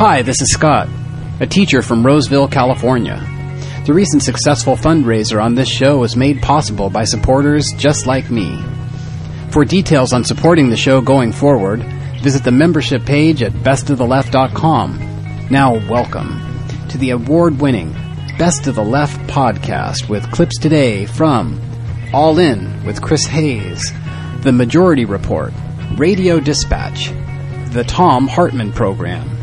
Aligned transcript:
Hi, 0.00 0.22
this 0.22 0.40
is 0.40 0.50
Scott, 0.50 0.88
a 1.40 1.46
teacher 1.46 1.82
from 1.82 2.06
Roseville, 2.06 2.48
California. 2.48 3.18
The 3.84 3.92
recent 3.92 4.22
successful 4.22 4.74
fundraiser 4.74 5.44
on 5.44 5.54
this 5.54 5.68
show 5.68 5.98
was 5.98 6.16
made 6.16 6.40
possible 6.40 6.88
by 6.88 7.04
supporters 7.04 7.70
just 7.76 8.06
like 8.06 8.30
me. 8.30 8.64
For 9.50 9.62
details 9.62 10.14
on 10.14 10.24
supporting 10.24 10.70
the 10.70 10.76
show 10.78 11.02
going 11.02 11.32
forward, 11.32 11.82
visit 12.22 12.44
the 12.44 12.50
membership 12.50 13.04
page 13.04 13.42
at 13.42 13.52
bestoftheleft.com. 13.52 15.48
Now, 15.50 15.74
welcome 15.86 16.40
to 16.88 16.96
the 16.96 17.10
award 17.10 17.60
winning 17.60 17.92
Best 18.38 18.68
of 18.68 18.76
the 18.76 18.82
Left 18.82 19.20
podcast 19.28 20.08
with 20.08 20.32
clips 20.32 20.58
today 20.58 21.04
from 21.04 21.60
All 22.14 22.38
In 22.38 22.86
with 22.86 23.02
Chris 23.02 23.26
Hayes, 23.26 23.92
The 24.40 24.52
Majority 24.52 25.04
Report, 25.04 25.52
Radio 25.98 26.40
Dispatch, 26.40 27.10
The 27.74 27.84
Thom 27.84 28.28
Hartmann 28.28 28.72
Program, 28.72 29.36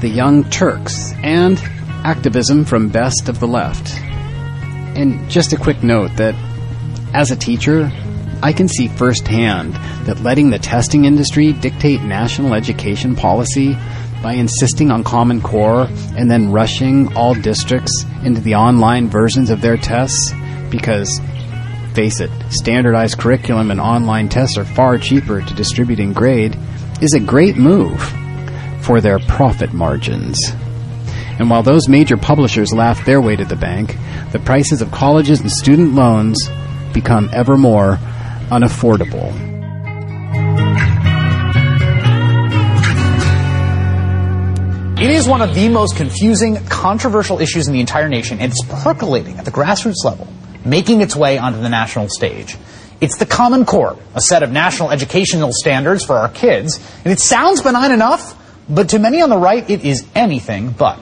The 0.00 0.08
Young 0.08 0.48
Turks, 0.48 1.12
and 1.24 1.58
Activism 2.04 2.64
from 2.64 2.88
Best 2.88 3.28
of 3.28 3.40
the 3.40 3.48
Left. 3.48 4.00
And 4.96 5.28
just 5.28 5.52
a 5.52 5.56
quick 5.56 5.82
note 5.82 6.16
that 6.16 6.36
as 7.12 7.32
a 7.32 7.36
teacher, 7.36 7.90
I 8.40 8.52
can 8.52 8.68
see 8.68 8.86
firsthand 8.86 9.74
that 10.06 10.20
letting 10.20 10.50
the 10.50 10.58
testing 10.60 11.04
industry 11.04 11.52
dictate 11.52 12.02
national 12.02 12.54
education 12.54 13.16
policy 13.16 13.76
by 14.22 14.34
insisting 14.34 14.92
on 14.92 15.02
Common 15.02 15.40
Core 15.40 15.88
and 16.16 16.30
then 16.30 16.52
rushing 16.52 17.16
all 17.16 17.34
districts 17.34 18.04
into 18.22 18.40
the 18.40 18.54
online 18.54 19.08
versions 19.08 19.50
of 19.50 19.60
their 19.60 19.76
tests 19.76 20.32
because 20.70 21.20
face 21.94 22.20
it, 22.20 22.30
standardized 22.50 23.18
curriculum 23.18 23.72
and 23.72 23.80
online 23.80 24.28
tests 24.28 24.56
are 24.56 24.64
far 24.64 24.96
cheaper 24.98 25.40
to 25.40 25.54
distribute 25.54 25.98
and 25.98 26.14
grade 26.14 26.56
is 27.00 27.14
a 27.14 27.20
great 27.20 27.56
move 27.56 28.14
for 28.88 29.02
their 29.02 29.18
profit 29.18 29.74
margins. 29.74 30.40
And 31.38 31.50
while 31.50 31.62
those 31.62 31.88
major 31.88 32.16
publishers 32.16 32.72
laugh 32.72 33.04
their 33.04 33.20
way 33.20 33.36
to 33.36 33.44
the 33.44 33.54
bank, 33.54 33.94
the 34.32 34.38
prices 34.38 34.80
of 34.80 34.90
colleges 34.90 35.42
and 35.42 35.52
student 35.52 35.94
loans 35.94 36.48
become 36.94 37.28
ever 37.34 37.58
more 37.58 37.98
unaffordable. 38.48 39.28
It 44.98 45.10
is 45.10 45.28
one 45.28 45.42
of 45.42 45.54
the 45.54 45.68
most 45.68 45.96
confusing, 45.96 46.56
controversial 46.70 47.40
issues 47.40 47.66
in 47.66 47.74
the 47.74 47.80
entire 47.80 48.08
nation, 48.08 48.40
and 48.40 48.50
it's 48.50 48.64
percolating 48.82 49.36
at 49.36 49.44
the 49.44 49.50
grassroots 49.50 50.02
level, 50.02 50.26
making 50.64 51.02
its 51.02 51.14
way 51.14 51.36
onto 51.36 51.60
the 51.60 51.68
national 51.68 52.08
stage. 52.08 52.56
It's 53.02 53.18
the 53.18 53.26
Common 53.26 53.66
Core, 53.66 53.98
a 54.14 54.22
set 54.22 54.42
of 54.42 54.50
national 54.50 54.90
educational 54.92 55.50
standards 55.52 56.06
for 56.06 56.16
our 56.16 56.30
kids, 56.30 56.80
and 57.04 57.12
it 57.12 57.20
sounds 57.20 57.60
benign 57.60 57.92
enough, 57.92 58.37
but 58.68 58.90
to 58.90 58.98
many 58.98 59.20
on 59.22 59.30
the 59.30 59.38
right, 59.38 59.68
it 59.68 59.84
is 59.84 60.06
anything 60.14 60.70
but. 60.70 60.98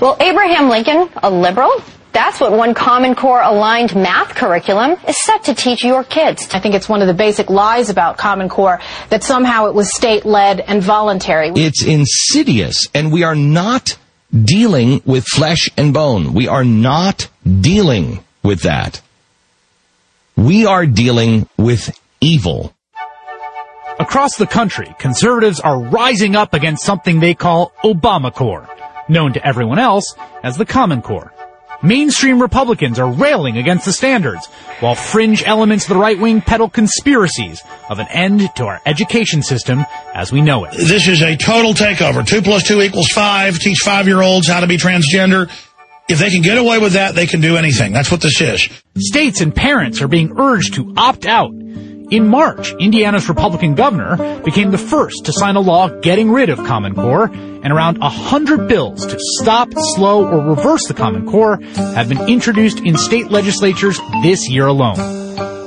Well, 0.00 0.16
Abraham 0.20 0.68
Lincoln, 0.68 1.08
a 1.22 1.30
liberal, 1.30 1.72
that's 2.12 2.40
what 2.40 2.52
one 2.52 2.74
Common 2.74 3.14
Core 3.14 3.40
aligned 3.40 3.94
math 3.94 4.34
curriculum 4.34 4.96
is 5.06 5.22
set 5.22 5.44
to 5.44 5.54
teach 5.54 5.84
your 5.84 6.02
kids. 6.02 6.48
I 6.52 6.58
think 6.60 6.74
it's 6.74 6.88
one 6.88 7.02
of 7.02 7.06
the 7.06 7.14
basic 7.14 7.50
lies 7.50 7.88
about 7.88 8.18
Common 8.18 8.48
Core 8.48 8.80
that 9.10 9.22
somehow 9.22 9.66
it 9.66 9.74
was 9.74 9.94
state 9.94 10.24
led 10.24 10.60
and 10.60 10.82
voluntary. 10.82 11.50
It's 11.54 11.84
insidious, 11.84 12.88
and 12.94 13.12
we 13.12 13.22
are 13.22 13.36
not 13.36 13.96
dealing 14.32 15.02
with 15.04 15.24
flesh 15.24 15.68
and 15.76 15.94
bone. 15.94 16.34
We 16.34 16.48
are 16.48 16.64
not 16.64 17.28
dealing 17.44 18.24
with 18.42 18.62
that. 18.62 19.00
We 20.36 20.66
are 20.66 20.86
dealing 20.86 21.48
with 21.56 21.96
evil. 22.20 22.74
Across 24.00 24.38
the 24.38 24.46
country, 24.46 24.94
conservatives 24.98 25.60
are 25.60 25.78
rising 25.78 26.34
up 26.34 26.54
against 26.54 26.86
something 26.86 27.20
they 27.20 27.34
call 27.34 27.74
Obamacore, 27.84 28.66
known 29.10 29.34
to 29.34 29.46
everyone 29.46 29.78
else 29.78 30.14
as 30.42 30.56
the 30.56 30.64
Common 30.64 31.02
Core. 31.02 31.34
Mainstream 31.82 32.40
Republicans 32.40 32.98
are 32.98 33.12
railing 33.12 33.58
against 33.58 33.84
the 33.84 33.92
standards, 33.92 34.46
while 34.80 34.94
fringe 34.94 35.42
elements 35.44 35.84
of 35.84 35.90
the 35.90 36.00
right 36.00 36.18
wing 36.18 36.40
peddle 36.40 36.70
conspiracies 36.70 37.62
of 37.90 37.98
an 37.98 38.06
end 38.08 38.48
to 38.56 38.64
our 38.64 38.80
education 38.86 39.42
system 39.42 39.84
as 40.14 40.32
we 40.32 40.40
know 40.40 40.64
it. 40.64 40.72
This 40.72 41.06
is 41.06 41.20
a 41.20 41.36
total 41.36 41.74
takeover. 41.74 42.26
Two 42.26 42.40
plus 42.40 42.66
two 42.66 42.80
equals 42.80 43.08
five. 43.08 43.58
Teach 43.58 43.80
five-year-olds 43.84 44.48
how 44.48 44.60
to 44.60 44.66
be 44.66 44.78
transgender. 44.78 45.50
If 46.08 46.18
they 46.18 46.30
can 46.30 46.40
get 46.40 46.56
away 46.56 46.78
with 46.78 46.94
that, 46.94 47.14
they 47.14 47.26
can 47.26 47.42
do 47.42 47.58
anything. 47.58 47.92
That's 47.92 48.10
what 48.10 48.22
this 48.22 48.40
is. 48.40 48.66
States 48.96 49.42
and 49.42 49.54
parents 49.54 50.00
are 50.00 50.08
being 50.08 50.32
urged 50.38 50.74
to 50.74 50.94
opt 50.96 51.26
out. 51.26 51.52
In 52.10 52.26
March, 52.26 52.74
Indiana's 52.80 53.28
Republican 53.28 53.76
governor 53.76 54.40
became 54.40 54.72
the 54.72 54.78
first 54.78 55.26
to 55.26 55.32
sign 55.32 55.54
a 55.54 55.60
law 55.60 55.88
getting 55.88 56.32
rid 56.32 56.48
of 56.48 56.58
Common 56.58 56.96
Core, 56.96 57.26
and 57.26 57.72
around 57.72 57.98
a 58.02 58.08
hundred 58.08 58.66
bills 58.66 59.06
to 59.06 59.16
stop, 59.38 59.68
slow, 59.94 60.26
or 60.26 60.44
reverse 60.44 60.88
the 60.88 60.94
Common 60.94 61.30
Core 61.30 61.60
have 61.76 62.08
been 62.08 62.28
introduced 62.28 62.80
in 62.80 62.96
state 62.96 63.30
legislatures 63.30 64.00
this 64.24 64.48
year 64.48 64.66
alone. 64.66 64.96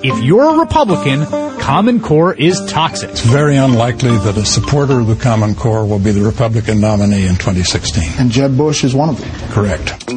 If 0.03 0.21
you're 0.21 0.55
a 0.55 0.59
Republican, 0.59 1.25
Common 1.61 2.01
Core 2.01 2.33
is 2.33 2.61
toxic. 2.65 3.11
It's 3.11 3.21
very 3.21 3.55
unlikely 3.55 4.17
that 4.17 4.35
a 4.35 4.45
supporter 4.45 4.99
of 4.99 5.07
the 5.07 5.15
Common 5.15 5.55
Core 5.55 5.85
will 5.85 5.99
be 5.99 6.11
the 6.11 6.23
Republican 6.23 6.81
nominee 6.81 7.25
in 7.25 7.35
2016. 7.35 8.03
And 8.19 8.29
Jeb 8.29 8.57
Bush 8.57 8.83
is 8.83 8.93
one 8.93 9.07
of 9.07 9.17
them. 9.17 9.49
Correct. 9.51 10.11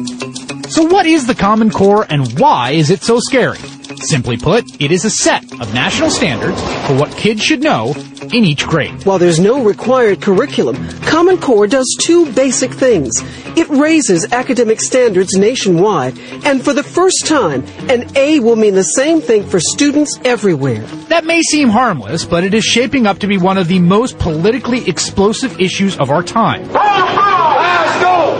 So 0.69 0.83
what 0.83 1.05
is 1.05 1.25
the 1.25 1.35
Common 1.35 1.71
Core 1.71 2.05
and 2.09 2.37
why 2.37 2.71
is 2.71 2.89
it 2.89 3.01
so 3.01 3.19
scary? 3.21 3.59
Simply 3.95 4.37
put, 4.37 4.65
it 4.81 4.91
is 4.91 5.05
a 5.05 5.09
set 5.09 5.43
of 5.61 5.73
national 5.73 6.09
standards 6.09 6.61
for 6.85 6.95
what 6.95 7.15
kids 7.17 7.41
should 7.41 7.61
know 7.61 7.93
in 8.33 8.43
each 8.43 8.65
grade. 8.67 9.05
While 9.05 9.17
there's 9.17 9.39
no 9.39 9.63
required 9.63 10.21
curriculum, 10.21 10.75
Common 11.01 11.37
Core 11.37 11.67
does 11.67 11.95
two 11.99 12.31
basic 12.33 12.71
things. 12.73 13.11
It 13.57 13.69
raises 13.69 14.31
academic 14.33 14.81
standards 14.81 15.37
nationwide, 15.37 16.17
and 16.45 16.63
for 16.63 16.73
the 16.73 16.83
first 16.83 17.25
time, 17.25 17.63
an 17.89 18.15
A 18.15 18.39
will 18.39 18.55
mean 18.55 18.75
the 18.75 18.83
same 18.83 19.21
thing 19.21 19.47
for 19.47 19.59
students 19.59 20.19
everywhere. 20.25 20.81
That 21.09 21.25
may 21.25 21.41
seem 21.41 21.69
harmless, 21.69 22.25
but 22.25 22.43
it 22.43 22.53
is 22.53 22.63
shaping 22.65 23.07
up 23.07 23.19
to 23.19 23.27
be 23.27 23.37
one 23.37 23.57
of 23.57 23.67
the 23.67 23.79
most 23.79 24.19
politically 24.19 24.87
explosive 24.87 25.59
issues 25.59 25.97
of 25.97 26.11
our 26.11 26.23
time. 26.23 26.67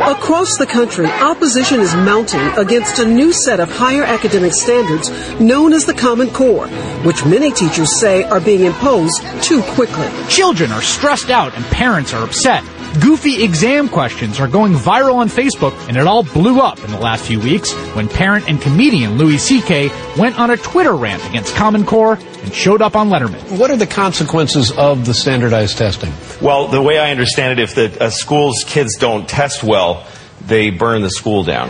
Across 0.07 0.55
the 0.57 0.65
country, 0.65 1.05
opposition 1.05 1.81
is 1.81 1.93
mounting 1.93 2.39
against 2.57 2.97
a 2.99 3.05
new 3.05 3.33
set 3.33 3.59
of 3.59 3.69
higher 3.69 4.03
academic 4.03 4.53
standards 4.53 5.09
known 5.41 5.73
as 5.73 5.85
the 5.85 5.93
Common 5.93 6.29
Core, 6.29 6.69
which 7.03 7.25
many 7.25 7.51
teachers 7.51 7.99
say 7.99 8.23
are 8.23 8.39
being 8.39 8.63
imposed 8.63 9.21
too 9.43 9.61
quickly. 9.75 10.07
Children 10.29 10.71
are 10.71 10.81
stressed 10.81 11.29
out 11.29 11.53
and 11.55 11.65
parents 11.65 12.13
are 12.13 12.23
upset. 12.23 12.63
Goofy 13.01 13.43
exam 13.43 13.89
questions 13.89 14.39
are 14.39 14.47
going 14.47 14.73
viral 14.73 15.15
on 15.15 15.29
Facebook, 15.29 15.73
and 15.87 15.97
it 15.97 16.07
all 16.07 16.23
blew 16.23 16.59
up 16.59 16.83
in 16.83 16.91
the 16.91 16.99
last 16.99 17.25
few 17.25 17.39
weeks 17.39 17.71
when 17.95 18.09
parent 18.09 18.49
and 18.49 18.61
comedian 18.61 19.17
Louis 19.17 19.37
C.K. 19.37 19.89
went 20.17 20.39
on 20.39 20.49
a 20.49 20.57
Twitter 20.57 20.95
rant 20.95 21.23
against 21.29 21.55
Common 21.55 21.85
Core 21.85 22.13
and 22.15 22.53
showed 22.53 22.81
up 22.81 22.95
on 22.95 23.09
Letterman. 23.09 23.59
What 23.59 23.69
are 23.71 23.77
the 23.77 23.87
consequences 23.87 24.71
of 24.71 25.05
the 25.05 25.13
standardized 25.13 25.77
testing? 25.77 26.11
Well, 26.41 26.67
the 26.67 26.81
way 26.81 26.97
I 26.97 27.11
understand 27.11 27.59
it, 27.59 27.63
if 27.63 27.75
the 27.75 28.05
uh, 28.05 28.09
school's 28.09 28.63
kids 28.65 28.95
don't 28.97 29.27
test 29.29 29.63
well, 29.63 30.05
they 30.45 30.69
burn 30.69 31.01
the 31.01 31.11
school 31.11 31.43
down. 31.43 31.69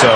So 0.00 0.10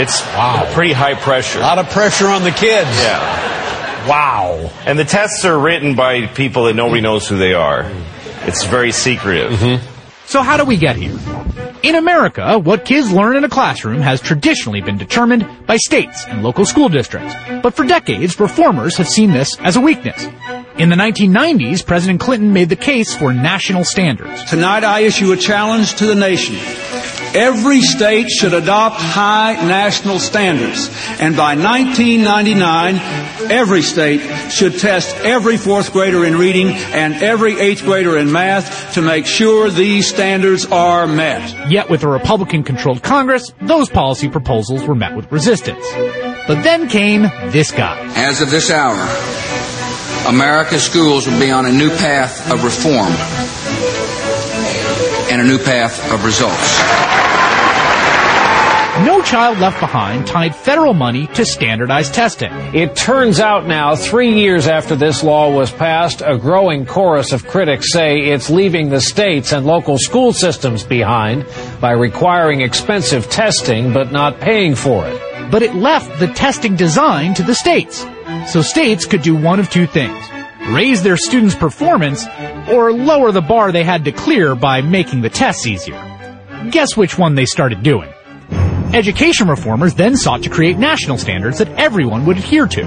it's 0.00 0.20
wow. 0.20 0.70
pretty 0.74 0.92
high 0.92 1.14
pressure. 1.14 1.58
A 1.58 1.62
lot 1.62 1.78
of 1.78 1.90
pressure 1.90 2.28
on 2.28 2.44
the 2.44 2.50
kids. 2.50 2.88
Yeah. 3.00 4.06
Wow. 4.08 4.70
And 4.86 4.98
the 4.98 5.04
tests 5.04 5.44
are 5.44 5.58
written 5.58 5.96
by 5.96 6.26
people 6.26 6.64
that 6.64 6.74
nobody 6.74 7.00
knows 7.00 7.28
who 7.28 7.36
they 7.36 7.54
are. 7.54 7.90
It's 8.48 8.64
very 8.64 8.92
secretive. 8.92 9.52
Mm-hmm. 9.52 10.24
So 10.24 10.40
how 10.40 10.56
do 10.56 10.64
we 10.64 10.78
get 10.78 10.96
here? 10.96 11.18
In 11.82 11.96
America, 11.96 12.58
what 12.58 12.86
kids 12.86 13.12
learn 13.12 13.36
in 13.36 13.44
a 13.44 13.48
classroom 13.50 14.00
has 14.00 14.22
traditionally 14.22 14.80
been 14.80 14.96
determined 14.96 15.46
by 15.66 15.76
states 15.76 16.24
and 16.26 16.42
local 16.42 16.64
school 16.64 16.88
districts. 16.88 17.34
But 17.62 17.74
for 17.74 17.84
decades, 17.84 18.40
reformers 18.40 18.96
have 18.96 19.06
seen 19.06 19.32
this 19.32 19.54
as 19.58 19.76
a 19.76 19.82
weakness. 19.82 20.24
In 20.78 20.88
the 20.88 20.96
1990s, 20.96 21.84
President 21.84 22.20
Clinton 22.20 22.54
made 22.54 22.70
the 22.70 22.76
case 22.76 23.14
for 23.14 23.34
national 23.34 23.84
standards. 23.84 24.44
Tonight 24.44 24.82
I 24.82 25.00
issue 25.00 25.30
a 25.32 25.36
challenge 25.36 25.96
to 25.96 26.06
the 26.06 26.14
nation. 26.14 26.56
Every 27.34 27.80
state 27.80 28.28
should 28.28 28.54
adopt 28.54 28.96
high 28.96 29.54
national 29.66 30.18
standards. 30.18 30.88
And 31.20 31.36
by 31.36 31.56
1999, 31.56 33.50
every 33.50 33.82
state 33.82 34.20
should 34.50 34.78
test 34.78 35.16
every 35.16 35.56
fourth 35.56 35.92
grader 35.92 36.24
in 36.24 36.36
reading 36.36 36.68
and 36.68 37.14
every 37.14 37.58
eighth 37.58 37.84
grader 37.84 38.16
in 38.18 38.30
math 38.32 38.94
to 38.94 39.02
make 39.02 39.26
sure 39.26 39.70
these 39.70 40.08
standards 40.08 40.66
are 40.66 41.06
met. 41.06 41.70
Yet 41.70 41.90
with 41.90 42.02
a 42.02 42.08
Republican 42.08 42.62
controlled 42.64 43.02
Congress, 43.02 43.52
those 43.60 43.88
policy 43.88 44.28
proposals 44.28 44.84
were 44.84 44.94
met 44.94 45.14
with 45.14 45.30
resistance. 45.30 45.84
But 46.46 46.62
then 46.62 46.88
came 46.88 47.22
this 47.50 47.70
guy. 47.70 47.98
As 48.16 48.40
of 48.40 48.50
this 48.50 48.70
hour, 48.70 48.96
America's 50.28 50.82
schools 50.82 51.26
will 51.26 51.38
be 51.38 51.50
on 51.50 51.66
a 51.66 51.72
new 51.72 51.90
path 51.90 52.50
of 52.50 52.64
reform 52.64 53.12
and 55.38 55.48
a 55.48 55.50
new 55.50 55.58
path 55.58 56.12
of 56.12 56.24
results. 56.24 56.78
No 59.06 59.22
Child 59.22 59.58
Left 59.58 59.78
Behind 59.78 60.26
tied 60.26 60.56
federal 60.56 60.94
money 60.94 61.28
to 61.28 61.44
standardized 61.44 62.12
testing. 62.12 62.50
It 62.74 62.96
turns 62.96 63.38
out 63.38 63.66
now, 63.66 63.94
three 63.94 64.34
years 64.40 64.66
after 64.66 64.96
this 64.96 65.22
law 65.22 65.54
was 65.54 65.70
passed, 65.70 66.20
a 66.24 66.36
growing 66.36 66.84
chorus 66.84 67.32
of 67.32 67.46
critics 67.46 67.92
say 67.92 68.18
it's 68.30 68.50
leaving 68.50 68.88
the 68.88 69.00
states 69.00 69.52
and 69.52 69.64
local 69.64 69.98
school 69.98 70.32
systems 70.32 70.82
behind 70.82 71.46
by 71.80 71.92
requiring 71.92 72.60
expensive 72.60 73.30
testing 73.30 73.92
but 73.92 74.10
not 74.10 74.40
paying 74.40 74.74
for 74.74 75.06
it. 75.06 75.50
But 75.52 75.62
it 75.62 75.76
left 75.76 76.18
the 76.18 76.26
testing 76.26 76.74
design 76.74 77.34
to 77.34 77.44
the 77.44 77.54
states. 77.54 78.04
So 78.48 78.62
states 78.62 79.06
could 79.06 79.22
do 79.22 79.36
one 79.36 79.60
of 79.60 79.70
two 79.70 79.86
things. 79.86 80.37
Raise 80.70 81.02
their 81.02 81.16
students' 81.16 81.54
performance 81.54 82.26
or 82.68 82.92
lower 82.92 83.32
the 83.32 83.40
bar 83.40 83.72
they 83.72 83.84
had 83.84 84.04
to 84.04 84.12
clear 84.12 84.54
by 84.54 84.82
making 84.82 85.22
the 85.22 85.30
tests 85.30 85.66
easier. 85.66 85.96
Guess 86.70 86.94
which 86.94 87.16
one 87.16 87.34
they 87.34 87.46
started 87.46 87.82
doing. 87.82 88.12
Education 88.92 89.48
reformers 89.48 89.94
then 89.94 90.14
sought 90.16 90.42
to 90.42 90.50
create 90.50 90.76
national 90.76 91.16
standards 91.16 91.58
that 91.58 91.70
everyone 91.78 92.26
would 92.26 92.36
adhere 92.36 92.66
to. 92.66 92.82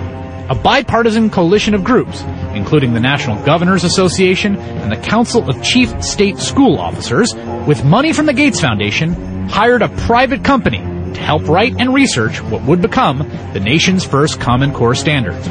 A 0.49 0.55
bipartisan 0.55 1.31
coalition 1.31 1.73
of 1.73 1.83
groups, 1.83 2.21
including 2.53 2.93
the 2.93 2.99
National 2.99 3.43
Governors 3.45 3.83
Association 3.83 4.57
and 4.57 4.91
the 4.91 5.07
Council 5.09 5.49
of 5.49 5.63
Chief 5.63 6.03
State 6.03 6.37
School 6.37 6.77
Officers, 6.77 7.33
with 7.67 7.83
money 7.83 8.13
from 8.13 8.27
the 8.27 8.33
Gates 8.33 8.59
Foundation, 8.59 9.13
hired 9.47 9.81
a 9.81 9.89
private 9.89 10.43
company 10.43 10.90
to 11.13 11.19
help 11.21 11.47
write 11.47 11.75
and 11.79 11.93
research 11.93 12.41
what 12.43 12.63
would 12.63 12.81
become 12.81 13.19
the 13.53 13.59
nation's 13.59 14.03
first 14.03 14.39
Common 14.39 14.73
Core 14.73 14.95
standards. 14.95 15.47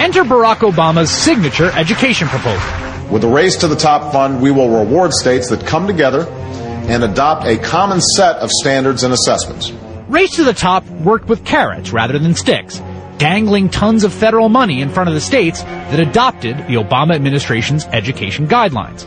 Enter 0.00 0.24
Barack 0.24 0.58
Obama's 0.58 1.10
signature 1.10 1.70
education 1.72 2.28
proposal. 2.28 3.12
With 3.12 3.22
the 3.22 3.28
Race 3.28 3.56
to 3.56 3.68
the 3.68 3.76
Top 3.76 4.12
Fund, 4.12 4.40
we 4.40 4.50
will 4.50 4.68
reward 4.68 5.12
states 5.12 5.50
that 5.50 5.66
come 5.66 5.86
together 5.86 6.28
and 6.28 7.04
adopt 7.04 7.44
a 7.44 7.58
common 7.58 8.00
set 8.00 8.36
of 8.36 8.50
standards 8.50 9.02
and 9.02 9.12
assessments. 9.12 9.72
Race 10.08 10.36
to 10.36 10.44
the 10.44 10.52
Top 10.52 10.86
worked 10.88 11.28
with 11.28 11.44
carrots 11.44 11.92
rather 11.92 12.18
than 12.18 12.34
sticks, 12.34 12.80
dangling 13.18 13.68
tons 13.68 14.02
of 14.04 14.12
federal 14.12 14.48
money 14.48 14.80
in 14.80 14.90
front 14.90 15.08
of 15.08 15.14
the 15.14 15.20
states 15.20 15.62
that 15.62 16.00
adopted 16.00 16.56
the 16.56 16.74
Obama 16.74 17.14
administration's 17.14 17.84
education 17.86 18.48
guidelines. 18.48 19.06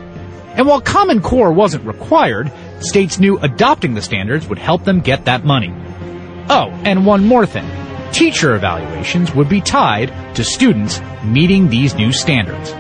And 0.56 0.68
while 0.68 0.82
Common 0.82 1.22
Core 1.22 1.52
wasn't 1.52 1.86
required, 1.86 2.52
states 2.84 3.20
knew 3.20 3.38
adopting 3.40 3.94
the 3.94 4.02
standards 4.02 4.48
would 4.48 4.60
help 4.60 4.84
them 4.84 5.02
get 5.02 5.26
that 5.26 5.44
money. 5.44 5.74
Oh, 6.50 6.70
and 6.84 7.06
one 7.06 7.26
more 7.26 7.46
thing. 7.46 7.70
Teacher 8.12 8.56
evaluations 8.56 9.34
would 9.34 9.50
be 9.50 9.62
tied 9.62 10.36
to 10.36 10.44
students 10.44 11.02
meeting 11.24 11.70
these 11.70 11.96
new 11.96 12.12
standards. 12.12 12.72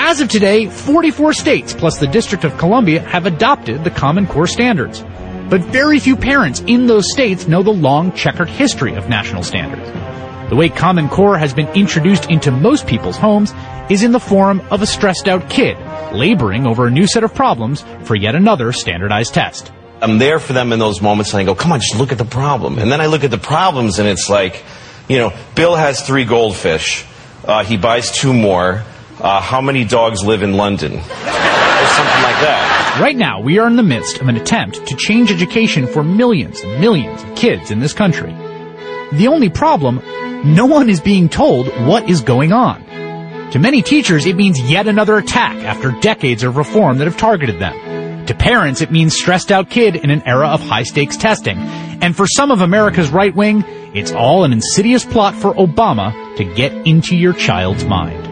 As 0.00 0.20
of 0.20 0.28
today, 0.28 0.66
44 0.66 1.32
states 1.32 1.74
plus 1.74 1.98
the 1.98 2.06
District 2.06 2.44
of 2.44 2.56
Columbia 2.56 3.00
have 3.00 3.26
adopted 3.26 3.84
the 3.84 3.90
Common 3.90 4.26
Core 4.26 4.46
standards. 4.46 5.04
But 5.50 5.62
very 5.62 5.98
few 5.98 6.16
parents 6.16 6.60
in 6.66 6.86
those 6.86 7.10
states 7.10 7.48
know 7.48 7.62
the 7.62 7.70
long 7.70 8.12
checkered 8.12 8.48
history 8.48 8.94
of 8.94 9.08
national 9.08 9.42
standards. 9.42 10.17
The 10.48 10.56
way 10.56 10.68
Common 10.70 11.08
Core 11.08 11.36
has 11.36 11.52
been 11.52 11.68
introduced 11.68 12.30
into 12.30 12.50
most 12.50 12.86
people's 12.86 13.16
homes 13.16 13.52
is 13.90 14.02
in 14.02 14.12
the 14.12 14.20
form 14.20 14.62
of 14.70 14.80
a 14.80 14.86
stressed 14.86 15.28
out 15.28 15.50
kid 15.50 15.76
laboring 16.12 16.66
over 16.66 16.86
a 16.86 16.90
new 16.90 17.06
set 17.06 17.22
of 17.22 17.34
problems 17.34 17.84
for 18.04 18.16
yet 18.16 18.34
another 18.34 18.72
standardized 18.72 19.34
test. 19.34 19.70
I'm 20.00 20.18
there 20.18 20.38
for 20.38 20.54
them 20.54 20.72
in 20.72 20.78
those 20.78 21.02
moments 21.02 21.32
and 21.32 21.40
I 21.42 21.44
go, 21.44 21.54
come 21.54 21.72
on, 21.72 21.80
just 21.80 21.96
look 21.96 22.12
at 22.12 22.18
the 22.18 22.24
problem. 22.24 22.78
And 22.78 22.90
then 22.90 23.00
I 23.00 23.06
look 23.06 23.24
at 23.24 23.30
the 23.30 23.38
problems 23.38 23.98
and 23.98 24.08
it's 24.08 24.30
like, 24.30 24.64
you 25.08 25.18
know, 25.18 25.34
Bill 25.54 25.76
has 25.76 26.00
three 26.00 26.24
goldfish. 26.24 27.04
Uh, 27.44 27.62
he 27.62 27.76
buys 27.76 28.10
two 28.10 28.32
more. 28.32 28.82
Uh, 29.20 29.40
how 29.40 29.60
many 29.60 29.84
dogs 29.84 30.24
live 30.24 30.42
in 30.42 30.54
London? 30.54 30.92
or 31.78 31.86
something 31.94 32.22
like 32.22 32.40
that. 32.42 32.98
Right 33.00 33.16
now, 33.16 33.40
we 33.40 33.58
are 33.58 33.66
in 33.66 33.76
the 33.76 33.82
midst 33.82 34.20
of 34.20 34.28
an 34.28 34.36
attempt 34.36 34.86
to 34.86 34.96
change 34.96 35.30
education 35.30 35.86
for 35.86 36.02
millions 36.02 36.60
and 36.60 36.80
millions 36.80 37.22
of 37.22 37.34
kids 37.36 37.70
in 37.70 37.78
this 37.80 37.92
country. 37.92 38.32
The 39.12 39.28
only 39.28 39.48
problem, 39.48 40.00
no 40.44 40.66
one 40.66 40.88
is 40.88 41.00
being 41.00 41.28
told 41.28 41.68
what 41.86 42.08
is 42.08 42.20
going 42.20 42.52
on. 42.52 42.84
To 43.52 43.58
many 43.58 43.82
teachers, 43.82 44.26
it 44.26 44.36
means 44.36 44.60
yet 44.60 44.86
another 44.86 45.16
attack 45.16 45.56
after 45.64 45.90
decades 45.90 46.42
of 46.42 46.56
reform 46.56 46.98
that 46.98 47.06
have 47.06 47.16
targeted 47.16 47.58
them. 47.58 48.26
To 48.26 48.34
parents, 48.34 48.82
it 48.82 48.92
means 48.92 49.16
stressed 49.16 49.50
out 49.50 49.70
kid 49.70 49.96
in 49.96 50.10
an 50.10 50.22
era 50.28 50.48
of 50.48 50.60
high 50.60 50.82
stakes 50.82 51.16
testing. 51.16 51.56
And 51.58 52.14
for 52.14 52.26
some 52.26 52.50
of 52.50 52.60
America's 52.60 53.08
right 53.08 53.34
wing, 53.34 53.64
it's 53.94 54.12
all 54.12 54.44
an 54.44 54.52
insidious 54.52 55.04
plot 55.04 55.34
for 55.34 55.54
Obama 55.54 56.36
to 56.36 56.44
get 56.44 56.72
into 56.86 57.16
your 57.16 57.32
child's 57.32 57.86
mind. 57.86 58.27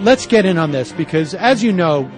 Let's 0.00 0.28
get 0.28 0.46
in 0.46 0.58
on 0.58 0.70
this 0.70 0.92
because, 0.92 1.34
as 1.34 1.64
you 1.64 1.72
know, 1.72 2.08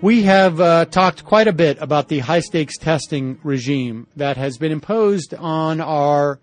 we 0.00 0.22
have 0.22 0.60
uh, 0.60 0.84
talked 0.84 1.24
quite 1.24 1.48
a 1.48 1.52
bit 1.52 1.76
about 1.80 2.06
the 2.06 2.20
high 2.20 2.38
stakes 2.38 2.78
testing 2.78 3.40
regime 3.42 4.06
that 4.14 4.36
has 4.36 4.58
been 4.58 4.70
imposed 4.70 5.34
on 5.34 5.80
our 5.80 6.38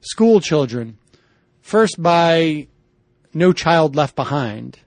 school 0.00 0.40
children, 0.40 0.98
first 1.60 2.02
by 2.02 2.66
No 3.32 3.52
Child 3.52 3.94
Left 3.94 4.16
Behind, 4.16 4.80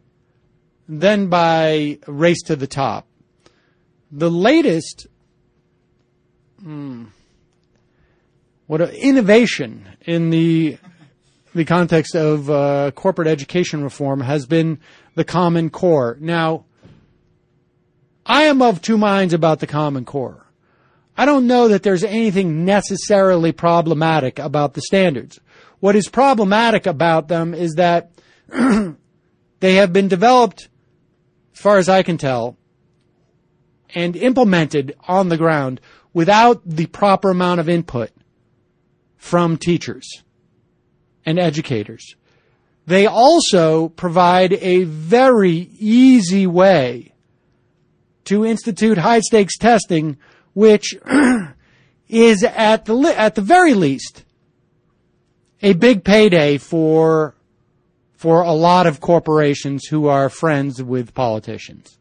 then 0.90 1.28
by 1.28 2.00
Race 2.06 2.42
to 2.44 2.58
the 2.58 2.68
Top. 2.68 3.08
The 4.12 4.30
latest, 4.30 5.08
hmm, 6.62 7.06
what 8.68 8.82
innovation 8.94 9.88
in 10.02 10.32
the 10.32 10.78
the 11.54 11.66
context 11.66 12.16
of 12.16 12.50
uh, 12.50 12.92
corporate 12.92 13.28
education 13.28 13.84
reform 13.84 14.22
has 14.22 14.46
been 14.46 14.80
the 15.16 15.24
Common 15.24 15.70
Core. 15.70 16.18
Now, 16.20 16.66
I 18.26 18.44
am 18.44 18.62
of 18.62 18.82
two 18.82 18.98
minds 18.98 19.34
about 19.34 19.60
the 19.60 19.68
Common 19.68 20.06
Core. 20.06 20.48
I 21.16 21.26
don't 21.26 21.46
know 21.46 21.68
that 21.68 21.84
there's 21.84 22.04
anything 22.04 22.66
necessarily 22.66 23.52
problematic 23.52 24.40
about 24.40 24.74
the 24.74 24.82
standards. 24.82 25.40
What 25.80 25.96
is 25.96 26.08
problematic 26.08 26.88
about 26.88 27.28
them 27.28 27.54
is 27.54 27.74
that 27.74 28.12
they 29.60 29.76
have 29.76 29.94
been 29.94 30.08
developed, 30.08 30.70
as 31.54 31.60
far 31.60 31.78
as 31.78 31.88
I 31.88 32.02
can 32.02 32.18
tell, 32.18 32.58
and 33.94 34.16
implemented 34.16 34.96
on 35.08 35.30
the 35.30 35.38
ground 35.38 35.80
without 36.14 36.62
the 36.66 36.88
proper 36.88 37.30
amount 37.30 37.60
of 37.60 37.70
input 37.70 38.10
from 39.18 39.58
teachers 39.58 40.24
and 41.26 41.40
educators. 41.40 42.16
They 42.86 43.06
also 43.06 43.90
provide 43.90 44.54
a 44.54 44.84
very 44.84 45.70
easy 45.80 46.46
way 46.48 47.14
to 48.26 48.46
institute 48.46 48.98
high 48.98 49.22
stakes 49.22 49.58
testing, 49.58 50.18
which 50.54 50.96
is 52.10 52.44
at 52.44 52.86
the, 52.86 52.94
li- 52.94 53.14
at 53.14 53.36
the 53.36 53.42
very 53.42 53.74
least 53.74 54.24
a 55.62 55.74
big 55.74 56.04
payday 56.04 56.58
for, 56.58 57.36
for 58.14 58.42
a 58.42 58.52
lot 58.52 58.86
of 58.86 59.00
corporations 59.00 59.86
who 59.86 60.08
are 60.08 60.30
friends 60.30 60.84
with 60.84 61.14
politicians. 61.14 61.98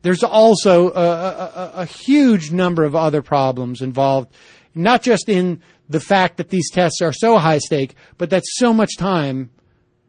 There's 0.00 0.24
also 0.24 0.90
a, 0.90 1.00
a, 1.00 1.72
a 1.76 1.84
huge 1.84 2.50
number 2.50 2.84
of 2.84 2.96
other 2.96 3.22
problems 3.22 3.82
involved, 3.82 4.34
not 4.74 5.02
just 5.02 5.28
in 5.28 5.62
the 5.92 6.00
fact 6.00 6.36
that 6.38 6.50
these 6.50 6.70
tests 6.70 7.00
are 7.00 7.12
so 7.12 7.38
high 7.38 7.58
stake, 7.58 7.94
but 8.18 8.30
that 8.30 8.42
so 8.46 8.72
much 8.72 8.96
time, 8.98 9.50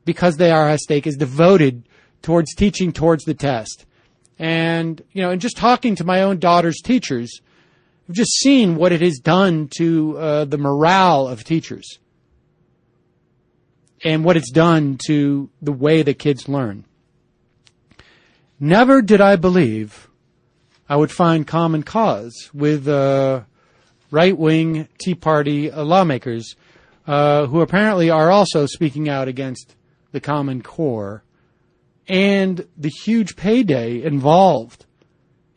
because 0.06 0.38
they 0.38 0.52
are 0.52 0.68
high 0.68 0.78
stake, 0.78 1.06
is 1.06 1.16
devoted 1.16 1.88
towards 2.22 2.56
teaching 2.56 2.92
towards 2.92 3.24
the 3.26 3.34
test. 3.34 3.86
And, 4.40 5.02
you 5.12 5.22
know, 5.22 5.30
and 5.30 5.42
just 5.42 5.58
talking 5.58 5.96
to 5.96 6.04
my 6.04 6.22
own 6.22 6.40
daughter's 6.40 6.82
teachers, 6.82 7.42
I've 8.10 8.16
just 8.16 8.34
seen 8.40 8.76
what 8.76 8.92
it 8.92 9.02
has 9.02 9.20
done 9.20 9.70
to 9.78 10.18
uh, 10.18 10.46
the 10.46 10.58
morale 10.58 11.28
of 11.28 11.44
teachers 11.44 12.00
and 14.04 14.26
what 14.26 14.36
it's 14.36 14.52
done 14.52 14.98
to 15.08 15.50
the 15.62 15.72
way 15.72 16.02
that 16.02 16.20
kids 16.20 16.50
learn. 16.50 16.86
Never 18.60 19.02
did 19.02 19.22
I 19.22 19.36
believe 19.36 20.10
I 20.90 20.96
would 20.96 21.12
find 21.12 21.48
common 21.48 21.84
cause 21.84 22.50
with 22.54 22.88
uh, 22.88 23.42
right 24.14 24.38
wing 24.38 24.88
Tea 25.00 25.16
Party 25.16 25.72
uh, 25.72 25.84
lawmakers 25.84 26.56
uh, 27.08 27.48
who 27.48 27.62
apparently 27.62 28.12
are 28.12 28.30
also 28.30 28.68
speaking 28.68 29.10
out 29.10 29.28
against 29.28 29.76
the 30.12 30.22
Common 30.22 30.62
Core 30.62 31.24
and 32.08 32.68
the 32.78 32.92
huge 33.04 33.36
payday 33.36 34.04
involved 34.04 34.86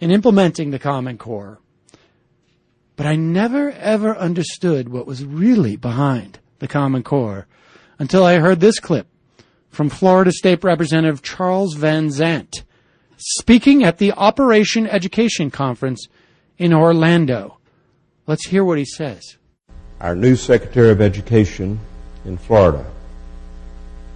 in 0.00 0.10
implementing 0.10 0.70
the 0.70 0.78
Common 0.78 1.18
Core. 1.18 1.60
But 2.96 3.04
I 3.04 3.14
never 3.14 3.72
ever 3.72 4.16
understood 4.16 4.88
what 4.88 5.06
was 5.06 5.22
really 5.22 5.76
behind 5.76 6.38
the 6.58 6.68
Common 6.68 7.02
Core 7.02 7.46
until 7.98 8.24
I 8.24 8.38
heard 8.38 8.60
this 8.60 8.80
clip 8.80 9.06
from 9.68 9.90
Florida 9.90 10.32
State 10.32 10.64
Representative 10.64 11.20
Charles 11.20 11.74
Van 11.74 12.08
Zant 12.08 12.62
speaking 13.18 13.84
at 13.84 13.98
the 13.98 14.12
Operation 14.12 14.86
Education 14.86 15.50
Conference 15.50 16.08
in 16.56 16.72
Orlando. 16.72 17.55
Let's 18.26 18.48
hear 18.48 18.64
what 18.64 18.78
he 18.78 18.84
says. 18.84 19.36
Our 20.00 20.16
new 20.16 20.34
Secretary 20.34 20.90
of 20.90 21.00
Education 21.00 21.78
in 22.24 22.36
Florida 22.36 22.84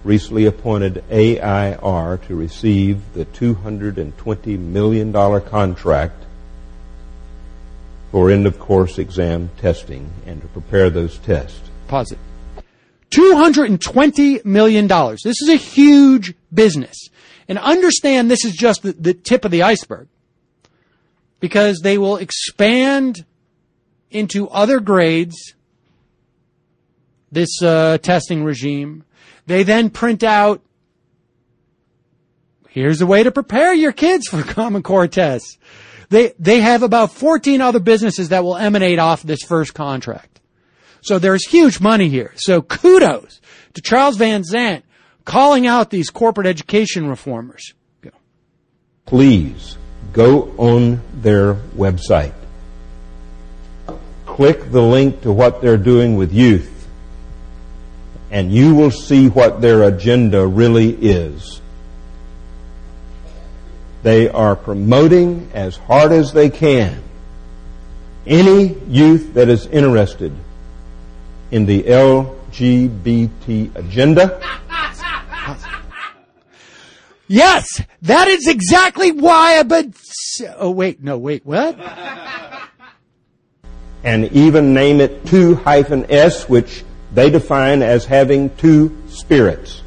recently 0.03 0.45
appointed 0.45 1.03
AIR 1.09 2.19
to 2.27 2.35
receive 2.35 3.13
the 3.13 3.25
$220 3.25 4.59
million 4.59 5.13
contract 5.13 6.25
for 8.11 8.29
end 8.29 8.45
of 8.45 8.59
course 8.59 8.97
exam 8.97 9.49
testing 9.57 10.11
and 10.25 10.41
to 10.41 10.47
prepare 10.49 10.89
those 10.89 11.17
tests. 11.19 11.61
Pause 11.87 12.11
it. 12.13 12.19
$220 13.11 14.43
million. 14.43 14.87
This 14.87 15.41
is 15.41 15.49
a 15.49 15.55
huge 15.55 16.33
business. 16.53 17.09
And 17.47 17.57
understand 17.57 18.29
this 18.29 18.43
is 18.43 18.53
just 18.53 18.83
the, 18.83 18.93
the 18.93 19.13
tip 19.13 19.45
of 19.45 19.51
the 19.51 19.63
iceberg. 19.63 20.07
Because 21.39 21.79
they 21.79 21.97
will 21.97 22.17
expand 22.17 23.25
into 24.11 24.47
other 24.49 24.79
grades 24.79 25.53
this 27.31 27.61
uh, 27.61 27.97
testing 27.99 28.43
regime. 28.43 29.03
They 29.47 29.63
then 29.63 29.89
print 29.89 30.23
out 30.23 30.61
here's 32.69 33.01
a 33.01 33.05
way 33.05 33.23
to 33.23 33.31
prepare 33.31 33.73
your 33.73 33.91
kids 33.91 34.27
for 34.27 34.43
Common 34.53 34.83
Core 34.83 35.07
tests. 35.07 35.57
They 36.09 36.33
they 36.37 36.59
have 36.59 36.83
about 36.83 37.13
14 37.13 37.61
other 37.61 37.79
businesses 37.79 38.29
that 38.29 38.43
will 38.43 38.57
emanate 38.57 38.99
off 38.99 39.23
this 39.23 39.41
first 39.43 39.73
contract. 39.73 40.39
So 41.01 41.17
there's 41.17 41.45
huge 41.47 41.79
money 41.79 42.09
here. 42.09 42.33
So 42.35 42.61
kudos 42.61 43.41
to 43.73 43.81
Charles 43.81 44.17
Van 44.17 44.43
Zant 44.43 44.83
calling 45.25 45.65
out 45.65 45.89
these 45.89 46.09
corporate 46.09 46.47
education 46.47 47.07
reformers. 47.07 47.73
Go. 48.01 48.11
Please 49.05 49.77
go 50.13 50.53
on 50.57 51.01
their 51.13 51.55
website. 51.75 52.33
Click 54.31 54.71
the 54.71 54.81
link 54.81 55.21
to 55.21 55.31
what 55.31 55.61
they're 55.61 55.77
doing 55.77 56.15
with 56.15 56.33
youth 56.33 56.87
and 58.31 58.51
you 58.51 58.73
will 58.73 58.91
see 58.91 59.27
what 59.27 59.61
their 59.61 59.83
agenda 59.83 60.47
really 60.47 60.91
is. 60.91 61.61
They 64.03 64.29
are 64.29 64.55
promoting 64.55 65.51
as 65.53 65.75
hard 65.75 66.13
as 66.13 66.31
they 66.31 66.49
can 66.49 67.03
any 68.25 68.75
youth 68.87 69.33
that 69.33 69.49
is 69.49 69.67
interested 69.67 70.33
in 71.51 71.65
the 71.65 71.83
LGBT 71.83 73.75
agenda. 73.75 74.41
Yes, 77.27 77.81
that 78.01 78.27
is 78.29 78.47
exactly 78.47 79.11
why 79.11 79.59
I've 79.59 79.67
been. 79.67 79.93
Oh 80.57 80.71
wait, 80.71 81.03
no, 81.03 81.17
wait, 81.17 81.45
what? 81.45 81.77
And 84.03 84.31
even 84.31 84.73
name 84.73 84.99
it 84.99 85.25
2 85.27 85.55
hyphen 85.55 86.09
S, 86.09 86.49
which 86.49 86.83
they 87.13 87.29
define 87.29 87.83
as 87.83 88.05
having 88.05 88.55
two 88.55 88.97
spirits. 89.09 89.81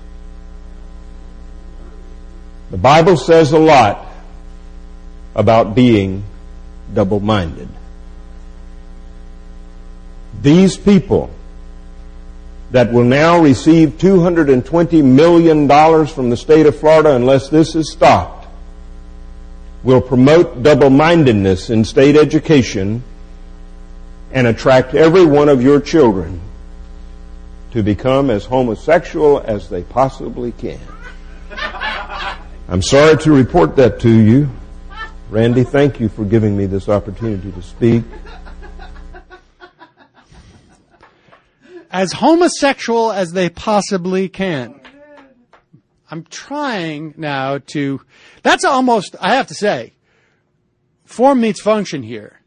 The 2.70 2.76
Bible 2.76 3.16
says 3.16 3.52
a 3.52 3.58
lot 3.58 4.08
about 5.34 5.74
being 5.74 6.24
double 6.92 7.20
minded. 7.20 7.68
These 10.42 10.76
people 10.76 11.30
that 12.70 12.92
will 12.92 13.04
now 13.04 13.40
receive 13.40 13.90
$220 13.90 15.04
million 15.04 15.68
from 16.06 16.30
the 16.30 16.36
state 16.36 16.66
of 16.66 16.78
Florida 16.78 17.14
unless 17.14 17.48
this 17.48 17.74
is 17.74 17.92
stopped 17.92 18.48
will 19.84 20.00
promote 20.00 20.62
double 20.62 20.90
mindedness 20.90 21.70
in 21.70 21.84
state 21.84 22.16
education 22.16 23.02
and 24.34 24.48
attract 24.48 24.94
every 24.94 25.24
one 25.24 25.48
of 25.48 25.62
your 25.62 25.80
children 25.80 26.40
to 27.70 27.84
become 27.84 28.30
as 28.30 28.44
homosexual 28.44 29.40
as 29.40 29.70
they 29.70 29.82
possibly 29.82 30.50
can. 30.52 30.80
I'm 32.68 32.82
sorry 32.82 33.16
to 33.18 33.32
report 33.32 33.76
that 33.76 34.00
to 34.00 34.10
you. 34.10 34.50
Randy, 35.30 35.62
thank 35.62 36.00
you 36.00 36.08
for 36.08 36.24
giving 36.24 36.56
me 36.56 36.66
this 36.66 36.88
opportunity 36.88 37.52
to 37.52 37.62
speak. 37.62 38.02
As 41.90 42.12
homosexual 42.12 43.12
as 43.12 43.32
they 43.32 43.48
possibly 43.48 44.28
can. 44.28 44.80
I'm 46.10 46.24
trying 46.24 47.14
now 47.16 47.58
to, 47.68 48.00
that's 48.42 48.64
almost, 48.64 49.14
I 49.20 49.34
have 49.36 49.46
to 49.48 49.54
say, 49.54 49.92
form 51.04 51.40
meets 51.40 51.62
function 51.62 52.02
here 52.02 52.40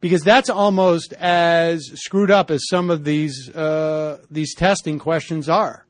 because 0.00 0.22
that's 0.22 0.48
almost 0.48 1.12
as 1.14 1.90
screwed 1.94 2.30
up 2.30 2.50
as 2.50 2.66
some 2.68 2.90
of 2.90 3.04
these 3.04 3.50
uh, 3.50 4.18
these 4.30 4.54
testing 4.54 4.98
questions 4.98 5.48
are. 5.48 5.84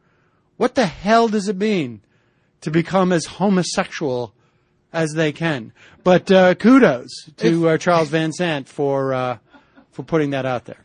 What 0.57 0.75
the 0.75 0.87
hell 0.87 1.29
does 1.29 1.49
it 1.49 1.57
mean 1.57 2.03
to 2.61 2.71
become 2.71 3.13
as 3.13 3.27
homosexual 3.27 4.35
as 4.93 5.13
they 5.15 5.33
can? 5.33 5.73
But 6.05 6.31
uh, 6.31 6.55
kudos 6.55 7.09
to 7.39 7.71
uh, 7.71 7.79
Charles 7.79 8.09
Van 8.09 8.31
Zant 8.39 8.67
for 8.67 9.15
uh, 9.15 9.39
for 9.93 10.03
putting 10.03 10.31
that 10.31 10.47
out 10.47 10.65
there. 10.65 10.85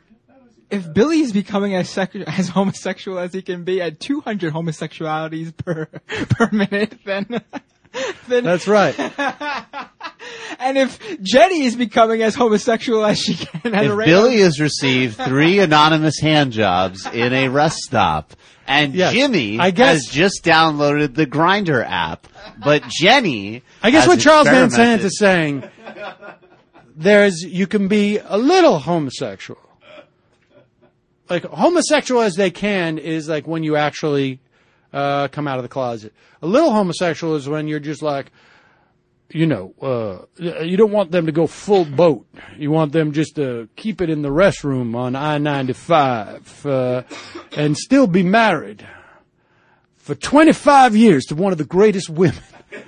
If 0.69 0.93
Billy 0.93 1.19
is 1.19 1.31
becoming 1.31 1.75
as, 1.75 1.89
sec- 1.89 2.15
as 2.15 2.49
homosexual 2.49 3.19
as 3.19 3.33
he 3.33 3.43
can 3.43 3.63
be 3.63 3.81
at 3.81 3.99
200 3.99 4.51
homosexualities 4.51 5.55
per 5.55 5.85
per 6.07 6.49
minute, 6.51 6.99
then 7.05 7.27
then 8.27 8.43
that's 8.43 8.67
right. 8.67 8.95
and 10.59 10.77
if 10.77 10.99
Jenny 11.21 11.63
is 11.63 11.75
becoming 11.75 12.21
as 12.21 12.35
homosexual 12.35 13.05
as 13.05 13.19
she 13.19 13.35
can 13.35 13.73
at 13.75 13.85
if 13.85 13.97
Billy 14.05 14.39
has 14.41 14.59
received 14.59 15.17
three 15.17 15.59
anonymous 15.59 16.19
hand 16.19 16.51
jobs 16.51 17.05
in 17.07 17.33
a 17.33 17.47
rest 17.49 17.77
stop, 17.77 18.33
and 18.67 18.93
Yes. 18.93 19.13
Jimmy 19.13 19.59
I 19.59 19.71
guess- 19.71 20.05
has 20.05 20.13
just 20.13 20.43
downloaded 20.43 21.15
the 21.15 21.25
Grindr 21.27 21.85
app, 21.85 22.27
but 22.63 22.83
Jenny, 22.87 23.63
I 23.83 23.91
guess 23.91 24.07
what 24.07 24.19
Charles 24.19 24.47
Van 24.47 24.65
experimented- 24.65 25.05
is 25.05 25.19
saying, 25.19 25.63
there's 26.95 27.41
you 27.43 27.67
can 27.67 27.87
be 27.87 28.19
a 28.19 28.37
little 28.37 28.79
homosexual. 28.79 29.59
Like 31.29 31.43
homosexual 31.43 32.21
as 32.21 32.35
they 32.35 32.51
can 32.51 32.97
is 32.99 33.27
like 33.27 33.47
when 33.47 33.63
you 33.63 33.75
actually 33.75 34.39
uh, 34.93 35.27
come 35.29 35.47
out 35.47 35.57
of 35.57 35.63
the 35.63 35.69
closet. 35.69 36.13
A 36.41 36.47
little 36.47 36.71
homosexual 36.71 37.35
is 37.35 37.49
when 37.49 37.67
you're 37.67 37.79
just 37.79 38.01
like, 38.03 38.31
you 39.31 39.47
know, 39.47 39.73
uh, 39.81 40.25
you 40.37 40.77
don't 40.77 40.91
want 40.91 41.11
them 41.11 41.25
to 41.25 41.31
go 41.31 41.47
full 41.47 41.85
boat. 41.85 42.27
You 42.57 42.71
want 42.71 42.91
them 42.91 43.11
just 43.11 43.35
to 43.35 43.67
keep 43.75 44.01
it 44.01 44.09
in 44.09 44.21
the 44.21 44.29
restroom 44.29 44.95
on 44.95 45.15
I-95 45.15 46.65
uh, 46.65 47.03
and 47.57 47.75
still 47.77 48.07
be 48.07 48.23
married 48.23 48.87
for 49.97 50.15
25 50.15 50.95
years 50.95 51.25
to 51.25 51.35
one 51.35 51.51
of 51.51 51.57
the 51.57 51.65
greatest 51.65 52.09
women. 52.09 52.41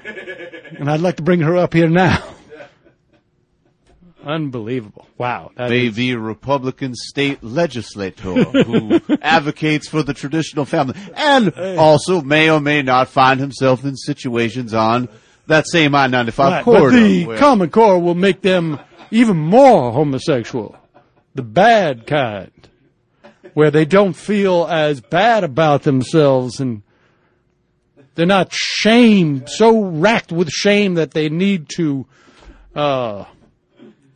And 0.80 0.92
I'd 0.92 1.00
like 1.00 1.16
to 1.16 1.24
bring 1.24 1.40
her 1.40 1.56
up 1.56 1.74
here 1.74 1.88
now. 1.88 2.22
Unbelievable. 4.24 5.08
Wow. 5.18 5.52
that 5.56 5.70
may 5.70 5.88
is- 5.88 5.96
be 5.96 6.12
a 6.12 6.20
Republican 6.20 6.94
state 6.94 7.42
legislator 7.42 8.34
who 8.44 9.00
advocates 9.22 9.88
for 9.88 10.04
the 10.04 10.14
traditional 10.14 10.66
family 10.66 11.00
and 11.16 11.54
also 11.78 12.22
may 12.22 12.50
or 12.52 12.60
may 12.60 12.82
not 12.82 13.08
find 13.08 13.40
himself 13.40 13.86
in 13.86 13.96
situations 13.96 14.74
on 14.74 15.08
that 15.48 15.68
same 15.68 15.96
I-95 15.96 16.38
Right, 16.38 16.64
corridor. 16.64 16.90
But 16.92 17.04
the 17.04 17.26
where- 17.26 17.38
Common 17.38 17.70
Core 17.70 18.00
will 18.00 18.16
make 18.16 18.42
them 18.42 18.80
even 19.12 19.38
more 19.38 19.92
homosexual. 19.92 20.76
The 21.36 21.42
bad 21.44 22.06
kind. 22.08 22.52
Where 23.54 23.72
they 23.72 23.86
don't 23.86 24.14
feel 24.14 24.68
as 24.70 25.02
bad 25.02 25.44
about 25.44 25.84
themselves 25.84 26.60
and 26.60 26.84
they're 28.16 28.26
not 28.26 28.50
shamed, 28.52 29.48
so 29.50 29.80
racked 29.82 30.32
with 30.32 30.50
shame 30.50 30.96
that 30.96 31.12
they 31.12 31.30
need 31.30 31.70
to, 31.78 32.06
uh, 32.76 33.26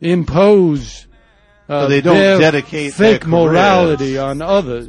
impose, 0.00 1.06
uh, 1.68 1.82
So 1.82 1.88
they 1.88 2.00
don't 2.00 2.16
their 2.16 2.38
dedicate 2.38 2.94
fake 2.94 3.26
morality 3.26 4.18
on 4.18 4.42
others. 4.42 4.88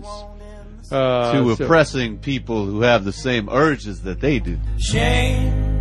Uh, 0.92 1.32
to 1.32 1.56
so- 1.56 1.64
oppressing 1.64 2.18
people 2.18 2.66
who 2.66 2.82
have 2.82 3.04
the 3.06 3.14
same 3.14 3.50
urges 3.50 4.02
that 4.02 4.20
they 4.20 4.40
do. 4.40 4.58
Shame, 4.78 5.73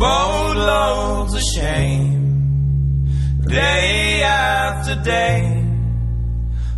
boatloads 0.00 1.34
of 1.34 1.42
shame, 1.54 3.04
day 3.46 4.22
after 4.22 4.94
day. 5.02 5.62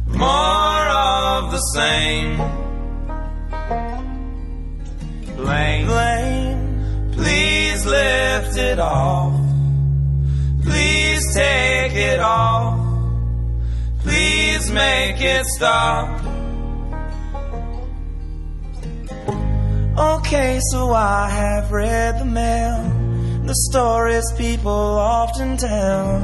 More 0.08 0.86
of 1.08 1.52
the 1.52 1.62
same. 1.76 2.36
Blame, 5.36 5.86
blame, 5.86 7.12
please 7.12 7.86
lift 7.86 8.56
it 8.58 8.80
off. 8.80 9.34
Please 10.64 11.22
take 11.32 11.94
it 11.94 12.18
off. 12.18 12.80
Please 14.00 14.70
make 14.72 15.20
it 15.20 15.46
stop. 15.46 16.08
Okay, 19.96 20.58
so 20.70 20.90
I 20.92 21.28
have 21.28 21.70
read 21.70 22.18
the 22.18 22.24
mail, 22.24 23.01
the 23.44 23.54
stories 23.70 24.24
people 24.36 24.70
often 24.70 25.56
tell 25.56 26.16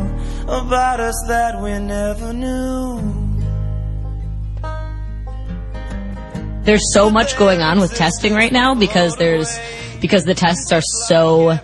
about 0.44 1.00
us 1.00 1.16
that 1.26 1.60
we 1.60 1.76
never 1.78 2.32
knew. 2.32 3.00
There's 6.62 6.92
so 6.92 7.10
much 7.10 7.36
going 7.36 7.60
on 7.60 7.80
with 7.80 7.94
testing 7.94 8.34
right 8.34 8.52
now 8.52 8.74
because 8.74 9.16
there's 9.16 9.58
because 10.00 10.24
the 10.24 10.34
tests 10.34 10.70
are 10.70 10.82
so 11.06 11.58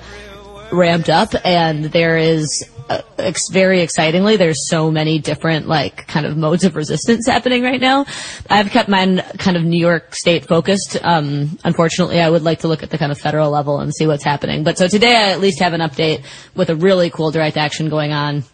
ramped 0.73 1.09
up 1.09 1.31
and 1.45 1.85
there 1.87 2.17
is 2.17 2.69
uh, 2.89 3.01
ex- 3.19 3.49
very 3.51 3.81
excitingly 3.81 4.37
there's 4.37 4.69
so 4.69 4.91
many 4.91 5.19
different 5.19 5.67
like 5.67 6.07
kind 6.07 6.27
of 6.27 6.37
modes 6.37 6.65
of 6.65 6.77
resistance 6.77 7.27
happening 7.27 7.63
right 7.63 7.81
now. 7.81 8.05
I've 8.51 8.71
kept 8.71 8.89
mine 8.89 9.23
kind 9.39 9.57
of 9.57 9.65
new 9.65 9.79
york 9.79 10.15
state 10.15 10.47
focused. 10.47 10.99
Um, 11.03 11.59
unfortunately 11.65 12.21
i 12.21 12.29
would 12.29 12.43
like 12.43 12.61
to 12.61 12.69
look 12.69 12.83
at 12.83 12.91
the 12.91 12.99
kind 12.99 13.13
of 13.13 13.19
federal 13.19 13.51
level 13.51 13.81
and 13.81 13.95
see 13.95 14.07
what's 14.07 14.25
happening. 14.25 14.65
But 14.65 14.79
so 14.79 14.89
today 14.89 15.15
i 15.17 15.33
at 15.33 15.41
least 15.41 15.61
have 15.61 15.73
an 15.73 15.81
update 15.81 16.25
with 16.55 16.71
a 16.71 16.77
really 16.77 17.11
cool 17.11 17.31
direct 17.31 17.57
action 17.57 17.89
going 17.89 18.13
on 18.13 18.45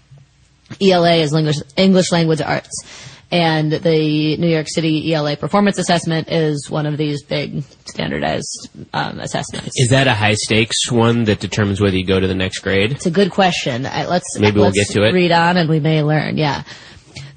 ELA 0.81 1.15
is 1.15 1.33
English, 1.33 1.57
English 1.77 2.11
language 2.11 2.41
arts. 2.41 3.02
And 3.33 3.71
the 3.71 4.37
New 4.37 4.47
York 4.47 4.67
City 4.69 5.11
ELA 5.11 5.35
performance 5.35 5.79
assessment 5.79 6.27
is 6.31 6.69
one 6.69 6.85
of 6.85 6.97
these 6.97 7.23
big 7.23 7.63
standardized 7.85 8.69
um, 8.93 9.19
assessments. 9.19 9.71
Is 9.75 9.89
that 9.89 10.05
a 10.05 10.13
high 10.13 10.35
stakes 10.35 10.91
one 10.91 11.23
that 11.23 11.39
determines 11.39 11.81
whether 11.81 11.97
you 11.97 12.05
go 12.05 12.19
to 12.19 12.27
the 12.27 12.35
next 12.35 12.59
grade? 12.59 12.91
It's 12.91 13.07
a 13.07 13.11
good 13.11 13.31
question. 13.31 13.87
I, 13.87 14.05
let's 14.05 14.37
Maybe 14.37 14.57
we'll 14.57 14.65
let's 14.65 14.77
get 14.77 14.93
to 14.93 15.07
it. 15.07 15.13
Read 15.13 15.31
on, 15.31 15.57
and 15.57 15.67
we 15.67 15.79
may 15.79 16.03
learn. 16.03 16.37
Yeah. 16.37 16.61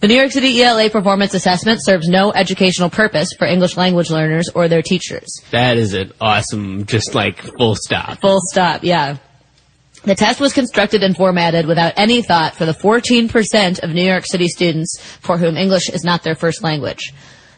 The 0.01 0.09
New 0.09 0.17
York 0.17 0.33
City 0.33 0.63
ELA 0.63 0.91
performance 0.91 1.33
assessment 1.33 1.83
serves 1.83 2.07
no 2.09 2.31
educational 2.31 2.91
purpose 2.91 3.31
for 3.33 3.47
English 3.47 3.79
language 3.79 4.11
learners 4.11 4.51
or 4.55 4.69
their 4.69 4.83
teachers. 4.83 5.41
That 5.51 5.79
is 5.79 5.95
an 5.95 6.13
awesome, 6.21 6.85
just 6.85 7.15
like 7.15 7.41
full 7.57 7.75
stop. 7.75 8.21
Full 8.21 8.41
stop. 8.51 8.85
Yeah. 8.85 9.17
The 10.07 10.15
test 10.15 10.41
was 10.41 10.53
constructed 10.53 11.03
and 11.03 11.17
formatted 11.17 11.67
without 11.67 11.95
any 11.97 12.23
thought 12.23 12.55
for 12.55 12.65
the 12.65 12.71
14% 12.71 13.83
of 13.83 13.91
New 13.91 14.05
York 14.05 14.25
City 14.25 14.47
students 14.47 15.01
for 15.21 15.37
whom 15.37 15.57
English 15.57 15.91
is 15.91 16.05
not 16.05 16.23
their 16.23 16.37
first 16.37 16.63
language. 16.63 17.13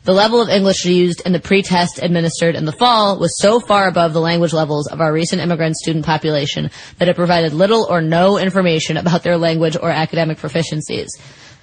The 0.04 0.14
level 0.14 0.40
of 0.40 0.48
English 0.48 0.86
used 0.86 1.20
in 1.26 1.32
the 1.32 1.40
pre-test 1.40 2.02
administered 2.02 2.54
in 2.54 2.64
the 2.64 2.72
fall 2.72 3.18
was 3.18 3.38
so 3.38 3.60
far 3.60 3.86
above 3.86 4.14
the 4.14 4.22
language 4.22 4.54
levels 4.54 4.86
of 4.86 5.02
our 5.02 5.12
recent 5.12 5.42
immigrant 5.42 5.76
student 5.76 6.06
population 6.06 6.70
that 6.96 7.10
it 7.10 7.16
provided 7.16 7.52
little 7.52 7.86
or 7.90 8.00
no 8.00 8.38
information 8.38 8.96
about 8.96 9.22
their 9.22 9.36
language 9.36 9.76
or 9.76 9.90
academic 9.90 10.38
proficiencies. 10.38 11.08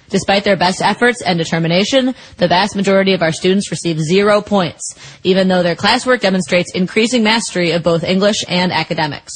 Despite 0.08 0.44
their 0.44 0.56
best 0.56 0.80
efforts 0.80 1.20
and 1.20 1.36
determination, 1.36 2.14
the 2.36 2.46
vast 2.46 2.76
majority 2.76 3.12
of 3.12 3.22
our 3.22 3.32
students 3.32 3.72
receive 3.72 3.98
zero 3.98 4.40
points, 4.40 4.94
even 5.24 5.48
though 5.48 5.64
their 5.64 5.74
classwork 5.74 6.20
demonstrates 6.20 6.70
increasing 6.76 7.24
mastery 7.24 7.72
of 7.72 7.82
both 7.82 8.04
English 8.04 8.44
and 8.46 8.70
academics. 8.70 9.32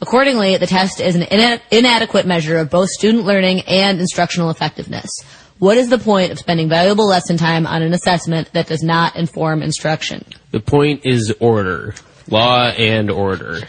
Accordingly, 0.00 0.56
the 0.56 0.66
test 0.66 1.00
is 1.00 1.16
an 1.16 1.22
ina- 1.32 1.60
inadequate 1.70 2.26
measure 2.26 2.58
of 2.58 2.70
both 2.70 2.90
student 2.90 3.24
learning 3.24 3.62
and 3.62 3.98
instructional 3.98 4.50
effectiveness. 4.50 5.10
What 5.58 5.78
is 5.78 5.88
the 5.88 5.98
point 5.98 6.32
of 6.32 6.38
spending 6.38 6.68
valuable 6.68 7.08
lesson 7.08 7.38
time 7.38 7.66
on 7.66 7.82
an 7.82 7.94
assessment 7.94 8.52
that 8.52 8.66
does 8.66 8.82
not 8.82 9.16
inform 9.16 9.62
instruction? 9.62 10.24
The 10.50 10.60
point 10.60 11.02
is 11.04 11.32
order. 11.40 11.94
Law 12.28 12.68
and 12.68 13.10
order. 13.10 13.60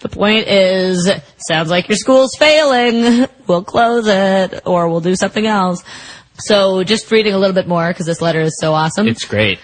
The 0.00 0.08
point 0.08 0.46
is, 0.46 1.10
sounds 1.38 1.70
like 1.70 1.88
your 1.88 1.96
school's 1.96 2.36
failing. 2.36 3.26
We'll 3.46 3.64
close 3.64 4.06
it, 4.06 4.62
or 4.64 4.88
we'll 4.88 5.00
do 5.00 5.16
something 5.16 5.46
else. 5.46 5.82
So, 6.38 6.84
just 6.84 7.10
reading 7.10 7.34
a 7.34 7.38
little 7.38 7.54
bit 7.54 7.66
more, 7.66 7.88
because 7.88 8.06
this 8.06 8.20
letter 8.20 8.40
is 8.40 8.58
so 8.58 8.72
awesome. 8.72 9.08
It's 9.08 9.24
great. 9.24 9.58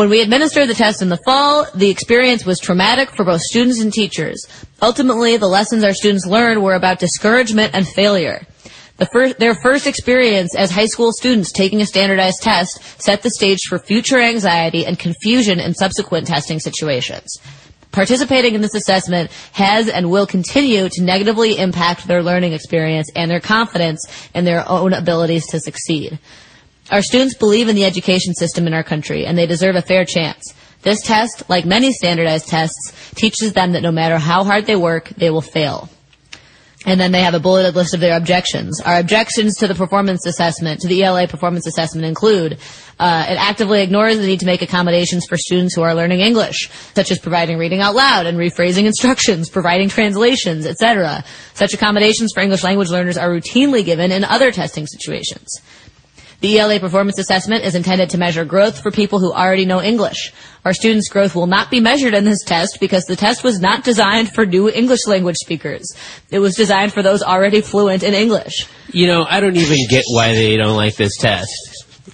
When 0.00 0.08
we 0.08 0.22
administered 0.22 0.66
the 0.66 0.72
test 0.72 1.02
in 1.02 1.10
the 1.10 1.18
fall, 1.26 1.66
the 1.74 1.90
experience 1.90 2.46
was 2.46 2.58
traumatic 2.58 3.10
for 3.10 3.22
both 3.22 3.42
students 3.42 3.82
and 3.82 3.92
teachers. 3.92 4.46
Ultimately, 4.80 5.36
the 5.36 5.46
lessons 5.46 5.84
our 5.84 5.92
students 5.92 6.24
learned 6.24 6.62
were 6.62 6.72
about 6.72 7.00
discouragement 7.00 7.74
and 7.74 7.86
failure. 7.86 8.46
The 8.96 9.04
first, 9.04 9.38
their 9.38 9.54
first 9.54 9.86
experience 9.86 10.56
as 10.56 10.70
high 10.70 10.86
school 10.86 11.12
students 11.12 11.52
taking 11.52 11.82
a 11.82 11.86
standardized 11.86 12.40
test 12.40 12.80
set 12.96 13.20
the 13.20 13.28
stage 13.28 13.58
for 13.68 13.78
future 13.78 14.18
anxiety 14.18 14.86
and 14.86 14.98
confusion 14.98 15.60
in 15.60 15.74
subsequent 15.74 16.26
testing 16.26 16.60
situations. 16.60 17.38
Participating 17.92 18.54
in 18.54 18.62
this 18.62 18.74
assessment 18.74 19.30
has 19.52 19.90
and 19.90 20.10
will 20.10 20.26
continue 20.26 20.88
to 20.88 21.02
negatively 21.02 21.58
impact 21.58 22.08
their 22.08 22.22
learning 22.22 22.54
experience 22.54 23.10
and 23.14 23.30
their 23.30 23.40
confidence 23.40 24.02
in 24.34 24.46
their 24.46 24.66
own 24.66 24.94
abilities 24.94 25.46
to 25.48 25.60
succeed. 25.60 26.18
Our 26.90 27.02
students 27.02 27.34
believe 27.34 27.68
in 27.68 27.76
the 27.76 27.84
education 27.84 28.34
system 28.34 28.66
in 28.66 28.74
our 28.74 28.82
country, 28.82 29.24
and 29.24 29.38
they 29.38 29.46
deserve 29.46 29.76
a 29.76 29.82
fair 29.82 30.04
chance. 30.04 30.54
This 30.82 31.02
test, 31.02 31.48
like 31.48 31.64
many 31.64 31.92
standardized 31.92 32.48
tests, 32.48 32.92
teaches 33.14 33.52
them 33.52 33.72
that 33.72 33.82
no 33.82 33.92
matter 33.92 34.18
how 34.18 34.44
hard 34.44 34.66
they 34.66 34.76
work, 34.76 35.08
they 35.10 35.30
will 35.30 35.42
fail. 35.42 35.88
And 36.86 36.98
then 36.98 37.12
they 37.12 37.20
have 37.20 37.34
a 37.34 37.40
bulleted 37.40 37.76
list 37.76 37.92
of 37.92 38.00
their 38.00 38.16
objections. 38.16 38.80
Our 38.80 38.98
objections 38.98 39.58
to 39.58 39.68
the 39.68 39.74
performance 39.74 40.24
assessment, 40.24 40.80
to 40.80 40.88
the 40.88 41.02
ELA 41.02 41.28
performance 41.28 41.66
assessment 41.66 42.06
include, 42.06 42.54
uh, 42.98 43.26
it 43.28 43.34
actively 43.34 43.82
ignores 43.82 44.16
the 44.16 44.26
need 44.26 44.40
to 44.40 44.46
make 44.46 44.62
accommodations 44.62 45.26
for 45.26 45.36
students 45.36 45.74
who 45.74 45.82
are 45.82 45.94
learning 45.94 46.20
English, 46.20 46.70
such 46.94 47.10
as 47.10 47.18
providing 47.18 47.58
reading 47.58 47.82
out 47.82 47.94
loud 47.94 48.24
and 48.24 48.38
rephrasing 48.38 48.86
instructions, 48.86 49.50
providing 49.50 49.90
translations, 49.90 50.64
etc. 50.64 51.22
Such 51.52 51.74
accommodations 51.74 52.32
for 52.32 52.40
English 52.40 52.64
language 52.64 52.88
learners 52.88 53.18
are 53.18 53.28
routinely 53.28 53.84
given 53.84 54.10
in 54.10 54.24
other 54.24 54.50
testing 54.50 54.86
situations. 54.86 55.60
The 56.40 56.58
ELA 56.58 56.80
performance 56.80 57.18
assessment 57.18 57.64
is 57.64 57.74
intended 57.74 58.10
to 58.10 58.18
measure 58.18 58.46
growth 58.46 58.82
for 58.82 58.90
people 58.90 59.18
who 59.18 59.32
already 59.32 59.66
know 59.66 59.82
English. 59.82 60.32
Our 60.64 60.72
students' 60.72 61.08
growth 61.08 61.34
will 61.34 61.46
not 61.46 61.70
be 61.70 61.80
measured 61.80 62.14
in 62.14 62.24
this 62.24 62.42
test 62.44 62.78
because 62.80 63.04
the 63.04 63.16
test 63.16 63.44
was 63.44 63.60
not 63.60 63.84
designed 63.84 64.32
for 64.32 64.46
new 64.46 64.70
English 64.70 65.06
language 65.06 65.36
speakers. 65.36 65.94
It 66.30 66.38
was 66.38 66.54
designed 66.54 66.94
for 66.94 67.02
those 67.02 67.22
already 67.22 67.60
fluent 67.60 68.02
in 68.02 68.14
English. 68.14 68.66
You 68.90 69.06
know, 69.06 69.26
I 69.28 69.40
don't 69.40 69.56
even 69.56 69.78
get 69.90 70.04
why 70.08 70.32
they 70.34 70.56
don't 70.56 70.76
like 70.76 70.96
this 70.96 71.16
test. 71.18 71.50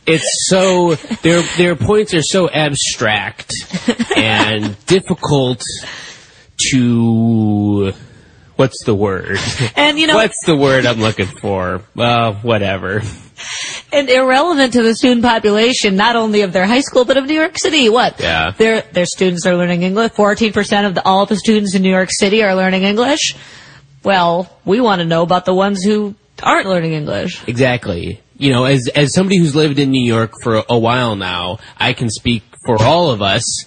It's 0.07 0.49
so 0.49 0.95
their 1.23 1.43
their 1.57 1.77
points 1.77 2.12
are 2.15 2.23
so 2.23 2.49
abstract 2.49 3.53
and 4.17 4.77
difficult 4.87 5.65
to 6.71 7.93
what's 8.57 8.85
the 8.85 8.95
word? 8.95 9.39
And 9.77 9.99
you 9.99 10.07
know, 10.07 10.17
what's 10.17 10.45
the 10.45 10.57
word 10.57 10.87
I'm 10.87 11.01
looking 11.01 11.27
for? 11.27 11.83
Well, 11.95 12.35
whatever. 12.35 13.03
and 13.92 14.09
irrelevant 14.09 14.72
to 14.75 14.83
the 14.83 14.94
student 14.94 15.22
population, 15.22 15.96
not 15.96 16.16
only 16.16 16.42
of 16.42 16.53
their 16.53 16.66
high 16.66 16.81
school, 16.81 17.05
but 17.05 17.16
of 17.16 17.27
New 17.27 17.35
York 17.35 17.59
City. 17.59 17.88
What? 17.88 18.20
Yeah. 18.20 18.53
Their, 18.57 18.83
their 18.83 19.07
students 19.07 19.46
are 19.46 19.57
learning 19.57 19.83
English. 19.83 20.12
14% 20.12 20.87
of 20.87 20.94
the, 20.94 21.05
all 21.05 21.27
the 21.27 21.37
students 21.37 21.75
in 21.75 21.83
New 21.83 21.90
York 21.90 22.11
City 22.12 22.42
are 22.42 22.55
learning 22.55 22.83
English. 22.83 23.37
Well, 24.03 24.49
we 24.64 24.81
want 24.81 25.01
to 25.01 25.05
know 25.07 25.22
about 25.22 25.44
the 25.44 25.55
ones 25.55 25.83
who 25.83 26.14
aren't 26.42 26.68
learning 26.68 26.92
English. 26.92 27.42
Exactly. 27.49 28.20
You 28.38 28.53
know, 28.53 28.64
as 28.64 28.88
as 28.94 29.14
somebody 29.14 29.38
who's 29.38 29.57
lived 29.57 29.79
in 29.79 29.90
New 29.90 30.07
York 30.07 30.33
for 30.42 30.62
a 30.68 30.79
while 30.79 31.16
now, 31.16 31.59
I 31.79 31.94
can 31.94 32.11
speak 32.11 32.42
for 32.66 32.81
all 32.81 33.11
of 33.11 33.22
us 33.22 33.64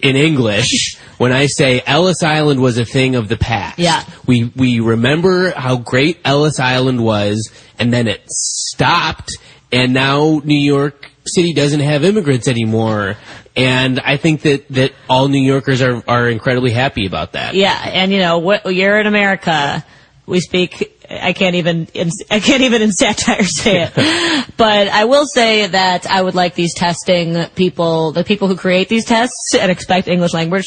in 0.00 0.16
English 0.16 0.96
when 1.22 1.30
I 1.30 1.46
say 1.46 1.80
Ellis 1.86 2.24
Island 2.24 2.60
was 2.60 2.78
a 2.78 2.84
thing 2.84 3.14
of 3.14 3.28
the 3.28 3.36
past. 3.36 3.78
Yeah. 3.78 4.02
We 4.26 4.50
we 4.56 4.80
remember 4.80 5.52
how 5.52 5.76
great 5.76 6.18
Ellis 6.24 6.58
Island 6.58 7.04
was, 7.04 7.52
and 7.78 7.92
then 7.92 8.08
it 8.08 8.28
stopped, 8.28 9.30
and 9.70 9.94
now 9.94 10.40
New 10.42 10.58
York 10.58 11.12
City 11.24 11.52
doesn't 11.52 11.78
have 11.78 12.02
immigrants 12.02 12.48
anymore. 12.48 13.18
And 13.54 14.00
I 14.00 14.16
think 14.16 14.42
that, 14.42 14.66
that 14.70 14.94
all 15.08 15.28
New 15.28 15.40
Yorkers 15.40 15.80
are, 15.80 16.02
are 16.08 16.28
incredibly 16.28 16.72
happy 16.72 17.06
about 17.06 17.34
that. 17.34 17.54
Yeah, 17.54 17.80
and 17.92 18.10
you 18.10 18.18
know, 18.18 18.38
what, 18.38 18.74
you're 18.74 18.98
in 18.98 19.06
America. 19.06 19.84
We 20.26 20.40
speak. 20.40 21.01
I 21.20 21.32
can't 21.32 21.56
even. 21.56 21.86
In, 21.94 22.10
I 22.30 22.40
can't 22.40 22.62
even 22.62 22.82
in 22.82 22.92
satire 22.92 23.44
say 23.44 23.82
it. 23.82 24.46
but 24.56 24.88
I 24.88 25.04
will 25.04 25.26
say 25.26 25.66
that 25.66 26.10
I 26.10 26.22
would 26.22 26.34
like 26.34 26.54
these 26.54 26.74
testing 26.74 27.44
people, 27.54 28.12
the 28.12 28.24
people 28.24 28.48
who 28.48 28.56
create 28.56 28.88
these 28.88 29.04
tests 29.04 29.54
and 29.54 29.70
expect 29.70 30.08
English 30.08 30.32
language 30.32 30.66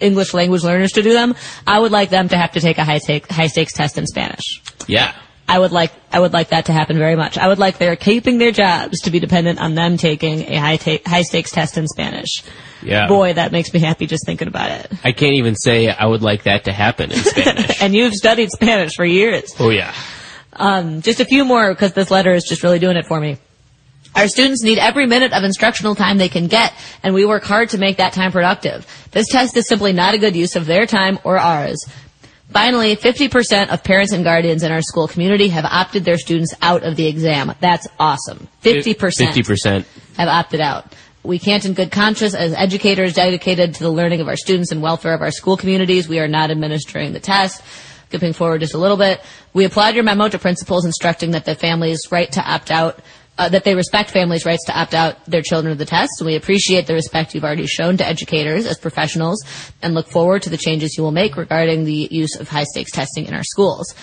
English 0.00 0.34
language 0.34 0.64
learners 0.64 0.92
to 0.92 1.02
do 1.02 1.12
them. 1.12 1.34
I 1.66 1.78
would 1.78 1.92
like 1.92 2.10
them 2.10 2.28
to 2.28 2.36
have 2.36 2.52
to 2.52 2.60
take 2.60 2.78
a 2.78 2.84
high 2.84 2.98
stake, 2.98 3.30
high 3.30 3.46
stakes 3.46 3.72
test 3.72 3.98
in 3.98 4.06
Spanish. 4.06 4.62
Yeah. 4.86 5.14
I 5.50 5.58
would 5.58 5.72
like 5.72 5.92
I 6.12 6.20
would 6.20 6.32
like 6.32 6.50
that 6.50 6.66
to 6.66 6.72
happen 6.72 6.96
very 6.96 7.16
much. 7.16 7.36
I 7.36 7.48
would 7.48 7.58
like 7.58 7.78
their 7.78 7.96
keeping 7.96 8.38
their 8.38 8.52
jobs 8.52 9.00
to 9.00 9.10
be 9.10 9.18
dependent 9.18 9.60
on 9.60 9.74
them 9.74 9.96
taking 9.96 10.42
a 10.42 10.56
high 10.56 10.76
ta- 10.76 11.02
high 11.04 11.22
stakes 11.22 11.50
test 11.50 11.76
in 11.76 11.88
Spanish. 11.88 12.44
Yeah. 12.82 13.08
Boy, 13.08 13.32
that 13.32 13.50
makes 13.50 13.74
me 13.74 13.80
happy 13.80 14.06
just 14.06 14.24
thinking 14.24 14.46
about 14.46 14.70
it. 14.70 14.92
I 15.02 15.10
can't 15.10 15.34
even 15.34 15.56
say 15.56 15.88
I 15.88 16.06
would 16.06 16.22
like 16.22 16.44
that 16.44 16.64
to 16.64 16.72
happen 16.72 17.10
in 17.10 17.18
Spanish. 17.18 17.82
and 17.82 17.94
you've 17.94 18.14
studied 18.14 18.50
Spanish 18.52 18.94
for 18.94 19.04
years. 19.04 19.52
oh 19.58 19.70
yeah. 19.70 19.92
Um, 20.52 21.02
just 21.02 21.18
a 21.18 21.24
few 21.24 21.44
more 21.44 21.72
because 21.72 21.94
this 21.94 22.12
letter 22.12 22.32
is 22.32 22.44
just 22.44 22.62
really 22.62 22.78
doing 22.78 22.96
it 22.96 23.06
for 23.06 23.20
me. 23.20 23.38
Our 24.14 24.28
students 24.28 24.62
need 24.62 24.78
every 24.78 25.06
minute 25.06 25.32
of 25.32 25.42
instructional 25.42 25.96
time 25.96 26.18
they 26.18 26.28
can 26.28 26.46
get, 26.46 26.72
and 27.02 27.12
we 27.12 27.24
work 27.24 27.44
hard 27.44 27.70
to 27.70 27.78
make 27.78 27.96
that 27.96 28.12
time 28.12 28.30
productive. 28.30 28.86
This 29.10 29.26
test 29.28 29.56
is 29.56 29.68
simply 29.68 29.92
not 29.92 30.14
a 30.14 30.18
good 30.18 30.36
use 30.36 30.54
of 30.54 30.66
their 30.66 30.86
time 30.86 31.18
or 31.24 31.38
ours. 31.38 31.84
Finally, 32.52 32.96
50% 32.96 33.68
of 33.68 33.84
parents 33.84 34.12
and 34.12 34.24
guardians 34.24 34.64
in 34.64 34.72
our 34.72 34.82
school 34.82 35.06
community 35.06 35.48
have 35.48 35.64
opted 35.64 36.04
their 36.04 36.18
students 36.18 36.52
out 36.60 36.82
of 36.82 36.96
the 36.96 37.06
exam. 37.06 37.54
That's 37.60 37.86
awesome. 37.98 38.48
50%. 38.62 38.94
50%. 38.96 39.84
have 40.16 40.28
opted 40.28 40.60
out. 40.60 40.92
We 41.22 41.38
can't 41.38 41.64
in 41.64 41.74
good 41.74 41.92
conscience, 41.92 42.34
as 42.34 42.52
educators 42.54 43.14
dedicated 43.14 43.74
to 43.74 43.84
the 43.84 43.90
learning 43.90 44.20
of 44.20 44.28
our 44.28 44.36
students 44.36 44.72
and 44.72 44.82
welfare 44.82 45.14
of 45.14 45.20
our 45.20 45.30
school 45.30 45.56
communities, 45.56 46.08
we 46.08 46.18
are 46.18 46.28
not 46.28 46.50
administering 46.50 47.12
the 47.12 47.20
test. 47.20 47.62
Skipping 48.08 48.32
forward 48.32 48.62
just 48.62 48.74
a 48.74 48.78
little 48.78 48.96
bit, 48.96 49.20
we 49.52 49.64
applaud 49.64 49.94
your 49.94 50.02
memo 50.02 50.28
to 50.28 50.38
principals 50.38 50.84
instructing 50.84 51.32
that 51.32 51.44
the 51.44 51.54
family's 51.54 52.10
right 52.10 52.32
to 52.32 52.42
opt 52.42 52.72
out 52.72 52.98
uh, 53.40 53.48
that 53.48 53.64
they 53.64 53.74
respect 53.74 54.10
families' 54.10 54.44
rights 54.44 54.66
to 54.66 54.78
opt 54.78 54.92
out 54.92 55.24
their 55.24 55.40
children 55.40 55.72
of 55.72 55.78
the 55.78 55.86
test. 55.86 56.10
And 56.18 56.26
we 56.26 56.36
appreciate 56.36 56.86
the 56.86 56.92
respect 56.92 57.34
you've 57.34 57.42
already 57.42 57.66
shown 57.66 57.96
to 57.96 58.06
educators 58.06 58.66
as 58.66 58.78
professionals 58.78 59.42
and 59.80 59.94
look 59.94 60.08
forward 60.08 60.42
to 60.42 60.50
the 60.50 60.58
changes 60.58 60.94
you 60.98 61.02
will 61.02 61.10
make 61.10 61.38
regarding 61.38 61.84
the 61.84 62.06
use 62.10 62.36
of 62.38 62.50
high 62.50 62.64
stakes 62.64 62.92
testing 62.92 63.24
in 63.24 63.32
our 63.32 63.42
schools. 63.42 63.94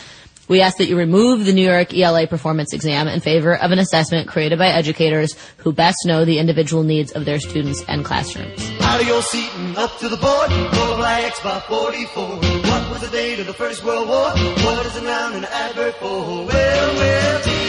We 0.48 0.62
ask 0.62 0.78
that 0.78 0.88
you 0.88 0.98
remove 0.98 1.46
the 1.46 1.54
New 1.54 1.70
York 1.70 1.94
ELA 1.94 2.26
performance 2.26 2.74
exam 2.74 3.08
in 3.08 3.20
favor 3.20 3.56
of 3.56 3.72
an 3.72 3.80
assessment 3.80 4.28
created 4.28 4.58
by 4.58 4.70
educators 4.70 5.36
who 5.58 5.72
best 5.72 5.98
know 6.06 6.26
the 6.26 6.40
individual 6.40 6.84
needs 6.84 7.12
of 7.12 7.26
their 7.26 7.40
students 7.40 7.84
and 7.88 8.04
classrooms. 8.04 8.58
Out 8.82 9.02
of 9.02 9.08
your 9.08 9.22
seat 9.22 9.52
and 9.56 9.78
up 9.78 10.00
to 10.00 10.10
the 10.10 10.18
board, 10.18 10.52
of 10.52 10.98
blacks 10.98 11.42
by 11.42 11.60
44. 11.60 12.28
What 12.28 12.90
was 12.90 13.02
the 13.02 13.10
date 13.12 13.40
of 13.40 13.46
the 13.46 13.54
First 13.54 13.84
World 13.84 14.08
War? 14.08 14.32
What 14.32 14.86
is 14.86 14.96
a 14.96 15.04
noun 15.04 15.34
and 15.34 15.46
an 15.46 15.52
adverb 15.52 15.94
for? 15.96 16.46
Well, 16.46 16.96
well, 16.96 17.67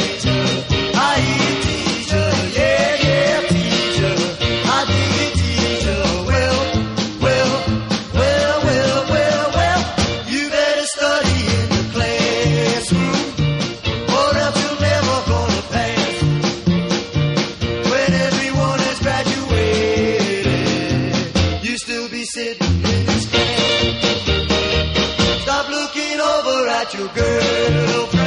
Stop 25.48 25.70
looking 25.70 26.20
over 26.20 26.68
at 26.68 26.94
your 26.94 27.08
girlfriend. 27.08 28.17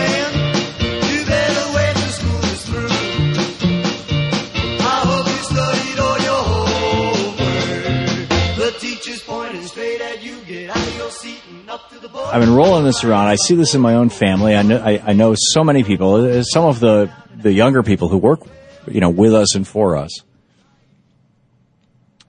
I've 12.31 12.39
been 12.39 12.55
rolling 12.55 12.85
this 12.85 13.03
around. 13.03 13.27
I 13.27 13.35
see 13.35 13.55
this 13.55 13.75
in 13.75 13.81
my 13.81 13.95
own 13.95 14.09
family. 14.09 14.55
I 14.55 14.61
know, 14.61 14.77
I, 14.77 15.03
I 15.07 15.13
know 15.13 15.35
so 15.37 15.65
many 15.65 15.83
people, 15.83 16.15
uh, 16.15 16.43
some 16.43 16.63
of 16.63 16.79
the, 16.79 17.11
the 17.35 17.51
younger 17.51 17.83
people 17.83 18.07
who 18.07 18.17
work, 18.17 18.39
you 18.87 19.01
know, 19.01 19.09
with 19.09 19.33
us 19.33 19.55
and 19.55 19.67
for 19.67 19.97
us. 19.97 20.21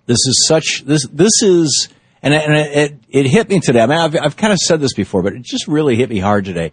This 0.07 0.19
is 0.27 0.45
such, 0.49 0.83
this, 0.85 1.07
this 1.07 1.43
is, 1.43 1.89
and, 2.21 2.35
and 2.35 2.53
it, 2.53 2.77
it, 2.77 2.99
it 3.11 3.27
hit 3.27 3.49
me 3.49 3.61
today. 3.61 3.81
I 3.81 3.87
mean, 3.87 3.99
I've, 3.99 4.17
I've 4.17 4.37
kind 4.37 4.53
of 4.53 4.59
said 4.59 4.81
this 4.81 4.93
before, 4.93 5.23
but 5.23 5.35
it 5.35 5.43
just 5.43 5.69
really 5.69 5.95
hit 5.95 6.11
me 6.11 6.19
hard 6.19 6.45
today 6.45 6.73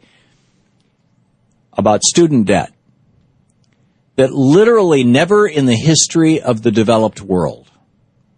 about 1.73 2.01
student 2.01 2.47
debt. 2.47 2.73
That 4.15 4.31
literally 4.31 5.03
never 5.03 5.47
in 5.47 5.67
the 5.67 5.75
history 5.75 6.41
of 6.41 6.63
the 6.63 6.71
developed 6.71 7.21
world, 7.21 7.69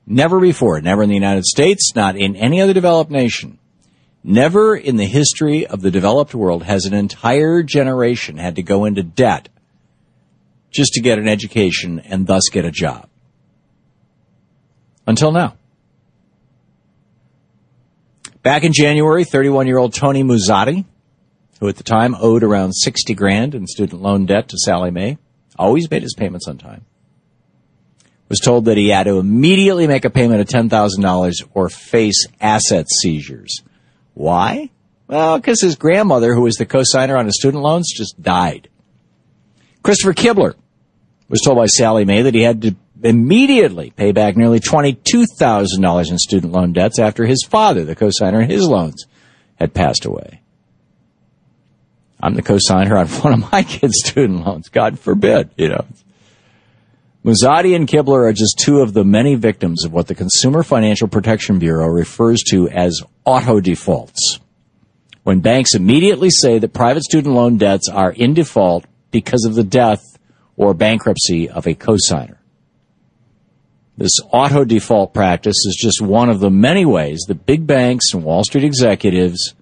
never 0.05 0.41
before, 0.41 0.81
never 0.81 1.01
in 1.01 1.07
the 1.07 1.15
United 1.15 1.45
States, 1.45 1.93
not 1.95 2.17
in 2.17 2.35
any 2.35 2.61
other 2.61 2.73
developed 2.73 3.09
nation, 3.09 3.57
Never 4.23 4.75
in 4.75 4.97
the 4.97 5.05
history 5.05 5.65
of 5.65 5.81
the 5.81 5.91
developed 5.91 6.35
world 6.35 6.63
has 6.63 6.85
an 6.85 6.93
entire 6.93 7.63
generation 7.63 8.37
had 8.37 8.55
to 8.57 8.63
go 8.63 8.85
into 8.85 9.01
debt 9.01 9.49
just 10.69 10.93
to 10.93 11.01
get 11.01 11.17
an 11.17 11.27
education 11.27 11.99
and 11.99 12.27
thus 12.27 12.43
get 12.51 12.65
a 12.65 12.71
job. 12.71 13.09
Until 15.07 15.31
now. 15.31 15.55
Back 18.43 18.63
in 18.63 18.73
January, 18.73 19.23
31 19.23 19.67
year 19.67 19.77
old 19.77 19.93
Tony 19.93 20.23
Muzzati, 20.23 20.85
who 21.59 21.67
at 21.67 21.75
the 21.75 21.83
time 21.83 22.15
owed 22.19 22.43
around 22.43 22.73
60 22.73 23.13
grand 23.13 23.53
in 23.53 23.67
student 23.67 24.01
loan 24.01 24.25
debt 24.25 24.49
to 24.49 24.57
Sallie 24.57 24.91
Mae, 24.91 25.17
always 25.57 25.89
made 25.89 26.01
his 26.01 26.15
payments 26.15 26.47
on 26.47 26.57
time, 26.57 26.85
was 28.29 28.39
told 28.39 28.65
that 28.65 28.77
he 28.77 28.89
had 28.89 29.03
to 29.03 29.19
immediately 29.19 29.85
make 29.85 30.05
a 30.05 30.09
payment 30.09 30.41
of 30.41 30.47
$10,000 30.47 31.33
or 31.53 31.69
face 31.69 32.25
asset 32.39 32.89
seizures. 32.89 33.61
Why? 34.13 34.69
Well, 35.07 35.37
because 35.37 35.61
his 35.61 35.75
grandmother, 35.75 36.33
who 36.33 36.41
was 36.41 36.55
the 36.55 36.65
co-signer 36.65 37.17
on 37.17 37.25
his 37.25 37.37
student 37.37 37.63
loans, 37.63 37.91
just 37.93 38.21
died. 38.21 38.69
Christopher 39.83 40.13
Kibler 40.13 40.55
was 41.27 41.41
told 41.41 41.57
by 41.57 41.65
Sallie 41.65 42.05
Mae 42.05 42.21
that 42.21 42.35
he 42.35 42.43
had 42.43 42.61
to 42.61 42.75
immediately 43.03 43.91
pay 43.91 44.11
back 44.11 44.37
nearly 44.37 44.59
$22,000 44.59 46.11
in 46.11 46.17
student 46.17 46.53
loan 46.53 46.73
debts 46.73 46.99
after 46.99 47.25
his 47.25 47.43
father, 47.49 47.83
the 47.83 47.95
co-signer 47.95 48.41
on 48.41 48.49
his 48.49 48.67
loans, 48.67 49.05
had 49.55 49.73
passed 49.73 50.05
away. 50.05 50.41
I'm 52.21 52.35
the 52.35 52.41
co-signer 52.41 52.95
on 52.97 53.07
one 53.23 53.33
of 53.33 53.51
my 53.51 53.63
kids' 53.63 54.01
student 54.05 54.45
loans. 54.45 54.69
God 54.69 54.99
forbid, 54.99 55.49
you 55.57 55.69
know. 55.69 55.85
Muzzati 57.23 57.75
and 57.75 57.87
Kibler 57.87 58.27
are 58.27 58.33
just 58.33 58.57
two 58.57 58.79
of 58.79 58.93
the 58.93 59.03
many 59.03 59.35
victims 59.35 59.85
of 59.85 59.93
what 59.93 60.07
the 60.07 60.15
Consumer 60.15 60.63
Financial 60.63 61.07
Protection 61.07 61.59
Bureau 61.59 61.87
refers 61.87 62.41
to 62.49 62.67
as 62.69 63.03
auto 63.25 63.59
defaults. 63.59 64.39
When 65.21 65.39
banks 65.39 65.75
immediately 65.75 66.31
say 66.31 66.57
that 66.57 66.73
private 66.73 67.03
student 67.03 67.35
loan 67.35 67.57
debts 67.57 67.89
are 67.89 68.11
in 68.11 68.33
default 68.33 68.85
because 69.11 69.45
of 69.45 69.53
the 69.53 69.63
death 69.63 70.01
or 70.57 70.73
bankruptcy 70.73 71.47
of 71.47 71.67
a 71.67 71.75
cosigner. 71.75 72.37
This 73.97 74.19
auto 74.31 74.65
default 74.65 75.13
practice 75.13 75.57
is 75.67 75.77
just 75.79 76.01
one 76.01 76.29
of 76.31 76.39
the 76.39 76.49
many 76.49 76.85
ways 76.85 77.19
that 77.27 77.45
big 77.45 77.67
banks 77.67 78.15
and 78.15 78.23
Wall 78.23 78.43
Street 78.43 78.63
executives 78.63 79.53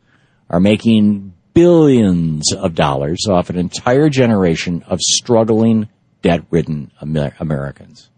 are 0.49 0.61
making 0.61 1.33
billions 1.53 2.53
of 2.53 2.73
dollars 2.73 3.25
off 3.29 3.49
an 3.49 3.57
entire 3.57 4.07
generation 4.07 4.81
of 4.87 5.01
struggling, 5.01 5.89
debt 6.21 6.41
ridden 6.49 6.91
Amer- 7.01 7.35
Americans. 7.39 8.09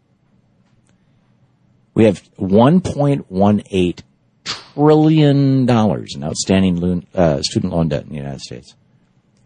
We 1.93 2.05
have 2.05 2.23
$1.18 2.37 3.99
trillion 4.43 5.69
in 5.69 6.23
outstanding 6.23 6.75
loan, 6.77 7.05
uh, 7.13 7.41
student 7.41 7.73
loan 7.73 7.89
debt 7.89 8.03
in 8.03 8.09
the 8.09 8.15
United 8.15 8.41
States. 8.41 8.75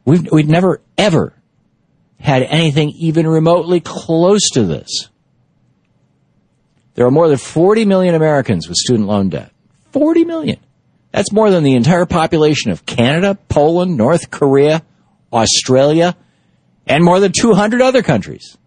We've, 0.06 0.32
we've 0.32 0.48
never, 0.48 0.82
ever 0.98 1.34
had 2.20 2.44
anything 2.44 2.92
even 2.92 3.28
remotely 3.28 3.80
close 3.80 4.50
to 4.52 4.64
this. 4.64 5.10
There 6.94 7.06
are 7.06 7.12
more 7.12 7.28
than 7.28 7.38
40 7.38 7.86
million 7.86 8.16
Americans 8.16 8.68
with 8.70 8.78
student 8.78 9.08
loan 9.08 9.30
debt. 9.30 9.52
40 9.92 10.26
million. 10.26 10.60
That's 11.12 11.32
more 11.32 11.50
than 11.50 11.64
the 11.64 11.76
entire 11.76 12.06
population 12.06 12.72
of 12.72 12.86
Canada, 12.86 13.38
Poland, 13.50 13.98
North 13.98 14.30
Korea, 14.32 14.84
Australia, 15.32 16.16
and 16.88 17.04
more 17.04 17.20
than 17.20 17.32
200 17.32 17.82
other 17.82 18.04
countries. 18.04 18.58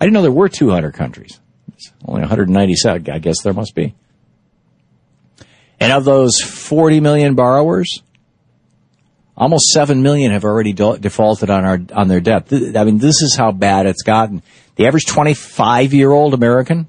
I 0.00 0.04
didn't 0.04 0.14
know 0.14 0.22
there 0.22 0.32
were 0.32 0.48
200 0.48 0.92
countries. 0.92 1.40
It's 1.72 1.92
only 2.04 2.20
197. 2.20 3.10
I 3.10 3.18
guess 3.18 3.42
there 3.42 3.52
must 3.52 3.74
be. 3.74 3.94
And 5.78 5.92
of 5.92 6.04
those 6.04 6.40
40 6.40 7.00
million 7.00 7.34
borrowers, 7.34 8.02
almost 9.36 9.66
7 9.72 10.02
million 10.02 10.32
have 10.32 10.44
already 10.44 10.72
de- 10.72 10.98
defaulted 10.98 11.50
on 11.50 11.64
our 11.64 11.80
on 11.94 12.08
their 12.08 12.20
debt. 12.20 12.48
Th- 12.48 12.74
I 12.74 12.84
mean, 12.84 12.98
this 12.98 13.20
is 13.22 13.36
how 13.36 13.52
bad 13.52 13.86
it's 13.86 14.02
gotten. 14.02 14.42
The 14.76 14.86
average 14.86 15.04
25-year-old 15.04 16.34
American 16.34 16.86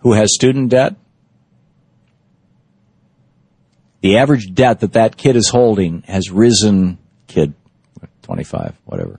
who 0.00 0.12
has 0.12 0.34
student 0.34 0.70
debt, 0.70 0.96
the 4.00 4.16
average 4.16 4.54
debt 4.54 4.80
that 4.80 4.94
that 4.94 5.16
kid 5.16 5.36
is 5.36 5.48
holding 5.50 6.02
has 6.02 6.30
risen, 6.30 6.98
kid, 7.30 7.54
25, 8.22 8.76
whatever, 8.84 9.18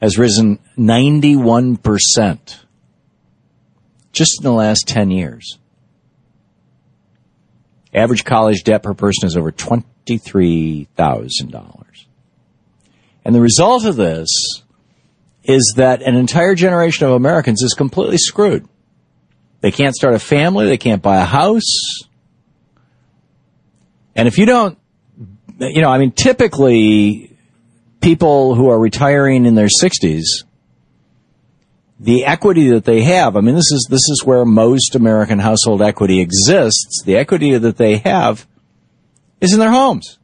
has 0.00 0.18
risen 0.18 0.58
91% 0.78 2.58
just 4.12 4.40
in 4.40 4.44
the 4.44 4.52
last 4.52 4.84
10 4.86 5.10
years. 5.10 5.58
Average 7.94 8.24
college 8.24 8.64
debt 8.64 8.82
per 8.82 8.94
person 8.94 9.26
is 9.26 9.36
over 9.36 9.52
$23,000. 9.52 11.84
And 13.24 13.34
the 13.34 13.40
result 13.40 13.84
of 13.84 13.96
this 13.96 14.28
is 15.44 15.74
that 15.76 16.00
an 16.02 16.16
entire 16.16 16.54
generation 16.54 17.06
of 17.06 17.12
Americans 17.12 17.62
is 17.62 17.74
completely 17.74 18.18
screwed. 18.18 18.66
They 19.60 19.70
can't 19.70 19.94
start 19.94 20.14
a 20.14 20.18
family, 20.18 20.66
they 20.66 20.78
can't 20.78 21.02
buy 21.02 21.18
a 21.18 21.24
house. 21.24 22.00
And 24.14 24.28
if 24.28 24.36
you 24.38 24.46
don't, 24.46 24.78
you 25.58 25.82
know, 25.82 25.88
I 25.88 25.98
mean, 25.98 26.12
typically 26.12 27.36
people 28.00 28.54
who 28.54 28.68
are 28.68 28.78
retiring 28.78 29.46
in 29.46 29.54
their 29.54 29.68
60s, 29.68 30.44
the 32.00 32.24
equity 32.24 32.70
that 32.70 32.84
they 32.84 33.02
have, 33.02 33.36
I 33.36 33.40
mean, 33.40 33.54
this 33.54 33.70
is, 33.70 33.86
this 33.88 34.08
is 34.08 34.22
where 34.24 34.44
most 34.44 34.94
American 34.94 35.38
household 35.38 35.82
equity 35.82 36.20
exists. 36.20 37.02
The 37.04 37.16
equity 37.16 37.56
that 37.56 37.76
they 37.76 37.98
have 37.98 38.46
is 39.40 39.52
in 39.52 39.60
their 39.60 39.70
homes. 39.70 40.18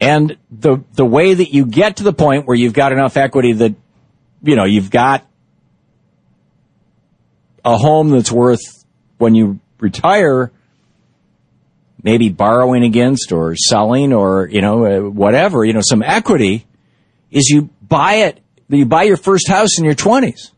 And 0.00 0.38
the, 0.50 0.78
the 0.94 1.04
way 1.04 1.34
that 1.34 1.52
you 1.52 1.66
get 1.66 1.96
to 1.96 2.04
the 2.04 2.12
point 2.12 2.46
where 2.46 2.56
you've 2.56 2.72
got 2.72 2.92
enough 2.92 3.16
equity 3.16 3.52
that, 3.54 3.74
you 4.42 4.56
know, 4.56 4.64
you've 4.64 4.90
got 4.90 5.26
a 7.64 7.76
home 7.76 8.10
that's 8.10 8.32
worth 8.32 8.84
when 9.18 9.34
you 9.34 9.58
retire, 9.80 10.52
maybe 12.02 12.28
borrowing 12.28 12.84
against 12.84 13.32
or 13.32 13.56
selling 13.56 14.12
or, 14.12 14.48
you 14.48 14.60
know, 14.60 14.86
uh, 14.86 15.10
whatever, 15.10 15.64
you 15.64 15.72
know, 15.72 15.80
some 15.82 16.02
equity 16.02 16.66
is 17.30 17.48
you 17.48 17.70
buy 17.82 18.14
it, 18.14 18.40
you 18.68 18.86
buy 18.86 19.04
your 19.04 19.16
first 19.16 19.48
house 19.48 19.78
in 19.78 19.84
your 19.84 19.94
20s. 19.94 20.50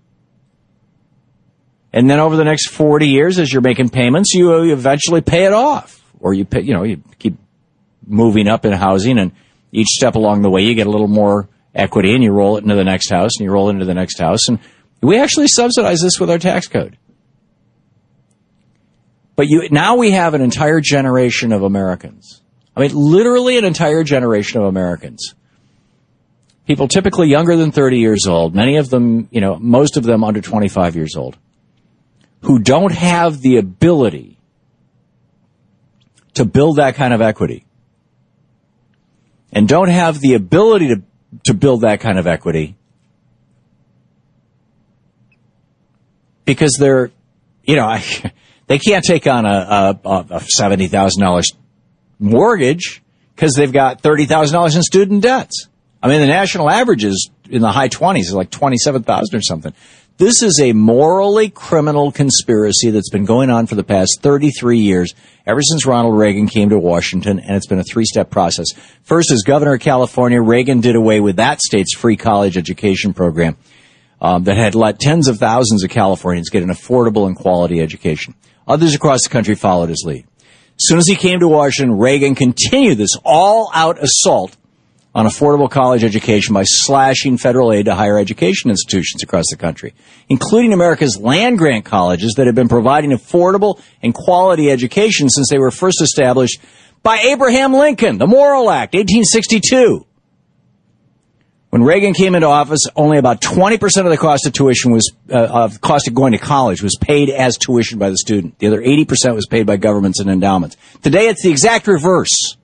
And 1.93 2.09
then 2.09 2.21
over 2.21 2.37
the 2.37 2.45
next 2.45 2.69
40 2.69 3.09
years, 3.09 3.39
as 3.39 3.53
you're 3.53 3.63
making 3.63 3.89
payments, 3.89 4.33
you 4.33 4.73
eventually 4.73 5.23
pay 5.23 5.45
it 5.45 5.53
off. 5.53 5.97
Or 6.21 6.35
you 6.35 6.45
pay, 6.45 6.61
you 6.61 6.73
know, 6.73 6.85
you 6.85 7.03
keep 7.19 7.37
moving 8.07 8.47
up 8.47 8.65
in 8.65 8.73
housing 8.73 9.19
and 9.19 9.33
each 9.73 9.89
step 9.89 10.15
along 10.15 10.43
the 10.43 10.51
way 10.51 10.63
you 10.63 10.75
get 10.75 10.87
a 10.87 10.91
little 10.91 11.09
more 11.09 11.49
equity 11.75 12.15
and 12.15 12.23
you 12.23 12.33
roll 12.33 12.57
it 12.57 12.63
into 12.63 12.75
the 12.75 12.85
next 12.85 13.11
house 13.11 13.33
and 13.39 13.45
you 13.45 13.51
roll 13.51 13.69
it 13.69 13.73
into 13.73 13.87
the 13.87 13.95
next 13.95 14.19
house. 14.19 14.49
And 14.49 14.59
we 15.01 15.19
actually 15.19 15.49
subsidize 15.49 16.01
this 16.01 16.21
with 16.21 16.31
our 16.31 16.39
tax 16.39 16.69
code. 16.69 16.97
But 19.41 19.49
you, 19.49 19.71
now 19.71 19.97
we 19.97 20.11
have 20.11 20.35
an 20.35 20.43
entire 20.43 20.81
generation 20.81 21.53
of 21.53 21.63
Americans. 21.63 22.43
I 22.77 22.81
mean, 22.81 22.91
literally 22.95 23.57
an 23.57 23.65
entire 23.65 24.05
generation 24.05 24.61
of 24.61 24.67
Americans. 24.67 25.35
People 26.67 26.89
typically 26.89 27.31
younger 27.31 27.57
than 27.57 27.73
30 27.73 28.01
years 28.01 28.27
old, 28.27 28.55
many 28.55 28.77
of 28.77 28.91
them, 28.91 29.29
you 29.31 29.41
know, 29.41 29.57
most 29.59 29.97
of 29.97 30.03
them 30.03 30.25
under 30.25 30.43
25 30.43 30.95
years 30.95 31.17
old, 31.17 31.39
who 32.43 32.59
don't 32.59 32.93
have 32.93 33.41
the 33.41 33.57
ability 33.57 34.37
to 36.35 36.45
build 36.45 36.77
that 36.77 36.97
kind 36.97 37.15
of 37.15 37.23
equity 37.23 37.65
and 39.53 39.67
don't 39.67 39.89
have 39.89 40.21
the 40.21 40.35
ability 40.35 40.89
to, 40.89 41.03
to 41.45 41.55
build 41.55 41.81
that 41.81 42.01
kind 42.01 42.19
of 42.19 42.27
equity 42.27 42.77
because 46.45 46.77
they're, 46.79 47.11
you 47.65 47.77
know, 47.77 47.87
I, 47.87 48.05
they 48.71 48.79
can't 48.79 49.05
take 49.05 49.27
on 49.27 49.47
a, 49.47 49.99
a, 50.05 50.11
a 50.31 50.41
$70,000 50.61 51.43
mortgage 52.21 53.03
because 53.35 53.55
they've 53.55 53.73
got 53.73 54.01
$30,000 54.01 54.77
in 54.77 54.83
student 54.85 55.23
debts. 55.25 55.67
I 56.01 56.07
mean, 56.07 56.21
the 56.21 56.29
national 56.29 56.71
average 56.71 57.03
is 57.03 57.31
in 57.49 57.63
the 57.63 57.73
high 57.73 57.89
20s, 57.89 58.21
is 58.21 58.33
like 58.33 58.49
27,000 58.51 59.37
or 59.37 59.43
something. 59.43 59.75
This 60.19 60.45
is 60.45 60.61
a 60.63 60.73
morally 60.73 61.51
criminal 61.51 62.13
conspiracy 62.13 62.93
that's 62.93 63.11
been 63.11 63.25
going 63.25 63.51
on 63.51 63.67
for 63.67 63.75
the 63.75 63.83
past 63.83 64.21
33 64.23 64.79
years, 64.79 65.15
ever 65.49 65.63
since 65.63 65.85
Ronald 65.85 66.17
Reagan 66.17 66.47
came 66.47 66.69
to 66.69 66.79
Washington, 66.79 67.41
and 67.41 67.57
it's 67.57 67.67
been 67.67 67.81
a 67.81 67.85
three-step 67.85 68.31
process. 68.31 68.69
First, 69.03 69.33
as 69.33 69.43
governor 69.43 69.75
of 69.75 69.81
California, 69.81 70.41
Reagan 70.41 70.81
did 70.81 70.95
away 70.95 71.19
with 71.19 71.37
that 71.37 71.61
state's 71.61 71.93
free 71.93 72.17
college 72.17 72.57
education 72.57 73.15
program 73.15 73.57
um, 74.21 74.45
that 74.45 74.57
had 74.57 74.77
let 74.77 75.01
tens 75.01 75.27
of 75.27 75.39
thousands 75.39 75.83
of 75.83 75.91
Californians 75.91 76.51
get 76.51 76.63
an 76.63 76.69
affordable 76.69 77.27
and 77.27 77.35
quality 77.35 77.81
education. 77.81 78.37
Others 78.67 78.95
across 78.95 79.21
the 79.25 79.31
country 79.31 79.55
followed 79.55 79.89
his 79.89 80.05
lead. 80.07 80.27
As 80.41 80.87
soon 80.87 80.99
as 80.99 81.07
he 81.07 81.17
came 81.17 81.41
to 81.41 81.49
Washington, 81.49 81.99
Reagan 81.99 82.35
continued 82.35 82.99
this 82.99 83.17
all-out 83.25 83.99
assault 84.03 84.57
on 85.15 85.27
affordable 85.27 85.71
college 85.71 86.05
education 86.05 86.55
by 86.55 86.63
slashing 86.65 87.37
federal 87.37 87.73
aid 87.73 87.87
to 87.87 87.95
higher 87.95 88.19
education 88.19 88.71
institutions 88.71 89.23
across 89.23 89.45
the 89.51 89.57
country, 89.57 89.93
including 90.29 90.73
America's 90.73 91.19
land 91.21 91.59
grant 91.59 91.85
colleges 91.85 92.35
that 92.37 92.47
have 92.47 92.55
been 92.55 92.69
providing 92.69 93.11
affordable 93.11 93.81
and 94.03 94.15
quality 94.15 94.71
education 94.71 95.29
since 95.29 95.49
they 95.51 95.59
were 95.59 95.73
first 95.73 96.01
established 96.01 96.61
by 97.03 97.19
Abraham 97.19 97.73
Lincoln, 97.73 98.19
the 98.19 98.27
Morrill 98.27 98.71
Act, 98.71 98.95
1862. 98.95 100.07
When 101.71 101.85
Reagan 101.85 102.15
came 102.15 102.35
into 102.35 102.49
office, 102.49 102.81
only 102.97 103.17
about 103.17 103.41
20% 103.41 104.05
of 104.05 104.11
the 104.11 104.17
cost 104.17 104.45
of 104.45 104.53
tuition 104.53 104.91
was, 104.91 105.13
uh, 105.33 105.37
of 105.37 105.81
cost 105.81 106.09
of 106.09 106.15
going 106.15 106.33
to 106.33 106.39
college 106.39 106.83
was 106.83 106.97
paid 107.01 107.31
as 107.31 107.57
tuition 107.57 107.99
by 107.99 108.11
the 108.11 108.17
student. 108.17 108.59
The 108.59 108.67
other 108.67 108.83
80% 108.83 109.37
was 109.37 109.47
paid 109.47 109.67
by 109.67 109.77
governments 109.77 110.19
and 110.19 110.29
endowments. 110.29 110.77
Today 111.01 111.29
it's 111.29 111.45
the 111.45 111.51
exact 111.51 111.87
reverse. 111.87 112.57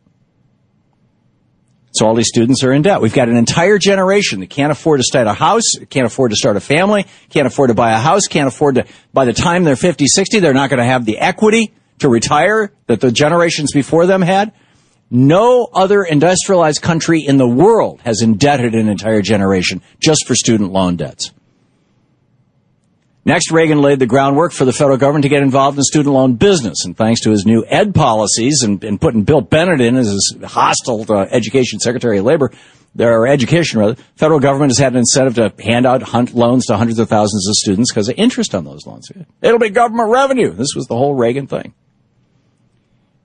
So 1.93 2.05
all 2.05 2.15
these 2.15 2.29
students 2.29 2.65
are 2.65 2.73
in 2.73 2.83
debt. 2.83 3.01
We've 3.01 3.15
got 3.15 3.29
an 3.29 3.37
entire 3.37 3.79
generation 3.79 4.41
that 4.41 4.51
can't 4.51 4.73
afford 4.73 4.99
to 4.99 5.05
start 5.05 5.29
a 5.29 5.33
house, 5.33 5.79
can't 5.89 6.05
afford 6.05 6.33
to 6.33 6.37
start 6.37 6.57
a 6.57 6.61
family, 6.61 7.07
can't 7.31 7.47
afford 7.47 7.69
to 7.69 7.75
buy 7.75 7.93
a 7.93 7.99
house, 7.99 8.27
can't 8.27 8.49
afford 8.49 8.75
to, 8.75 8.87
by 9.15 9.25
the 9.25 9.33
time 9.33 9.63
they're 9.63 9.77
50, 9.77 10.05
60, 10.07 10.41
they're 10.41 10.53
not 10.53 10.69
going 10.69 10.79
to 10.79 10.85
have 10.85 11.05
the 11.05 11.19
equity 11.19 11.73
to 12.01 12.09
retire 12.09 12.73
that 12.87 13.01
the 13.01 13.13
generations 13.13 13.73
before 13.73 14.05
them 14.05 14.21
had. 14.21 14.53
No 15.11 15.69
other 15.73 16.03
industrialized 16.03 16.83
country 16.83 17.21
in 17.21 17.37
the 17.37 17.49
world 17.49 18.01
has 18.05 18.23
indebted 18.23 18.75
an 18.75 18.89
entire 18.89 19.23
generation 19.23 19.83
just 20.01 20.27
for 20.27 20.35
student 20.35 20.73
loan 20.73 20.97
debts. 20.97 21.33
Next, 23.25 23.51
Reagan 23.51 23.83
laid 23.83 23.99
the 23.99 24.07
groundwork 24.07 24.53
for 24.53 24.65
the 24.65 24.73
federal 24.73 24.99
government 24.99 25.25
to 25.25 25.29
get 25.29 25.43
involved 25.43 25.77
in 25.77 25.83
student 25.83 26.15
loan 26.15 26.35
business. 26.35 26.85
And 26.85 26.97
thanks 26.97 27.23
to 27.23 27.31
his 27.31 27.45
new 27.45 27.65
ed 27.67 27.93
policies 27.93 28.63
and, 28.63 28.83
and 28.85 29.01
putting 29.01 29.25
Bill 29.25 29.41
Bennett 29.41 29.81
in 29.81 29.97
as 29.97 30.07
his 30.07 30.37
hostile 30.45 31.05
uh, 31.09 31.27
education 31.33 31.81
secretary 31.81 32.19
of 32.19 32.25
labor, 32.25 32.53
their 32.95 33.27
education 33.27 33.81
rather, 33.81 33.97
federal 34.15 34.39
government 34.39 34.71
has 34.71 34.79
had 34.79 34.93
an 34.93 35.01
incentive 35.01 35.35
to 35.35 35.63
hand 35.63 35.87
out 35.87 36.35
loans 36.35 36.67
to 36.67 36.77
hundreds 36.77 37.01
of 37.01 37.09
thousands 37.09 37.49
of 37.49 37.55
students 37.57 37.93
because 37.93 38.09
of 38.09 38.15
interest 38.17 38.55
on 38.55 38.65
those 38.65 38.87
loans. 38.87 39.11
It'll 39.43 39.59
be 39.59 39.71
government 39.71 40.11
revenue. 40.11 40.53
This 40.53 40.75
was 40.77 40.87
the 40.87 40.97
whole 40.97 41.15
Reagan 41.15 41.49
thing. 41.49 41.75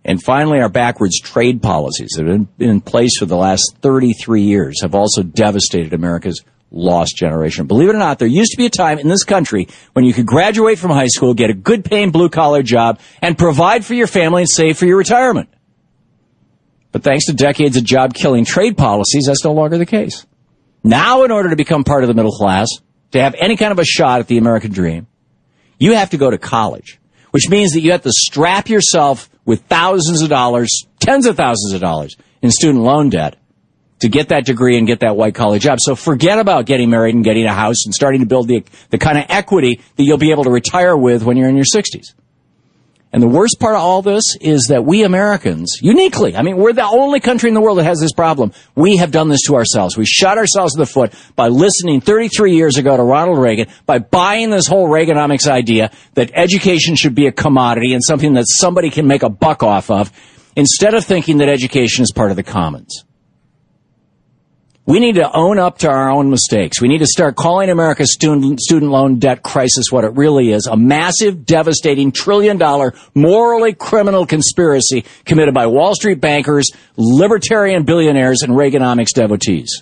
And 0.04 0.22
finally, 0.22 0.60
our 0.60 0.70
backwards 0.70 1.20
trade 1.20 1.62
policies 1.62 2.14
that 2.18 2.26
have 2.26 2.58
been 2.58 2.70
in 2.70 2.82
place 2.82 3.18
for 3.20 3.26
the 3.26 3.36
last 3.36 3.76
33 3.82 4.42
years 4.42 4.82
have 4.82 4.96
also 4.96 5.22
devastated 5.22 5.94
America's 5.94 6.44
lost 6.72 7.16
generation. 7.16 7.68
Believe 7.68 7.90
it 7.90 7.96
or 7.96 8.00
not, 8.00 8.18
there 8.18 8.28
used 8.28 8.52
to 8.52 8.58
be 8.58 8.66
a 8.66 8.70
time 8.70 8.98
in 8.98 9.08
this 9.08 9.24
country 9.24 9.68
when 9.94 10.06
you 10.06 10.14
could 10.14 10.26
graduate 10.26 10.80
from 10.80 10.92
high 10.92 11.08
school, 11.08 11.34
get 11.34 11.50
a 11.50 11.54
good 11.54 11.86
paying 11.86 12.12
blue 12.12 12.30
collar 12.30 12.64
job, 12.64 13.00
and 13.22 13.38
provide 13.38 13.86
for 13.86 13.94
your 13.94 14.08
family 14.08 14.42
and 14.42 14.50
save 14.50 14.78
for 14.78 14.86
your 14.86 14.98
retirement. 14.98 15.50
But 16.92 17.04
thanks 17.04 17.26
to 17.26 17.34
decades 17.34 17.78
of 17.78 17.84
job 17.84 18.14
killing 18.14 18.46
trade 18.46 18.78
policies, 18.78 19.26
that's 19.28 19.46
no 19.46 19.54
longer 19.54 19.78
the 19.78 19.86
case. 19.86 20.26
Now, 20.84 21.24
in 21.24 21.32
order 21.32 21.50
to 21.50 21.56
become 21.56 21.84
part 21.84 22.04
of 22.04 22.08
the 22.08 22.14
middle 22.14 22.32
class, 22.32 22.68
to 23.12 23.22
have 23.22 23.36
any 23.38 23.56
kind 23.56 23.72
of 23.72 23.80
a 23.80 23.86
shot 23.86 24.20
at 24.20 24.28
the 24.28 24.38
American 24.38 24.72
dream, 24.72 25.08
you 25.78 25.94
have 25.94 26.12
to 26.12 26.18
go 26.18 26.30
to 26.30 26.38
college, 26.38 27.00
which 27.32 27.50
means 27.50 27.72
that 27.74 27.82
you 27.82 27.92
have 27.92 28.04
to 28.04 28.12
strap 28.12 28.70
yourself 28.70 29.30
with 29.46 29.62
thousands 29.64 30.22
of 30.22 30.30
dollars, 30.30 30.86
tens 31.00 31.26
of 31.26 31.36
thousands 31.36 31.74
of 31.74 31.82
dollars 31.82 32.16
in 32.42 32.52
student 32.52 32.84
loan 32.84 33.10
debt 33.10 33.38
to 34.00 34.10
get 34.10 34.30
that 34.30 34.46
degree 34.46 34.78
and 34.78 34.88
get 34.88 35.02
that 35.02 35.16
white 35.16 35.36
collar 35.36 35.60
job. 35.60 35.80
So 35.80 35.96
forget 35.96 36.40
about 36.40 36.66
getting 36.66 36.90
married 36.90 37.16
and 37.16 37.24
getting 37.24 37.46
a 37.46 37.54
house 37.54 37.86
and 37.86 37.94
starting 37.94 38.22
to 38.22 38.26
build 38.26 38.48
the, 38.48 38.64
the 38.90 38.98
kind 38.98 39.18
of 39.18 39.26
equity 39.30 39.80
that 39.96 40.04
you'll 40.04 40.18
be 40.18 40.32
able 40.32 40.44
to 40.44 40.50
retire 40.50 40.98
with 40.98 41.24
when 41.24 41.38
you're 41.38 41.50
in 41.50 41.56
your 41.56 41.66
60s. 41.66 42.14
And 43.14 43.22
the 43.22 43.28
worst 43.28 43.58
part 43.60 43.76
of 43.76 43.82
all 43.82 44.02
this 44.02 44.24
is 44.40 44.68
that 44.70 44.86
we 44.86 45.04
Americans, 45.04 45.80
uniquely, 45.82 46.36
I 46.36 46.44
mean, 46.44 46.56
we're 46.56 46.72
the 46.72 46.86
only 46.86 47.20
country 47.20 47.50
in 47.50 47.54
the 47.54 47.60
world 47.60 47.78
that 47.78 47.84
has 47.84 48.00
this 48.00 48.14
problem. 48.14 48.54
We 48.74 48.98
have 48.98 49.12
done 49.12 49.28
this 49.28 49.42
to 49.48 49.56
ourselves. 49.56 49.98
We 49.98 50.06
shot 50.06 50.38
ourselves 50.38 50.76
in 50.76 50.80
the 50.80 50.86
foot 50.86 51.14
by 51.36 51.50
listening 51.50 52.00
33 52.00 52.56
years 52.56 52.78
ago 52.78 52.96
to 52.96 53.04
Ronald 53.04 53.38
Reagan, 53.38 53.68
by 53.86 54.00
buying 54.00 54.50
this 54.50 54.66
whole 54.66 54.88
Reaganomics 54.88 55.50
idea 55.50 55.92
that 56.14 56.32
education 56.34 56.96
should 56.96 57.14
be 57.14 57.28
a 57.28 57.34
commodity 57.34 57.94
and 57.94 58.02
something 58.02 58.36
that 58.36 58.46
somebody 58.48 58.90
can 58.90 59.08
make 59.08 59.24
a 59.24 59.30
buck 59.30 59.62
off 59.62 59.92
of, 59.92 60.10
instead 60.56 60.94
of 60.94 61.04
thinking 61.04 61.40
that 61.40 61.50
education 61.50 62.04
is 62.04 62.14
part 62.14 62.32
of 62.32 62.38
the 62.38 62.44
commons. 62.44 63.04
We 64.92 65.00
need 65.00 65.16
to 65.16 65.34
own 65.34 65.58
up 65.58 65.78
to 65.78 65.90
our 65.90 66.12
own 66.12 66.30
mistakes. 66.30 66.82
We 66.82 66.90
need 66.90 66.98
to 66.98 67.06
start 67.06 67.38
calling 67.38 67.70
America's 67.70 68.12
student, 68.12 68.60
student 68.60 68.92
loan 68.92 69.20
debt 69.20 69.42
crisis 69.42 69.86
what 69.90 70.04
it 70.04 70.18
really 70.18 70.52
is. 70.52 70.68
A 70.68 70.76
massive, 70.76 71.46
devastating, 71.46 72.12
trillion 72.12 72.58
dollar, 72.58 72.94
morally 73.16 73.74
criminal 73.74 74.26
conspiracy 74.26 75.06
committed 75.24 75.54
by 75.54 75.68
Wall 75.68 75.96
Street 75.96 76.20
bankers, 76.20 76.72
libertarian 76.98 77.86
billionaires, 77.86 78.42
and 78.42 78.52
Reaganomics 78.52 79.14
devotees. 79.14 79.82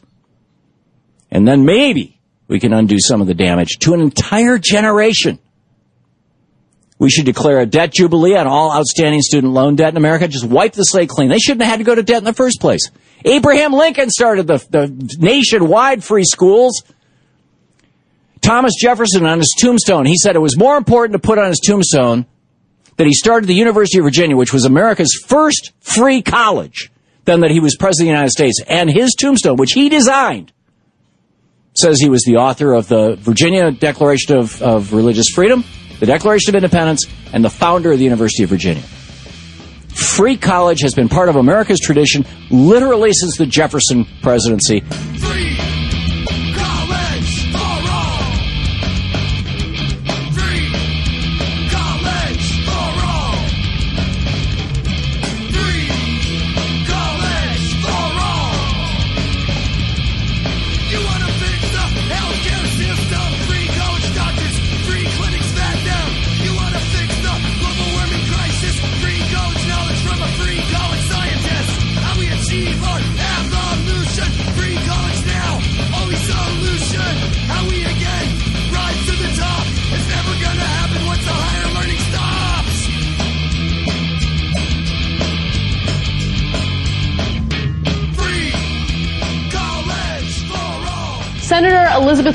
And 1.32 1.48
then 1.48 1.66
maybe 1.66 2.22
we 2.48 2.60
can 2.60 2.72
undo 2.72 2.98
some 3.00 3.20
of 3.20 3.26
the 3.26 3.34
damage 3.34 3.80
to 3.80 3.96
an 3.96 4.02
entire 4.02 4.60
generation. 4.60 5.40
We 7.00 7.10
should 7.10 7.26
declare 7.26 7.58
a 7.62 7.66
debt 7.66 7.94
jubilee 7.94 8.36
on 8.36 8.46
all 8.46 8.72
outstanding 8.72 9.24
student 9.24 9.54
loan 9.54 9.76
debt 9.76 9.90
in 9.90 9.98
America. 9.98 10.28
Just 10.28 10.46
wipe 10.46 10.74
the 10.74 10.84
slate 10.84 11.10
clean. 11.10 11.30
They 11.30 11.40
shouldn't 11.40 11.64
have 11.64 11.72
had 11.72 11.78
to 11.80 11.84
go 11.84 11.96
to 11.96 12.04
debt 12.04 12.20
in 12.20 12.26
the 12.26 12.34
first 12.34 12.62
place. 12.62 12.92
Abraham 13.26 13.74
Lincoln 13.74 14.10
started 14.10 14.48
the, 14.48 14.58
the 14.70 15.18
nationwide 15.20 16.04
free 16.04 16.24
schools. 16.24 16.84
Thomas 18.42 18.74
Jefferson 18.80 19.26
on 19.26 19.40
his 19.40 19.54
tombstone, 19.60 20.06
he 20.06 20.16
said 20.16 20.36
it 20.36 20.40
was 20.40 20.58
more 20.58 20.78
important 20.78 21.14
to 21.14 21.20
put 21.20 21.38
on 21.38 21.48
his 21.48 21.60
tombstone 21.60 22.26
that 22.98 23.06
he 23.08 23.14
started 23.14 23.48
the 23.48 23.54
University 23.54 24.00
of 24.00 24.06
Virginia, 24.06 24.36
which 24.36 24.54
was 24.54 24.66
America's 24.66 25.22
first 25.26 25.72
free 25.80 26.22
college, 26.22 26.92
than 27.26 27.42
that 27.42 27.52
he 27.52 27.60
was 27.60 27.76
president 27.78 28.08
of 28.08 28.12
the 28.12 28.18
United 28.18 28.32
States. 28.32 28.62
And 28.68 28.90
his 28.90 29.14
tombstone, 29.14 29.58
which 29.58 29.72
he 29.74 29.90
designed, 29.90 30.52
says 31.74 32.00
he 32.00 32.10
was 32.10 32.24
the 32.24 32.38
author 32.38 32.74
of 32.74 32.88
the 32.88 33.16
Virginia 33.16 33.72
Declaration 33.72 34.38
of, 34.38 34.62
of 34.62 34.94
Religious 34.94 35.30
Freedom, 35.30 35.64
the 36.00 36.06
Declaration 36.06 36.56
of 36.56 36.56
Independence, 36.56 37.06
and 37.32 37.44
the 37.44 37.50
founder 37.50 37.92
of 37.92 37.98
the 37.98 38.04
University 38.04 38.44
of 38.44 38.50
Virginia. 38.50 38.84
Free 39.90 40.38
college 40.38 40.82
has 40.82 40.94
been 40.94 41.10
part 41.10 41.30
of 41.30 41.36
America's 41.36 41.80
tradition 41.80 42.26
literally 42.50 43.12
since 43.14 43.38
the 43.38 43.46
Jefferson 43.46 44.06
presidency. 44.22 44.84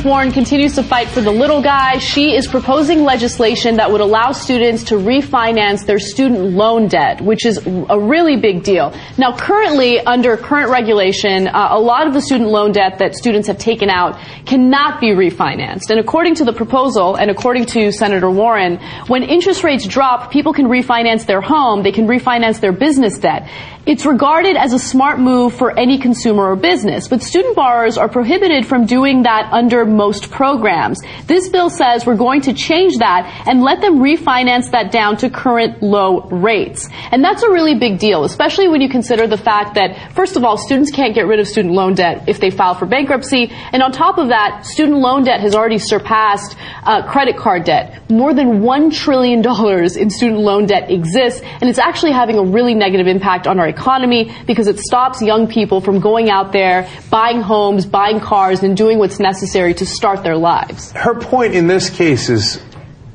Warren 0.04 0.32
continues 0.32 0.74
to 0.74 0.82
fight 0.82 1.08
for 1.08 1.22
the 1.22 1.30
little 1.30 1.62
guy. 1.62 1.98
She 1.98 2.36
is 2.36 2.46
proposing 2.46 3.04
legislation 3.04 3.76
that 3.76 3.90
would 3.90 4.02
allow 4.02 4.32
students 4.32 4.84
to 4.84 4.96
refinance 4.96 5.86
their 5.86 5.98
student 5.98 6.52
loan 6.52 6.88
debt, 6.88 7.22
which 7.22 7.46
is 7.46 7.58
a 7.66 7.98
really 7.98 8.36
big 8.36 8.62
deal. 8.62 8.94
Now, 9.16 9.34
currently, 9.36 10.00
under 10.00 10.36
current 10.36 10.70
regulation, 10.70 11.48
uh, 11.48 11.68
a 11.70 11.80
lot 11.80 12.06
of 12.06 12.12
the 12.12 12.20
student 12.20 12.50
loan 12.50 12.72
debt 12.72 12.98
that 12.98 13.14
students 13.14 13.48
have 13.48 13.58
taken 13.58 13.88
out 13.88 14.18
cannot 14.44 15.00
be 15.00 15.08
refinanced. 15.08 15.88
And 15.88 15.98
according 15.98 16.34
to 16.36 16.44
the 16.44 16.52
proposal, 16.52 17.16
and 17.16 17.30
according 17.30 17.66
to 17.66 17.90
Senator 17.90 18.30
Warren, 18.30 18.78
when 19.06 19.22
interest 19.22 19.64
rates 19.64 19.86
drop, 19.86 20.30
people 20.30 20.52
can 20.52 20.66
refinance 20.66 21.24
their 21.24 21.40
home, 21.40 21.82
they 21.82 21.92
can 21.92 22.06
refinance 22.06 22.60
their 22.60 22.72
business 22.72 23.18
debt. 23.18 23.48
It's 23.86 24.06
regarded 24.06 24.56
as 24.56 24.72
a 24.72 24.78
smart 24.78 25.18
move 25.18 25.54
for 25.54 25.78
any 25.78 25.98
consumer 25.98 26.50
or 26.52 26.56
business, 26.56 27.06
but 27.06 27.22
student 27.22 27.54
borrowers 27.54 27.98
are 27.98 28.08
prohibited 28.08 28.66
from 28.66 28.86
doing 28.86 29.24
that 29.24 29.50
under 29.52 29.84
most 29.96 30.30
programs. 30.30 31.00
This 31.26 31.48
bill 31.48 31.70
says 31.70 32.06
we're 32.06 32.16
going 32.16 32.42
to 32.42 32.52
change 32.52 32.98
that 32.98 33.44
and 33.46 33.62
let 33.62 33.80
them 33.80 33.98
refinance 33.98 34.70
that 34.72 34.90
down 34.90 35.16
to 35.18 35.30
current 35.30 35.82
low 35.82 36.22
rates. 36.28 36.88
And 37.10 37.22
that's 37.22 37.42
a 37.42 37.50
really 37.50 37.78
big 37.78 37.98
deal, 37.98 38.24
especially 38.24 38.68
when 38.68 38.80
you 38.80 38.88
consider 38.88 39.26
the 39.26 39.36
fact 39.36 39.74
that, 39.74 40.12
first 40.14 40.36
of 40.36 40.44
all, 40.44 40.56
students 40.56 40.90
can't 40.90 41.14
get 41.14 41.26
rid 41.26 41.40
of 41.40 41.48
student 41.48 41.74
loan 41.74 41.94
debt 41.94 42.28
if 42.28 42.40
they 42.40 42.50
file 42.50 42.74
for 42.74 42.86
bankruptcy. 42.86 43.50
And 43.72 43.82
on 43.82 43.92
top 43.92 44.18
of 44.18 44.28
that, 44.28 44.66
student 44.66 44.98
loan 44.98 45.24
debt 45.24 45.40
has 45.40 45.54
already 45.54 45.78
surpassed 45.78 46.56
uh, 46.84 47.10
credit 47.10 47.36
card 47.36 47.64
debt. 47.64 48.10
More 48.10 48.34
than 48.34 48.60
$1 48.60 48.94
trillion 48.94 49.40
in 49.40 50.10
student 50.10 50.40
loan 50.40 50.66
debt 50.66 50.90
exists, 50.90 51.40
and 51.42 51.68
it's 51.70 51.78
actually 51.78 52.12
having 52.12 52.38
a 52.38 52.42
really 52.42 52.74
negative 52.74 53.06
impact 53.06 53.46
on 53.46 53.58
our 53.58 53.68
economy 53.68 54.34
because 54.46 54.66
it 54.66 54.78
stops 54.78 55.22
young 55.22 55.46
people 55.46 55.80
from 55.80 56.00
going 56.00 56.30
out 56.30 56.52
there, 56.52 56.88
buying 57.10 57.40
homes, 57.40 57.86
buying 57.86 58.20
cars, 58.20 58.62
and 58.62 58.76
doing 58.76 58.98
what's 58.98 59.20
necessary 59.20 59.74
to 59.74 59.83
start 59.84 60.22
their 60.22 60.36
lives. 60.36 60.92
Her 60.92 61.14
point 61.14 61.54
in 61.54 61.66
this 61.66 61.90
case 61.90 62.28
is 62.28 62.62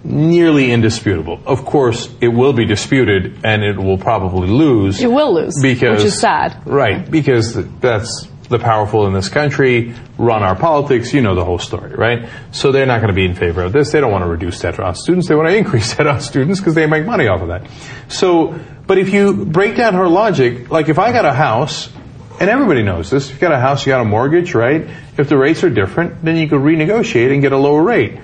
nearly 0.04 0.72
indisputable. 0.72 1.42
Of 1.46 1.66
course, 1.66 2.10
it 2.22 2.30
will 2.30 2.54
be 2.54 2.66
disputed 2.66 3.46
and 3.46 3.64
it 3.64 3.78
will 3.78 3.98
probably 3.98 4.48
lose. 4.48 5.02
It 5.02 5.12
will 5.12 5.34
lose, 5.34 5.56
because, 5.62 5.98
which 5.98 6.06
is 6.06 6.20
sad. 6.20 6.66
Right, 6.66 7.10
because 7.10 7.58
that's 7.80 8.28
the 8.50 8.60
powerful 8.60 9.06
in 9.06 9.14
this 9.14 9.30
country 9.30 9.94
run 10.18 10.44
our 10.44 10.56
politics. 10.56 11.14
You 11.14 11.22
know 11.22 11.36
the 11.36 11.46
whole 11.46 11.60
story, 11.60 11.94
right? 11.94 12.30
So 12.52 12.72
they're 12.72 12.86
not 12.86 12.98
going 12.98 13.14
to 13.14 13.16
be 13.16 13.26
in 13.26 13.36
favor 13.36 13.62
of 13.62 13.72
this. 13.72 13.92
They 13.92 14.00
don't 14.00 14.12
want 14.12 14.24
to 14.24 14.30
reduce 14.30 14.60
debt 14.60 14.80
on 14.80 14.96
students. 14.96 15.28
They 15.28 15.36
want 15.36 15.50
to 15.50 15.56
increase 15.58 15.96
debt 15.96 16.08
on 16.08 16.20
students 16.22 16.60
because 16.60 16.76
they 16.76 16.88
make 16.88 17.06
money 17.06 17.28
off 17.28 17.42
of 17.42 17.50
that. 17.50 17.70
So, 18.08 18.60
but 18.88 18.98
if 18.98 19.14
you 19.14 19.46
break 19.46 19.78
down 19.78 19.94
her 19.94 20.08
logic, 20.08 20.72
like 20.72 20.90
if 20.90 20.98
I 20.98 21.12
got 21.12 21.26
a 21.26 21.34
house, 21.34 21.90
and 22.40 22.50
everybody 22.50 22.84
knows 22.84 23.10
this, 23.10 23.26
if 23.26 23.32
you've 23.34 23.40
got 23.42 23.52
a 23.52 23.60
house, 23.60 23.86
you 23.86 23.92
got 23.92 24.02
a 24.02 24.06
mortgage, 24.06 24.54
right? 24.56 24.88
If 25.18 25.30
the 25.30 25.38
rates 25.38 25.64
are 25.64 25.70
different, 25.70 26.24
then 26.24 26.38
you 26.38 26.48
could 26.48 26.62
renegotiate 26.62 27.32
and 27.32 27.42
get 27.42 27.52
a 27.52 27.58
lower 27.58 27.84
rate. 27.84 28.18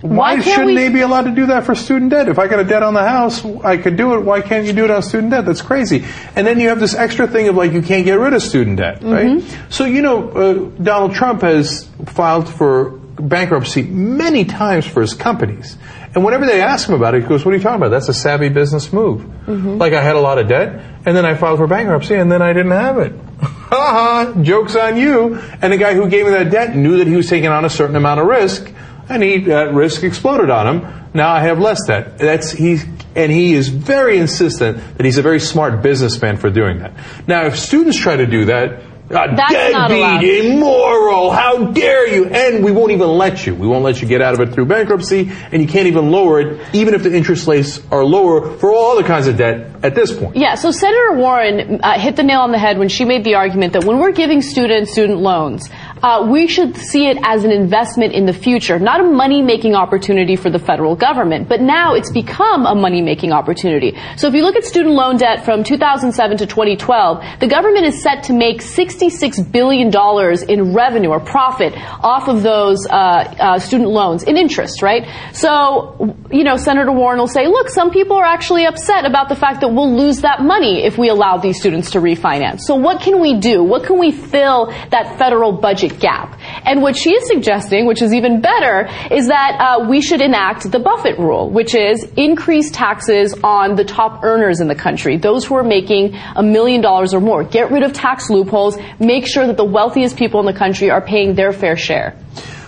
Why, 0.00 0.34
Why 0.34 0.40
shouldn't 0.42 0.66
we- 0.66 0.74
they 0.74 0.90
be 0.90 1.00
allowed 1.00 1.22
to 1.22 1.30
do 1.30 1.46
that 1.46 1.64
for 1.64 1.74
student 1.74 2.10
debt? 2.10 2.28
If 2.28 2.38
I 2.38 2.46
got 2.46 2.60
a 2.60 2.64
debt 2.64 2.82
on 2.82 2.92
the 2.92 3.02
house, 3.08 3.42
I 3.64 3.78
could 3.78 3.96
do 3.96 4.14
it. 4.14 4.20
Why 4.22 4.42
can't 4.42 4.66
you 4.66 4.74
do 4.74 4.84
it 4.84 4.90
on 4.90 5.00
student 5.02 5.30
debt? 5.30 5.46
That's 5.46 5.62
crazy. 5.62 6.04
And 6.36 6.46
then 6.46 6.60
you 6.60 6.68
have 6.68 6.78
this 6.78 6.94
extra 6.94 7.26
thing 7.26 7.48
of 7.48 7.56
like 7.56 7.72
you 7.72 7.80
can't 7.80 8.04
get 8.04 8.18
rid 8.18 8.34
of 8.34 8.42
student 8.42 8.76
debt, 8.76 8.98
right? 9.02 9.42
So 9.70 9.86
you 9.86 10.02
know, 10.02 10.28
uh, 10.28 10.82
Donald 10.82 11.14
Trump 11.14 11.40
has 11.40 11.88
filed 12.06 12.50
for 12.50 12.90
bankruptcy 13.18 13.82
many 13.82 14.44
times 14.44 14.84
for 14.84 15.00
his 15.00 15.14
companies. 15.14 15.78
And 16.14 16.24
whenever 16.24 16.46
they 16.46 16.62
ask 16.62 16.88
him 16.88 16.94
about 16.94 17.14
it, 17.14 17.22
he 17.22 17.28
goes, 17.28 17.44
"What 17.44 17.52
are 17.52 17.56
you 17.56 17.62
talking 17.62 17.76
about? 17.76 17.90
That's 17.90 18.08
a 18.08 18.14
savvy 18.14 18.48
business 18.48 18.92
move." 18.92 19.22
Mm-hmm. 19.22 19.78
Like 19.78 19.92
I 19.92 20.02
had 20.02 20.16
a 20.16 20.20
lot 20.20 20.38
of 20.38 20.48
debt, 20.48 20.80
and 21.04 21.16
then 21.16 21.26
I 21.26 21.34
filed 21.34 21.58
for 21.58 21.66
bankruptcy, 21.66 22.14
and 22.14 22.30
then 22.30 22.42
I 22.42 22.52
didn't 22.52 22.72
have 22.72 22.98
it. 22.98 23.12
Ha 23.64 24.24
ha! 24.32 24.42
Jokes 24.42 24.76
on 24.76 24.96
you. 24.96 25.36
And 25.60 25.72
the 25.72 25.76
guy 25.76 25.94
who 25.94 26.08
gave 26.08 26.26
me 26.26 26.30
that 26.32 26.50
debt 26.50 26.76
knew 26.76 26.98
that 26.98 27.08
he 27.08 27.16
was 27.16 27.28
taking 27.28 27.48
on 27.48 27.64
a 27.64 27.70
certain 27.70 27.96
amount 27.96 28.20
of 28.20 28.26
risk, 28.26 28.70
and 29.08 29.20
he 29.20 29.40
that 29.46 29.74
risk 29.74 30.04
exploded 30.04 30.48
on 30.48 30.66
him. 30.68 31.10
Now 31.12 31.32
I 31.32 31.40
have 31.40 31.58
less 31.58 31.80
debt. 31.86 32.18
That's 32.18 32.52
he's 32.52 32.84
and 33.16 33.32
he 33.32 33.54
is 33.54 33.68
very 33.68 34.18
insistent 34.18 34.96
that 34.96 35.04
he's 35.04 35.18
a 35.18 35.22
very 35.22 35.40
smart 35.40 35.82
businessman 35.82 36.36
for 36.36 36.50
doing 36.50 36.80
that. 36.80 36.92
Now, 37.26 37.46
if 37.46 37.58
students 37.58 37.98
try 37.98 38.16
to 38.16 38.26
do 38.26 38.44
that. 38.46 38.93
Uh, 39.10 39.36
That's 39.36 39.52
deadbeat, 39.52 40.46
immoral, 40.46 41.30
how 41.30 41.72
dare 41.72 42.08
you? 42.08 42.24
And 42.24 42.64
we 42.64 42.72
won't 42.72 42.90
even 42.90 43.08
let 43.08 43.46
you. 43.46 43.54
We 43.54 43.66
won't 43.66 43.84
let 43.84 44.00
you 44.00 44.08
get 44.08 44.22
out 44.22 44.32
of 44.32 44.40
it 44.40 44.54
through 44.54 44.64
bankruptcy, 44.64 45.30
and 45.52 45.60
you 45.60 45.68
can't 45.68 45.86
even 45.86 46.10
lower 46.10 46.40
it, 46.40 46.74
even 46.74 46.94
if 46.94 47.02
the 47.02 47.14
interest 47.14 47.46
rates 47.46 47.82
are 47.90 48.02
lower 48.02 48.56
for 48.56 48.72
all 48.72 48.92
other 48.92 49.06
kinds 49.06 49.26
of 49.26 49.36
debt 49.36 49.70
at 49.82 49.94
this 49.94 50.16
point. 50.16 50.36
Yeah, 50.36 50.54
so 50.54 50.70
Senator 50.70 51.12
Warren 51.12 51.80
uh, 51.82 51.98
hit 51.98 52.16
the 52.16 52.22
nail 52.22 52.40
on 52.40 52.50
the 52.50 52.58
head 52.58 52.78
when 52.78 52.88
she 52.88 53.04
made 53.04 53.24
the 53.24 53.34
argument 53.34 53.74
that 53.74 53.84
when 53.84 53.98
we're 53.98 54.12
giving 54.12 54.40
students 54.40 54.92
student 54.92 55.20
loans, 55.20 55.68
uh, 56.04 56.28
we 56.30 56.46
should 56.46 56.76
see 56.76 57.06
it 57.06 57.16
as 57.22 57.44
an 57.44 57.50
investment 57.50 58.12
in 58.12 58.26
the 58.26 58.32
future, 58.34 58.78
not 58.78 59.00
a 59.00 59.04
money-making 59.04 59.74
opportunity 59.74 60.36
for 60.36 60.50
the 60.50 60.58
federal 60.58 60.94
government. 60.94 61.48
But 61.48 61.62
now 61.62 61.94
it's 61.94 62.12
become 62.12 62.66
a 62.66 62.74
money-making 62.74 63.32
opportunity. 63.32 63.96
So 64.18 64.28
if 64.28 64.34
you 64.34 64.42
look 64.42 64.54
at 64.54 64.64
student 64.64 64.94
loan 64.94 65.16
debt 65.16 65.46
from 65.46 65.64
2007 65.64 66.36
to 66.36 66.46
2012, 66.46 67.40
the 67.40 67.48
government 67.48 67.86
is 67.86 68.02
set 68.02 68.24
to 68.24 68.34
make 68.34 68.60
66 68.60 69.40
billion 69.44 69.88
dollars 69.88 70.42
in 70.42 70.74
revenue 70.74 71.08
or 71.08 71.20
profit 71.20 71.72
off 72.02 72.28
of 72.28 72.42
those 72.42 72.86
uh, 72.86 72.92
uh, 72.92 73.58
student 73.58 73.88
loans 73.88 74.24
in 74.24 74.36
interest, 74.36 74.82
right? 74.82 75.08
So, 75.32 76.14
you 76.30 76.44
know, 76.44 76.58
Senator 76.58 76.92
Warren 76.92 77.18
will 77.18 77.28
say, 77.28 77.46
look, 77.46 77.70
some 77.70 77.90
people 77.90 78.18
are 78.18 78.26
actually 78.26 78.66
upset 78.66 79.06
about 79.06 79.30
the 79.30 79.36
fact 79.36 79.62
that 79.62 79.68
we'll 79.68 79.96
lose 79.96 80.20
that 80.20 80.42
money 80.42 80.84
if 80.84 80.98
we 80.98 81.08
allow 81.08 81.38
these 81.38 81.58
students 81.58 81.92
to 81.92 82.00
refinance. 82.00 82.60
So 82.60 82.74
what 82.74 83.00
can 83.00 83.22
we 83.22 83.40
do? 83.40 83.64
What 83.64 83.84
can 83.84 83.98
we 83.98 84.12
fill 84.12 84.66
that 84.90 85.16
federal 85.18 85.52
budget 85.52 85.93
gap? 86.00 86.38
And 86.64 86.82
what 86.82 86.96
she 86.96 87.10
is 87.14 87.26
suggesting, 87.26 87.86
which 87.86 88.02
is 88.02 88.12
even 88.14 88.40
better, 88.40 88.88
is 89.10 89.28
that 89.28 89.56
uh, 89.60 89.88
we 89.88 90.00
should 90.00 90.20
enact 90.20 90.70
the 90.70 90.78
Buffett 90.78 91.18
rule, 91.18 91.50
which 91.50 91.74
is 91.74 92.04
increase 92.16 92.70
taxes 92.70 93.34
on 93.42 93.74
the 93.74 93.84
top 93.84 94.22
earners 94.24 94.60
in 94.60 94.68
the 94.68 94.74
country, 94.74 95.16
those 95.16 95.44
who 95.44 95.54
are 95.56 95.64
making 95.64 96.14
a 96.36 96.42
million 96.42 96.80
dollars 96.80 97.14
or 97.14 97.20
more. 97.20 97.44
Get 97.44 97.70
rid 97.70 97.82
of 97.82 97.92
tax 97.92 98.30
loopholes. 98.30 98.78
Make 98.98 99.26
sure 99.26 99.46
that 99.46 99.56
the 99.56 99.64
wealthiest 99.64 100.16
people 100.16 100.40
in 100.40 100.46
the 100.46 100.58
country 100.58 100.90
are 100.90 101.00
paying 101.00 101.34
their 101.34 101.52
fair 101.52 101.76
share. 101.76 102.16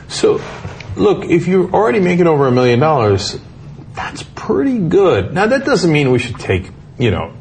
So, 0.09 0.41
look, 0.97 1.25
if 1.25 1.47
you're 1.47 1.71
already 1.71 2.01
making 2.01 2.27
over 2.27 2.47
a 2.47 2.53
million 2.53 2.81
dollars, 2.81 3.39
that's 3.95 4.23
pretty 4.35 4.79
good. 4.79 5.35
Now, 5.35 5.47
that 5.47 5.65
doesn't 5.65 5.91
mean 5.91 6.11
we 6.11 6.19
should 6.19 6.39
take, 6.39 6.71
you 6.99 7.11
know, 7.11 7.36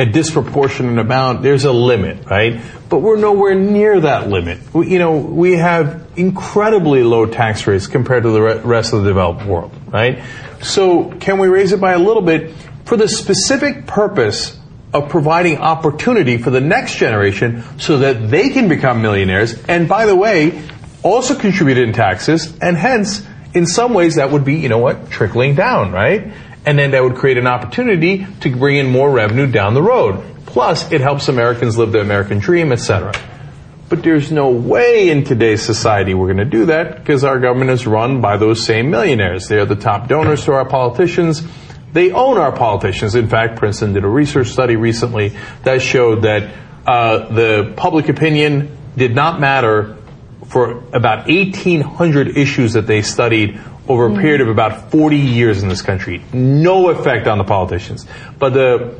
a 0.00 0.06
disproportionate 0.06 0.98
amount. 0.98 1.42
There's 1.42 1.64
a 1.64 1.72
limit, 1.72 2.24
right? 2.26 2.60
But 2.88 2.98
we're 2.98 3.18
nowhere 3.18 3.54
near 3.54 4.00
that 4.00 4.28
limit. 4.28 4.58
We, 4.74 4.92
you 4.92 4.98
know, 4.98 5.18
we 5.18 5.52
have 5.52 6.08
incredibly 6.16 7.02
low 7.02 7.26
tax 7.26 7.66
rates 7.66 7.86
compared 7.86 8.22
to 8.22 8.30
the 8.30 8.40
re- 8.40 8.58
rest 8.60 8.94
of 8.94 9.02
the 9.02 9.08
developed 9.08 9.44
world, 9.44 9.72
right? 9.88 10.22
So, 10.62 11.10
can 11.10 11.38
we 11.38 11.48
raise 11.48 11.72
it 11.72 11.80
by 11.80 11.92
a 11.92 11.98
little 11.98 12.22
bit 12.22 12.54
for 12.86 12.96
the 12.96 13.08
specific 13.08 13.86
purpose 13.86 14.58
of 14.94 15.10
providing 15.10 15.58
opportunity 15.58 16.38
for 16.38 16.50
the 16.50 16.60
next 16.60 16.96
generation 16.96 17.62
so 17.78 17.98
that 17.98 18.30
they 18.30 18.48
can 18.48 18.68
become 18.68 19.02
millionaires? 19.02 19.62
And 19.64 19.86
by 19.86 20.06
the 20.06 20.16
way, 20.16 20.62
also 21.02 21.38
contribute 21.38 21.76
in 21.76 21.92
taxes, 21.92 22.58
and 22.60 22.74
hence, 22.74 23.22
in 23.52 23.66
some 23.66 23.92
ways, 23.92 24.16
that 24.16 24.30
would 24.30 24.44
be, 24.46 24.56
you 24.56 24.70
know 24.70 24.78
what, 24.78 25.10
trickling 25.10 25.56
down, 25.56 25.92
right? 25.92 26.32
And 26.66 26.78
then 26.78 26.90
that 26.90 27.02
would 27.02 27.16
create 27.16 27.38
an 27.38 27.46
opportunity 27.46 28.26
to 28.40 28.56
bring 28.56 28.76
in 28.76 28.86
more 28.90 29.10
revenue 29.10 29.46
down 29.46 29.74
the 29.74 29.82
road. 29.82 30.22
Plus, 30.46 30.90
it 30.92 31.00
helps 31.00 31.28
Americans 31.28 31.78
live 31.78 31.92
the 31.92 32.00
American 32.00 32.38
dream, 32.38 32.72
etc. 32.72 33.12
But 33.88 34.02
there's 34.02 34.30
no 34.30 34.50
way 34.50 35.08
in 35.08 35.24
today's 35.24 35.62
society 35.62 36.14
we're 36.14 36.32
going 36.32 36.38
to 36.38 36.44
do 36.44 36.66
that 36.66 36.96
because 36.96 37.24
our 37.24 37.40
government 37.40 37.70
is 37.70 37.86
run 37.86 38.20
by 38.20 38.36
those 38.36 38.64
same 38.64 38.90
millionaires. 38.90 39.48
They 39.48 39.58
are 39.58 39.64
the 39.64 39.76
top 39.76 40.06
donors 40.06 40.44
to 40.44 40.52
our 40.52 40.64
politicians. 40.64 41.42
They 41.92 42.12
own 42.12 42.36
our 42.38 42.52
politicians. 42.52 43.14
In 43.14 43.28
fact, 43.28 43.58
Princeton 43.58 43.92
did 43.92 44.04
a 44.04 44.08
research 44.08 44.48
study 44.48 44.76
recently 44.76 45.36
that 45.64 45.82
showed 45.82 46.22
that 46.22 46.54
uh, 46.86 47.32
the 47.32 47.74
public 47.76 48.08
opinion 48.08 48.76
did 48.96 49.14
not 49.14 49.40
matter 49.40 49.96
for 50.46 50.84
about 50.92 51.28
1,800 51.28 52.36
issues 52.36 52.72
that 52.74 52.86
they 52.86 53.02
studied 53.02 53.60
over 53.90 54.06
a 54.06 54.14
period 54.14 54.40
of 54.40 54.46
about 54.46 54.92
40 54.92 55.16
years 55.16 55.64
in 55.64 55.68
this 55.68 55.82
country. 55.82 56.22
No 56.32 56.90
effect 56.90 57.26
on 57.26 57.38
the 57.38 57.44
politicians. 57.44 58.06
But 58.38 58.50
the, 58.50 58.94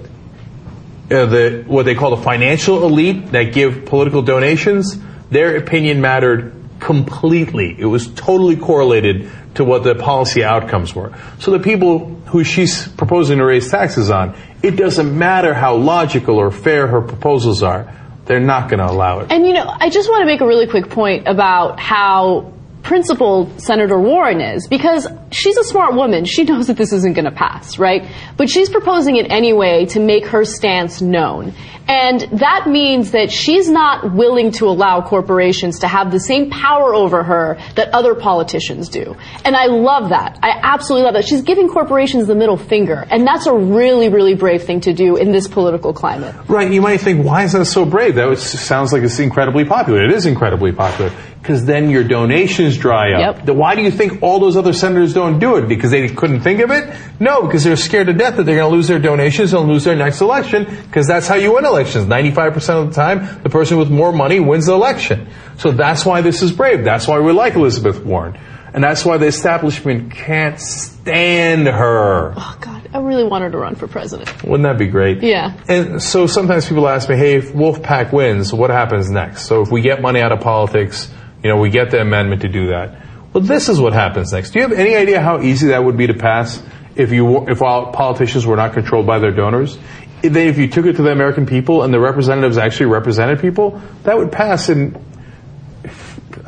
uh, 1.11 1.27
the 1.27 1.65
what 1.69 1.85
they 1.85 1.95
call 1.95 2.17
the 2.17 2.23
financial 2.23 2.83
elite 2.85 3.31
that 3.31 3.53
give 3.53 3.85
political 3.85 4.23
donations, 4.23 4.99
their 5.31 5.57
opinion 5.57 6.01
mattered 6.01 6.57
completely. 6.81 7.77
It 7.79 7.85
was 7.85 8.09
totally 8.09 8.57
correlated 8.57 9.31
to 9.55 9.65
what 9.65 9.85
the 9.85 9.95
policy 9.95 10.43
outcomes 10.43 10.93
were. 10.93 11.17
So 11.39 11.53
the 11.53 11.61
people 11.61 12.17
who 12.27 12.43
she's 12.43 12.89
proposing 12.89 13.39
to 13.39 13.45
raise 13.45 13.71
taxes 13.71 14.11
on, 14.11 14.37
it 14.61 14.73
doesn't 14.73 15.17
matter 15.17 15.55
how 15.55 15.77
logical 15.77 16.37
or 16.37 16.51
fair 16.51 16.89
her 16.89 17.01
proposals 17.01 17.63
are. 17.63 17.97
They're 18.25 18.41
not 18.41 18.69
going 18.69 18.81
to 18.81 18.91
allow 18.91 19.21
it. 19.21 19.31
And 19.31 19.47
you 19.47 19.53
know, 19.53 19.67
I 19.69 19.89
just 19.89 20.09
want 20.09 20.23
to 20.23 20.27
make 20.27 20.41
a 20.41 20.47
really 20.47 20.67
quick 20.67 20.91
point 20.91 21.29
about 21.29 21.79
how 21.79 22.53
principled 22.83 23.61
Senator 23.61 23.99
Warren 23.99 24.41
is 24.41 24.67
because 24.67 25.07
she's 25.31 25.57
a 25.57 25.65
smart 25.65 25.95
woman. 25.95 26.25
She 26.25 26.45
knows 26.51 26.67
that 26.69 26.77
this 26.77 26.93
isn't 26.93 27.15
going 27.15 27.25
to 27.25 27.31
pass, 27.31 27.79
right? 27.79 28.07
But 28.37 28.49
she's 28.49 28.69
proposing 28.69 29.17
it 29.17 29.31
anyway 29.31 29.87
to 29.87 30.01
make 30.01 30.27
her 30.27 30.45
stance 30.45 31.01
known. 31.01 31.55
And 31.89 32.21
that 32.39 32.67
means 32.69 33.11
that 33.11 33.33
she's 33.33 33.69
not 33.69 34.15
willing 34.15 34.53
to 34.53 34.67
allow 34.67 35.01
corporations 35.01 35.81
to 35.81 35.89
have 35.89 36.13
the 36.13 36.21
same 36.21 36.49
power 36.49 36.95
over 36.95 37.25
her 37.25 37.59
that 37.75 37.93
other 37.93 38.15
politicians 38.15 38.89
do. 38.89 39.17
And 39.45 39.57
I 39.57 39.67
love 39.67 40.11
that. 40.11 40.39
I 40.41 40.61
absolutely 40.63 41.07
love 41.07 41.15
that. 41.15 41.25
She's 41.25 41.43
giving 41.43 41.69
corporations 41.69 42.29
the 42.29 42.37
middle 42.37 42.57
finger. 42.57 43.05
And 43.11 43.27
that's 43.27 43.47
a 43.47 43.53
really, 43.53 44.09
really 44.09 44.35
brave 44.35 44.63
thing 44.63 44.83
to 44.83 44.93
do 44.93 45.17
in 45.17 45.33
this 45.33 45.49
political 45.49 45.93
climate. 45.93 46.33
Right. 46.47 46.71
You 46.71 46.81
might 46.81 47.01
think, 47.01 47.27
why 47.27 47.43
is 47.43 47.53
that 47.53 47.65
so 47.65 47.85
brave? 47.85 48.15
That 48.15 48.39
sounds 48.39 48.93
like 48.93 49.03
it's 49.03 49.19
incredibly 49.19 49.65
popular. 49.65 50.05
It 50.05 50.13
is 50.13 50.27
incredibly 50.27 50.71
popular. 50.71 51.11
Because 51.41 51.65
then 51.65 51.89
your 51.89 52.05
donations 52.05 52.77
dry 52.77 53.13
up. 53.13 53.47
Yep. 53.47 53.57
Why 53.57 53.75
do 53.75 53.83
you 53.83 53.91
think 53.91 54.23
all 54.23 54.41
those 54.41 54.57
other 54.57 54.75
senators 54.75 55.15
don't 55.15 55.39
do 55.39 55.57
it? 55.57 55.69
Because 55.69 55.91
they 55.91 56.07
couldn't 56.09 56.43
think 56.43 56.61
of 56.61 56.71
it? 56.71 56.95
No, 57.19 57.47
because 57.47 57.65
they're 57.65 57.77
scared 57.77 58.09
to 58.09 58.13
death 58.13 58.37
that 58.37 58.45
they're 58.45 58.57
going 58.57 58.71
to 58.71 58.77
lose 58.77 58.89
their 58.89 58.99
donations 58.99 59.55
and 59.55 59.67
lose 59.67 59.85
their 59.85 59.97
next 59.97 60.21
election. 60.21 60.65
Because 60.65 61.07
that's 61.07 61.27
how 61.27 61.37
you 61.37 61.55
win 61.55 61.65
elections. 61.65 62.05
95% 62.05 62.83
of 62.83 62.89
the 62.89 62.95
time, 62.95 63.43
the 63.43 63.49
person 63.49 63.79
with 63.79 63.91
more 63.91 64.13
money 64.13 64.39
wins 64.39 64.67
the 64.67 64.75
election. 64.75 65.29
So 65.57 65.71
that's 65.71 66.05
why 66.05 66.21
this 66.21 66.43
is 66.43 66.53
brave. 66.53 66.85
That's 66.85 67.09
why 67.09 67.19
we 67.21 67.33
like 67.33 67.55
Elizabeth 67.55 68.05
Warren. 68.05 68.39
And 68.73 68.85
that's 68.85 69.05
why 69.05 69.17
the 69.17 69.27
establishment 69.27 70.13
can't 70.13 70.61
stand 70.61 71.67
her. 71.67 72.35
Oh 72.37 72.59
God, 72.61 72.89
I 72.93 72.99
really 72.99 73.25
want 73.25 73.43
her 73.45 73.51
to 73.51 73.59
run 73.59 73.75
for 73.75 73.89
president. 73.89 74.45
Wouldn't 74.45 74.63
that 74.63 74.79
be 74.79 74.87
great? 74.87 75.23
Yeah. 75.23 75.59
And 75.67 76.03
so 76.03 76.27
sometimes 76.27 76.69
people 76.69 76.87
ask 76.89 77.09
me, 77.09 77.17
hey, 77.17 77.37
if 77.37 77.53
Wolf 77.53 77.83
PAC 77.83 78.13
wins, 78.13 78.53
what 78.53 78.71
happens 78.71 79.11
next? 79.11 79.47
So 79.47 79.63
if 79.63 79.73
we 79.73 79.81
get 79.81 80.01
money 80.03 80.21
out 80.21 80.31
of 80.31 80.41
politics, 80.41 81.11
you 81.43 81.49
know, 81.49 81.57
we 81.57 81.71
get 81.71 81.91
the 81.91 82.01
amendment 82.01 82.43
to 82.43 82.49
do 82.49 82.69
that. 82.69 83.07
Well, 83.33 83.45
this 83.45 83.69
is 83.69 83.81
what 83.81 83.93
happens 83.93 84.33
next. 84.33 84.51
Do 84.51 84.59
you 84.59 84.69
have 84.69 84.77
any 84.77 84.95
idea 84.95 85.21
how 85.21 85.41
easy 85.41 85.69
that 85.69 85.85
would 85.85 85.97
be 85.97 86.07
to 86.09 86.15
pass 86.15 86.63
if 86.97 87.13
you 87.13 87.49
if 87.49 87.59
politicians 87.59 88.45
were 88.45 88.57
not 88.57 88.73
controlled 88.73 89.07
by 89.07 89.19
their 89.19 89.31
donors? 89.31 89.79
If 90.23 90.59
you 90.59 90.69
took 90.69 90.85
it 90.85 90.97
to 90.97 91.03
the 91.03 91.13
American 91.13 91.47
people 91.47 91.83
and 91.83 91.95
the 91.95 92.01
representatives 92.01 92.59
actually 92.59 92.87
represented 92.87 93.41
people, 93.41 93.81
that 94.03 94.19
would 94.19 94.33
pass 94.33 94.69
in 94.69 95.03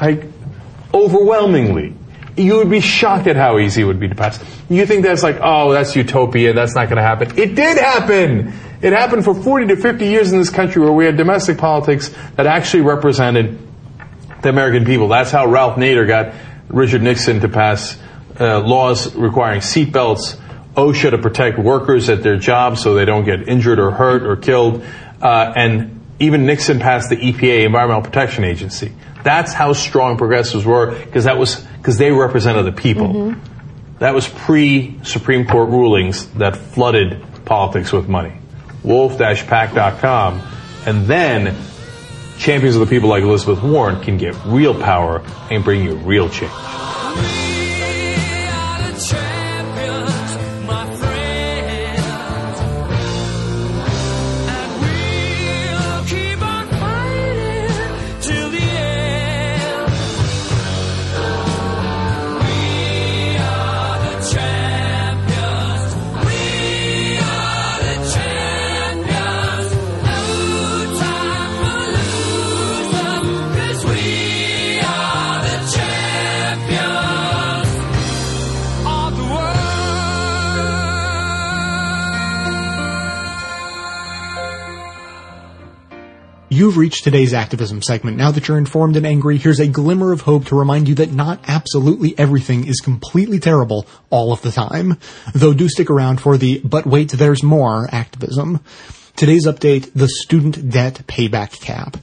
like 0.00 0.24
overwhelmingly. 0.92 1.94
You 2.36 2.56
would 2.56 2.70
be 2.70 2.80
shocked 2.80 3.26
at 3.26 3.36
how 3.36 3.58
easy 3.58 3.82
it 3.82 3.84
would 3.84 4.00
be 4.00 4.08
to 4.08 4.14
pass. 4.14 4.42
You 4.68 4.86
think 4.86 5.04
that's 5.04 5.22
like, 5.22 5.38
oh, 5.42 5.72
that's 5.72 5.94
utopia, 5.94 6.54
that's 6.54 6.74
not 6.74 6.86
going 6.86 6.96
to 6.96 7.02
happen. 7.02 7.38
It 7.38 7.54
did 7.54 7.78
happen! 7.78 8.54
It 8.80 8.92
happened 8.92 9.24
for 9.24 9.34
40 9.34 9.66
to 9.68 9.76
50 9.76 10.06
years 10.06 10.32
in 10.32 10.38
this 10.38 10.50
country 10.50 10.82
where 10.82 10.92
we 10.92 11.04
had 11.04 11.16
domestic 11.16 11.58
politics 11.58 12.08
that 12.36 12.46
actually 12.46 12.82
represented 12.82 13.58
the 14.42 14.48
American 14.48 14.84
people. 14.84 15.08
That's 15.08 15.30
how 15.30 15.46
Ralph 15.46 15.76
Nader 15.76 16.06
got 16.06 16.34
Richard 16.68 17.02
Nixon 17.02 17.40
to 17.40 17.48
pass 17.48 17.98
uh, 18.38 18.60
laws 18.60 19.14
requiring 19.14 19.60
seatbelts, 19.60 20.36
OSHA 20.74 21.10
to 21.10 21.18
protect 21.18 21.58
workers 21.58 22.08
at 22.08 22.22
their 22.22 22.36
jobs 22.36 22.82
so 22.82 22.94
they 22.94 23.04
don't 23.04 23.24
get 23.24 23.48
injured 23.48 23.78
or 23.78 23.90
hurt 23.90 24.22
or 24.22 24.36
killed, 24.36 24.84
uh, 25.20 25.52
and 25.54 26.00
even 26.18 26.46
Nixon 26.46 26.78
passed 26.78 27.10
the 27.10 27.16
EPA, 27.16 27.64
Environmental 27.64 28.02
Protection 28.02 28.44
Agency. 28.44 28.92
That's 29.22 29.52
how 29.52 29.72
strong 29.72 30.18
progressives 30.18 30.64
were 30.64 30.90
because 30.90 31.24
that 31.24 31.38
was 31.38 31.56
because 31.78 31.98
they 31.98 32.10
represented 32.10 32.66
the 32.66 32.72
people. 32.72 33.34
That 33.98 34.14
was 34.14 34.28
pre 34.28 34.98
Supreme 35.04 35.46
Court 35.46 35.68
rulings 35.68 36.26
that 36.34 36.56
flooded 36.56 37.22
politics 37.44 37.92
with 37.92 38.08
money. 38.08 38.32
Wolf-PAC.com, 38.82 40.42
and 40.86 41.06
then 41.06 41.56
champions 42.42 42.74
of 42.74 42.80
the 42.80 42.86
people 42.86 43.08
like 43.08 43.22
Elizabeth 43.22 43.62
Warren 43.62 44.02
can 44.02 44.18
get 44.18 44.34
real 44.46 44.74
power 44.74 45.22
and 45.48 45.62
bring 45.62 45.84
you 45.84 45.94
real 45.94 46.28
change. 46.28 46.50
You've 86.62 86.76
reached 86.76 87.02
today's 87.02 87.34
activism 87.34 87.82
segment. 87.82 88.16
Now 88.16 88.30
that 88.30 88.46
you're 88.46 88.56
informed 88.56 88.94
and 88.94 89.04
angry, 89.04 89.36
here's 89.36 89.58
a 89.58 89.66
glimmer 89.66 90.12
of 90.12 90.20
hope 90.20 90.44
to 90.44 90.54
remind 90.54 90.86
you 90.86 90.94
that 90.94 91.10
not 91.10 91.40
absolutely 91.48 92.16
everything 92.16 92.68
is 92.68 92.78
completely 92.78 93.40
terrible 93.40 93.84
all 94.10 94.32
of 94.32 94.42
the 94.42 94.52
time. 94.52 94.96
Though 95.34 95.54
do 95.54 95.68
stick 95.68 95.90
around 95.90 96.20
for 96.20 96.36
the 96.36 96.60
but 96.62 96.86
wait, 96.86 97.10
there's 97.10 97.42
more 97.42 97.88
activism. 97.90 98.60
Today's 99.16 99.44
update, 99.44 99.90
the 99.92 100.06
student 100.06 100.70
debt 100.70 101.02
payback 101.08 101.60
cap. 101.60 101.96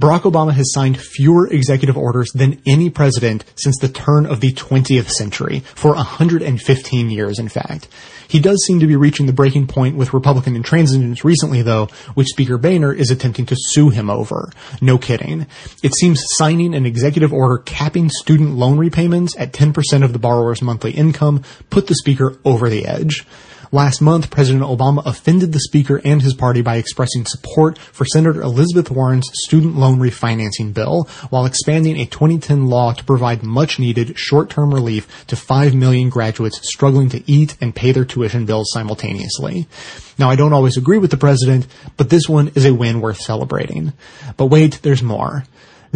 Barack 0.00 0.22
Obama 0.22 0.52
has 0.52 0.72
signed 0.72 1.00
fewer 1.00 1.46
executive 1.48 1.96
orders 1.96 2.30
than 2.34 2.60
any 2.66 2.90
president 2.90 3.44
since 3.56 3.78
the 3.78 3.88
turn 3.88 4.26
of 4.26 4.40
the 4.40 4.52
20th 4.52 5.08
century, 5.08 5.60
for 5.60 5.94
115 5.94 7.10
years 7.10 7.38
in 7.38 7.48
fact. 7.48 7.88
He 8.28 8.40
does 8.40 8.62
seem 8.66 8.80
to 8.80 8.86
be 8.86 8.96
reaching 8.96 9.26
the 9.26 9.32
breaking 9.32 9.68
point 9.68 9.96
with 9.96 10.12
Republican 10.12 10.60
intransigence 10.60 11.24
recently, 11.24 11.62
though, 11.62 11.86
which 12.14 12.28
Speaker 12.28 12.58
Boehner 12.58 12.92
is 12.92 13.10
attempting 13.10 13.46
to 13.46 13.56
sue 13.56 13.88
him 13.88 14.10
over. 14.10 14.50
No 14.80 14.98
kidding. 14.98 15.46
It 15.82 15.94
seems 15.94 16.24
signing 16.36 16.74
an 16.74 16.86
executive 16.86 17.32
order 17.32 17.58
capping 17.58 18.10
student 18.10 18.56
loan 18.56 18.78
repayments 18.78 19.36
at 19.38 19.52
10% 19.52 20.04
of 20.04 20.12
the 20.12 20.18
borrower's 20.18 20.60
monthly 20.60 20.92
income 20.92 21.42
put 21.70 21.86
the 21.86 21.94
Speaker 21.94 22.36
over 22.44 22.68
the 22.68 22.84
edge. 22.84 23.24
Last 23.72 24.00
month, 24.00 24.30
President 24.30 24.64
Obama 24.64 25.02
offended 25.04 25.52
the 25.52 25.60
Speaker 25.60 26.00
and 26.04 26.22
his 26.22 26.34
party 26.34 26.62
by 26.62 26.76
expressing 26.76 27.26
support 27.26 27.78
for 27.78 28.04
Senator 28.04 28.40
Elizabeth 28.40 28.90
Warren's 28.90 29.28
student 29.44 29.76
loan 29.76 29.98
refinancing 29.98 30.72
bill, 30.72 31.08
while 31.30 31.46
expanding 31.46 31.98
a 31.98 32.06
2010 32.06 32.66
law 32.66 32.92
to 32.92 33.04
provide 33.04 33.42
much 33.42 33.78
needed 33.78 34.18
short-term 34.18 34.72
relief 34.72 35.26
to 35.26 35.36
5 35.36 35.74
million 35.74 36.10
graduates 36.10 36.60
struggling 36.68 37.08
to 37.08 37.22
eat 37.30 37.56
and 37.60 37.74
pay 37.74 37.90
their 37.90 38.04
tuition 38.04 38.46
bills 38.46 38.70
simultaneously. 38.72 39.66
Now, 40.18 40.30
I 40.30 40.36
don't 40.36 40.52
always 40.52 40.76
agree 40.76 40.98
with 40.98 41.10
the 41.10 41.16
president, 41.16 41.66
but 41.96 42.08
this 42.08 42.28
one 42.28 42.52
is 42.54 42.64
a 42.64 42.74
win 42.74 43.00
worth 43.00 43.20
celebrating. 43.20 43.92
But 44.36 44.46
wait, 44.46 44.80
there's 44.82 45.02
more. 45.02 45.44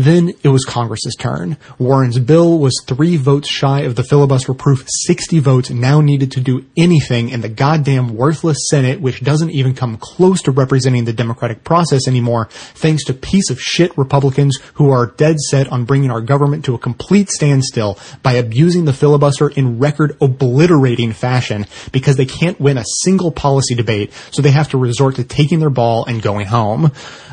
Then 0.00 0.32
it 0.42 0.48
was 0.48 0.64
Congress's 0.64 1.14
turn. 1.14 1.58
Warren's 1.78 2.18
bill 2.18 2.58
was 2.58 2.82
three 2.86 3.18
votes 3.18 3.50
shy 3.50 3.80
of 3.82 3.96
the 3.96 4.02
filibuster 4.02 4.54
proof 4.54 4.86
60 4.86 5.40
votes 5.40 5.68
now 5.68 6.00
needed 6.00 6.32
to 6.32 6.40
do 6.40 6.64
anything 6.74 7.28
in 7.28 7.42
the 7.42 7.50
goddamn 7.50 8.16
worthless 8.16 8.56
Senate, 8.70 9.02
which 9.02 9.22
doesn't 9.22 9.50
even 9.50 9.74
come 9.74 9.98
close 9.98 10.40
to 10.42 10.52
representing 10.52 11.04
the 11.04 11.12
democratic 11.12 11.64
process 11.64 12.08
anymore, 12.08 12.48
thanks 12.50 13.04
to 13.04 13.12
piece 13.12 13.50
of 13.50 13.60
shit 13.60 13.96
Republicans 13.98 14.58
who 14.74 14.90
are 14.90 15.08
dead 15.18 15.38
set 15.38 15.70
on 15.70 15.84
bringing 15.84 16.10
our 16.10 16.22
government 16.22 16.64
to 16.64 16.74
a 16.74 16.78
complete 16.78 17.28
standstill 17.28 17.98
by 18.22 18.32
abusing 18.32 18.86
the 18.86 18.94
filibuster 18.94 19.50
in 19.50 19.78
record 19.78 20.16
obliterating 20.22 21.12
fashion 21.12 21.66
because 21.92 22.16
they 22.16 22.24
can't 22.24 22.58
win 22.58 22.78
a 22.78 22.84
single 23.02 23.30
policy 23.30 23.74
debate, 23.74 24.14
so 24.30 24.40
they 24.40 24.50
have 24.50 24.70
to 24.70 24.78
resort 24.78 25.16
to 25.16 25.24
taking 25.24 25.58
their 25.58 25.68
ball 25.68 26.06
and 26.06 26.22
going 26.22 26.46
home. 26.46 26.90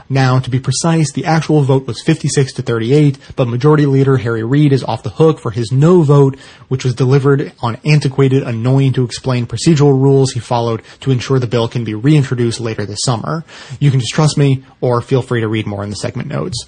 Now, 0.09 0.39
to 0.39 0.49
be 0.49 0.59
precise, 0.59 1.11
the 1.11 1.25
actual 1.25 1.61
vote 1.61 1.85
was 1.85 2.01
56 2.01 2.53
to 2.53 2.61
38, 2.61 3.17
but 3.35 3.47
Majority 3.47 3.85
Leader 3.85 4.17
Harry 4.17 4.43
Reid 4.43 4.71
is 4.71 4.83
off 4.83 5.03
the 5.03 5.09
hook 5.09 5.39
for 5.39 5.51
his 5.51 5.71
no 5.71 6.01
vote, 6.01 6.37
which 6.69 6.85
was 6.85 6.95
delivered 6.95 7.51
on 7.61 7.77
antiquated, 7.83 8.43
annoying 8.43 8.93
to 8.93 9.03
explain 9.03 9.45
procedural 9.45 9.99
rules 9.99 10.31
he 10.31 10.39
followed 10.39 10.81
to 11.01 11.11
ensure 11.11 11.39
the 11.39 11.47
bill 11.47 11.67
can 11.67 11.83
be 11.83 11.93
reintroduced 11.93 12.61
later 12.61 12.85
this 12.85 13.03
summer. 13.03 13.43
You 13.79 13.91
can 13.91 13.99
just 13.99 14.13
trust 14.13 14.37
me, 14.37 14.63
or 14.79 15.01
feel 15.01 15.21
free 15.21 15.41
to 15.41 15.47
read 15.47 15.67
more 15.67 15.83
in 15.83 15.89
the 15.89 15.95
segment 15.95 16.29
notes. 16.29 16.65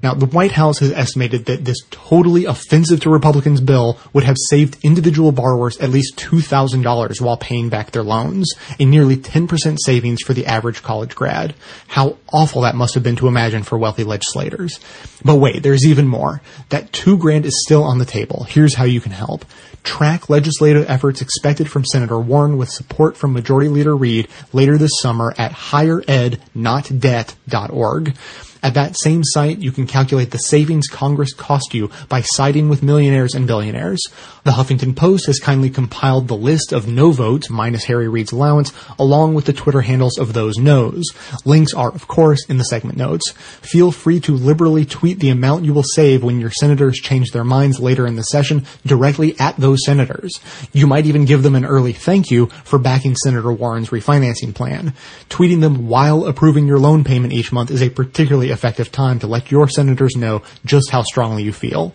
Now, 0.00 0.14
the 0.14 0.26
White 0.26 0.52
House 0.52 0.78
has 0.78 0.92
estimated 0.92 1.46
that 1.46 1.64
this 1.64 1.78
totally 1.90 2.44
offensive 2.44 3.00
to 3.00 3.10
Republicans 3.10 3.60
bill 3.60 3.98
would 4.12 4.22
have 4.22 4.36
saved 4.48 4.76
individual 4.84 5.32
borrowers 5.32 5.76
at 5.78 5.90
least 5.90 6.16
$2,000 6.16 7.20
while 7.20 7.36
paying 7.36 7.68
back 7.68 7.90
their 7.90 8.04
loans, 8.04 8.48
a 8.78 8.84
nearly 8.84 9.16
10% 9.16 9.76
savings 9.84 10.22
for 10.22 10.34
the 10.34 10.46
average 10.46 10.84
college 10.84 11.16
grad. 11.16 11.52
How 11.88 12.16
awful 12.32 12.62
that 12.62 12.76
must 12.76 12.94
have 12.94 13.02
been 13.02 13.16
to 13.16 13.26
imagine 13.26 13.64
for 13.64 13.76
wealthy 13.76 14.04
legislators. 14.04 14.78
But 15.24 15.34
wait, 15.36 15.64
there's 15.64 15.84
even 15.84 16.06
more. 16.06 16.42
That 16.68 16.92
two 16.92 17.18
grand 17.18 17.44
is 17.44 17.60
still 17.64 17.82
on 17.82 17.98
the 17.98 18.04
table. 18.04 18.44
Here's 18.44 18.76
how 18.76 18.84
you 18.84 19.00
can 19.00 19.12
help. 19.12 19.44
Track 19.82 20.28
legislative 20.28 20.88
efforts 20.88 21.20
expected 21.22 21.68
from 21.70 21.84
Senator 21.84 22.20
Warren 22.20 22.56
with 22.56 22.68
support 22.68 23.16
from 23.16 23.32
Majority 23.32 23.68
Leader 23.68 23.96
Reid 23.96 24.28
later 24.52 24.78
this 24.78 24.92
summer 25.00 25.34
at 25.38 25.50
higherednotdebt.org. 25.52 28.14
At 28.62 28.74
that 28.74 28.96
same 28.98 29.22
site, 29.24 29.58
you 29.58 29.70
can 29.70 29.86
calculate 29.86 30.30
the 30.30 30.38
savings 30.38 30.88
Congress 30.88 31.32
cost 31.32 31.74
you 31.74 31.90
by 32.08 32.22
siding 32.22 32.68
with 32.68 32.82
millionaires 32.82 33.34
and 33.34 33.46
billionaires. 33.46 34.02
The 34.44 34.52
Huffington 34.52 34.96
Post 34.96 35.26
has 35.26 35.38
kindly 35.38 35.70
compiled 35.70 36.26
the 36.26 36.36
list 36.36 36.72
of 36.72 36.88
no 36.88 37.12
votes 37.12 37.50
minus 37.50 37.84
Harry 37.84 38.08
Reid's 38.08 38.32
allowance, 38.32 38.72
along 38.98 39.34
with 39.34 39.44
the 39.44 39.52
Twitter 39.52 39.82
handles 39.82 40.18
of 40.18 40.32
those 40.32 40.56
no's. 40.56 41.04
Links 41.44 41.74
are, 41.74 41.90
of 41.92 42.08
course, 42.08 42.44
in 42.48 42.58
the 42.58 42.64
segment 42.64 42.96
notes. 42.96 43.32
Feel 43.32 43.92
free 43.92 44.20
to 44.20 44.34
liberally 44.34 44.84
tweet 44.84 45.20
the 45.20 45.30
amount 45.30 45.64
you 45.64 45.74
will 45.74 45.82
save 45.82 46.24
when 46.24 46.40
your 46.40 46.50
senators 46.50 46.96
change 46.96 47.30
their 47.30 47.44
minds 47.44 47.78
later 47.78 48.06
in 48.06 48.16
the 48.16 48.22
session 48.22 48.64
directly 48.86 49.38
at 49.38 49.56
those 49.56 49.84
senators. 49.84 50.40
You 50.72 50.86
might 50.86 51.06
even 51.06 51.26
give 51.26 51.42
them 51.42 51.54
an 51.54 51.64
early 51.64 51.92
thank 51.92 52.30
you 52.30 52.46
for 52.64 52.78
backing 52.78 53.16
Senator 53.16 53.52
Warren's 53.52 53.90
refinancing 53.90 54.54
plan. 54.54 54.94
Tweeting 55.28 55.60
them 55.60 55.88
while 55.88 56.26
approving 56.26 56.66
your 56.66 56.78
loan 56.78 57.04
payment 57.04 57.32
each 57.32 57.52
month 57.52 57.70
is 57.70 57.82
a 57.82 57.90
particularly 57.90 58.47
effective 58.50 58.92
time 58.92 59.18
to 59.20 59.26
let 59.26 59.50
your 59.50 59.68
senators 59.68 60.16
know 60.16 60.42
just 60.64 60.90
how 60.90 61.02
strongly 61.02 61.42
you 61.42 61.52
feel. 61.52 61.94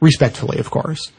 Respectfully, 0.00 0.58
of 0.58 0.70
course. 0.70 1.12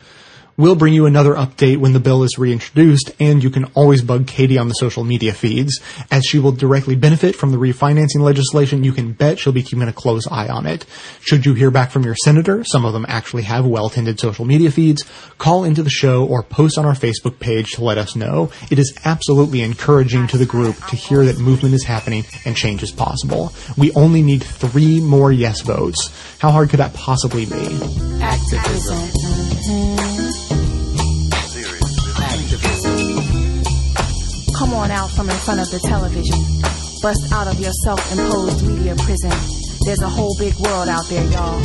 We'll 0.56 0.76
bring 0.76 0.93
you 0.93 1.08
another 1.08 1.34
update 1.34 1.78
when 1.78 1.93
the 1.93 1.99
bill 1.99 2.22
is 2.22 2.38
reintroduced, 2.38 3.12
and 3.20 3.41
you 3.41 3.49
can 3.49 3.66
always 3.74 4.04
bug 4.04 4.28
Katie 4.28 4.60
on 4.60 4.68
the 4.68 4.76
social 4.76 5.04
media 5.04 5.34
feeds. 5.34 5.82
As 6.12 6.24
she 6.26 6.38
will 6.38 6.51
directly 6.51 6.95
benefit 6.95 7.36
from 7.36 7.49
the 7.49 7.58
refinancing 7.58 8.20
legislation, 8.20 8.84
you 8.84 8.91
can 8.91 9.14
bet 9.14 9.39
she'll 9.39 9.51
be 9.51 9.64
keeping 9.64 9.88
a 9.88 9.93
close 9.93 10.28
eye 10.28 10.47
on 10.47 10.68
it. 10.68 10.86
Should 11.22 11.47
you 11.47 11.56
hear 11.56 11.72
back 11.72 11.89
from 11.89 12.04
your 12.04 12.16
senator, 12.24 12.64
some 12.64 12.86
of 12.86 12.93
them 12.93 13.04
actually 13.10 13.43
have 13.43 13.66
well-tended 13.66 14.20
social 14.20 14.45
media 14.45 14.70
feeds, 14.70 15.04
call 15.39 15.64
into 15.64 15.82
the 15.82 15.89
show 15.89 16.24
or 16.24 16.43
post 16.43 16.78
on 16.78 16.86
our 16.86 16.93
Facebook 16.93 17.39
page 17.39 17.72
to 17.72 17.84
let 17.84 17.97
us 17.97 18.16
know. 18.16 18.51
It 18.70 18.78
is 18.78 18.95
absolutely 19.06 19.62
encouraging 19.62 20.28
to 20.28 20.38
the 20.38 20.45
group 20.45 20.76
to 20.86 20.95
hear 20.95 21.26
that 21.26 21.39
movement 21.39 21.74
is 21.74 21.84
happening 21.84 22.26
and 22.45 22.56
change 22.56 22.84
is 22.84 22.91
possible. 22.91 23.51
We 23.76 23.91
only 23.93 24.22
need 24.22 24.43
three 24.43 25.01
more 25.01 25.32
yes 25.32 25.62
votes. 25.62 26.12
How 26.38 26.51
hard 26.51 26.70
could 26.70 26.80
that 26.80 26.93
possibly 26.93 27.45
be? 27.45 27.80
Activism. 28.22 30.03
Come 34.84 34.92
out 34.92 35.12
from 35.12 35.30
in 35.30 35.36
front 35.48 35.62
of 35.62 35.72
the 35.72 35.80
television. 35.80 36.36
Bust 37.00 37.32
out 37.32 37.48
of 37.48 37.58
your 37.58 37.72
self-imposed 37.88 38.68
media 38.68 38.96
prison. 39.00 39.32
There's 39.88 40.02
a 40.02 40.10
whole 40.10 40.36
big 40.38 40.54
world 40.60 40.90
out 40.90 41.08
there, 41.08 41.24
y'all. 41.32 41.56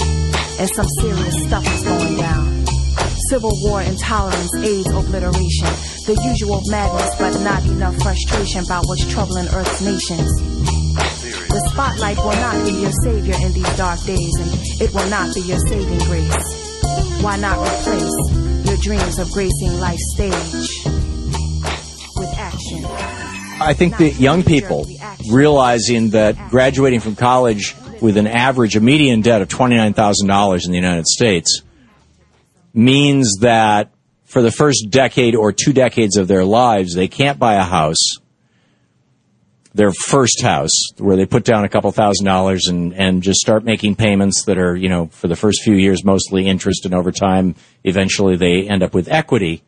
And 0.54 0.70
some 0.70 0.86
serious 1.02 1.34
stuff 1.42 1.66
is 1.66 1.82
going 1.82 2.14
down. 2.14 2.64
Civil 3.26 3.50
war, 3.58 3.82
intolerance, 3.82 4.54
AIDS, 4.62 4.86
obliteration. 4.94 5.66
The 6.06 6.14
usual 6.30 6.62
madness, 6.70 7.10
but 7.18 7.34
not 7.42 7.66
enough 7.66 7.98
frustration 8.06 8.62
about 8.62 8.86
what's 8.86 9.02
troubling 9.10 9.48
Earth's 9.50 9.82
nations. 9.82 10.30
The 11.50 11.58
spotlight 11.74 12.18
will 12.18 12.38
not 12.38 12.54
be 12.70 12.86
your 12.86 12.94
savior 13.02 13.34
in 13.42 13.50
these 13.50 13.76
dark 13.76 13.98
days, 14.06 14.30
and 14.38 14.78
it 14.78 14.94
will 14.94 15.10
not 15.10 15.34
be 15.34 15.42
your 15.42 15.58
saving 15.66 15.98
grace. 16.06 16.38
Why 17.18 17.34
not 17.34 17.58
replace 17.58 18.14
your 18.62 18.78
dreams 18.78 19.18
of 19.18 19.26
gracing 19.32 19.74
life's 19.82 20.06
stage 20.14 21.17
with 22.18 22.34
action? 22.34 22.84
I 23.60 23.74
think 23.74 23.96
that 23.98 24.14
young 24.20 24.42
people 24.42 24.86
realizing 25.30 26.10
that 26.10 26.36
graduating 26.50 27.00
from 27.00 27.16
college 27.16 27.74
with 28.00 28.16
an 28.16 28.26
average, 28.26 28.76
a 28.76 28.80
median 28.80 29.20
debt 29.20 29.42
of 29.42 29.48
$29,000 29.48 30.64
in 30.64 30.70
the 30.70 30.76
United 30.76 31.06
States 31.06 31.62
means 32.72 33.38
that 33.40 33.90
for 34.24 34.42
the 34.42 34.52
first 34.52 34.86
decade 34.90 35.34
or 35.34 35.52
two 35.52 35.72
decades 35.72 36.16
of 36.16 36.28
their 36.28 36.44
lives, 36.44 36.94
they 36.94 37.08
can't 37.08 37.38
buy 37.38 37.54
a 37.54 37.64
house, 37.64 38.18
their 39.74 39.90
first 39.92 40.42
house, 40.42 40.92
where 40.98 41.16
they 41.16 41.26
put 41.26 41.44
down 41.44 41.64
a 41.64 41.68
couple 41.68 41.90
thousand 41.92 42.26
dollars 42.26 42.66
and, 42.68 42.92
and 42.94 43.22
just 43.22 43.40
start 43.40 43.64
making 43.64 43.96
payments 43.96 44.44
that 44.44 44.58
are, 44.58 44.76
you 44.76 44.88
know, 44.88 45.06
for 45.06 45.28
the 45.28 45.36
first 45.36 45.62
few 45.62 45.74
years, 45.74 46.04
mostly 46.04 46.46
interest 46.46 46.84
and 46.84 46.94
over 46.94 47.10
time, 47.10 47.54
eventually 47.84 48.36
they 48.36 48.68
end 48.68 48.82
up 48.82 48.94
with 48.94 49.08
equity 49.08 49.62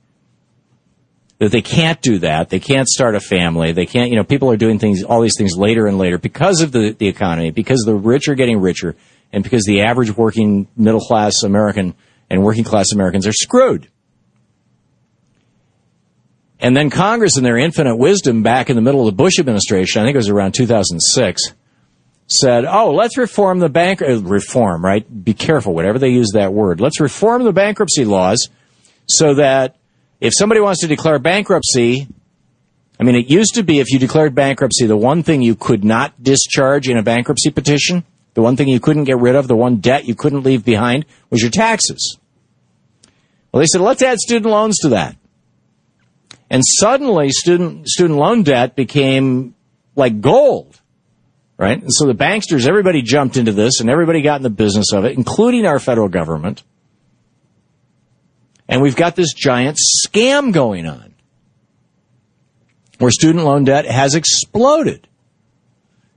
that 1.40 1.50
they 1.50 1.62
can't 1.62 2.00
do 2.02 2.18
that. 2.18 2.50
They 2.50 2.60
can't 2.60 2.86
start 2.86 3.14
a 3.14 3.20
family. 3.20 3.72
They 3.72 3.86
can't, 3.86 4.10
you 4.10 4.16
know, 4.16 4.24
people 4.24 4.50
are 4.50 4.58
doing 4.58 4.78
things, 4.78 5.02
all 5.02 5.22
these 5.22 5.36
things 5.38 5.56
later 5.56 5.86
and 5.86 5.96
later 5.96 6.18
because 6.18 6.60
of 6.60 6.70
the, 6.70 6.92
the 6.92 7.08
economy, 7.08 7.50
because 7.50 7.80
the 7.86 7.94
rich 7.94 8.28
are 8.28 8.34
getting 8.34 8.60
richer, 8.60 8.94
and 9.32 9.42
because 9.42 9.64
the 9.64 9.80
average 9.80 10.14
working 10.14 10.68
middle 10.76 11.00
class 11.00 11.42
American 11.42 11.94
and 12.28 12.42
working 12.42 12.62
class 12.62 12.92
Americans 12.92 13.26
are 13.26 13.32
screwed. 13.32 13.88
And 16.60 16.76
then 16.76 16.90
Congress, 16.90 17.38
in 17.38 17.42
their 17.42 17.56
infinite 17.56 17.96
wisdom 17.96 18.42
back 18.42 18.68
in 18.68 18.76
the 18.76 18.82
middle 18.82 19.00
of 19.00 19.06
the 19.06 19.16
Bush 19.16 19.38
administration, 19.38 20.02
I 20.02 20.04
think 20.04 20.16
it 20.16 20.18
was 20.18 20.28
around 20.28 20.52
2006, 20.52 21.54
said, 22.26 22.66
oh, 22.66 22.92
let's 22.92 23.16
reform 23.16 23.60
the 23.60 23.70
bank, 23.70 24.02
uh, 24.02 24.20
reform, 24.20 24.84
right? 24.84 25.24
Be 25.24 25.32
careful, 25.32 25.72
whatever 25.74 25.98
they 25.98 26.10
use 26.10 26.32
that 26.34 26.52
word. 26.52 26.82
Let's 26.82 27.00
reform 27.00 27.44
the 27.44 27.52
bankruptcy 27.52 28.04
laws 28.04 28.50
so 29.06 29.34
that 29.34 29.76
if 30.20 30.32
somebody 30.36 30.60
wants 30.60 30.80
to 30.80 30.86
declare 30.86 31.18
bankruptcy, 31.18 32.06
I 32.98 33.02
mean, 33.04 33.14
it 33.14 33.30
used 33.30 33.54
to 33.54 33.62
be 33.62 33.80
if 33.80 33.90
you 33.90 33.98
declared 33.98 34.34
bankruptcy, 34.34 34.86
the 34.86 34.96
one 34.96 35.22
thing 35.22 35.40
you 35.40 35.54
could 35.54 35.84
not 35.84 36.22
discharge 36.22 36.88
in 36.88 36.98
a 36.98 37.02
bankruptcy 37.02 37.50
petition 37.50 38.04
The 38.34 38.42
one 38.42 38.56
thing 38.56 38.68
you 38.68 38.80
couldn't 38.80 39.04
get 39.04 39.18
rid 39.18 39.34
of, 39.34 39.48
the 39.48 39.56
one 39.56 39.76
debt 39.76 40.04
you 40.04 40.14
couldn't 40.14 40.44
leave 40.44 40.64
behind 40.64 41.04
was 41.30 41.42
your 41.42 41.50
taxes. 41.50 42.18
Well, 43.52 43.60
they 43.60 43.66
said, 43.66 43.80
let's 43.80 44.02
add 44.02 44.18
student 44.18 44.46
loans 44.46 44.78
to 44.78 44.90
that. 44.90 45.16
And 46.48 46.62
suddenly 46.64 47.30
student, 47.30 47.88
student 47.88 48.18
loan 48.18 48.42
debt 48.42 48.76
became 48.76 49.54
like 49.96 50.20
gold, 50.20 50.80
right? 51.58 51.80
And 51.80 51.92
so 51.92 52.06
the 52.06 52.14
banksters, 52.14 52.66
everybody 52.66 53.02
jumped 53.02 53.36
into 53.36 53.52
this 53.52 53.80
and 53.80 53.90
everybody 53.90 54.22
got 54.22 54.36
in 54.36 54.42
the 54.42 54.50
business 54.50 54.92
of 54.92 55.04
it, 55.04 55.16
including 55.16 55.66
our 55.66 55.78
federal 55.78 56.08
government. 56.08 56.62
And 58.70 58.80
we've 58.80 58.96
got 58.96 59.16
this 59.16 59.34
giant 59.34 59.78
scam 60.06 60.52
going 60.52 60.86
on 60.86 61.12
where 62.98 63.10
student 63.10 63.44
loan 63.44 63.64
debt 63.64 63.84
has 63.84 64.14
exploded. 64.14 65.08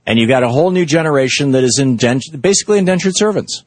And 0.06 0.20
you've 0.20 0.28
got 0.28 0.44
a 0.44 0.48
whole 0.48 0.70
new 0.70 0.86
generation 0.86 1.50
that 1.52 1.64
is 1.64 1.82
basically 2.40 2.78
indentured 2.78 3.14
servants. 3.16 3.64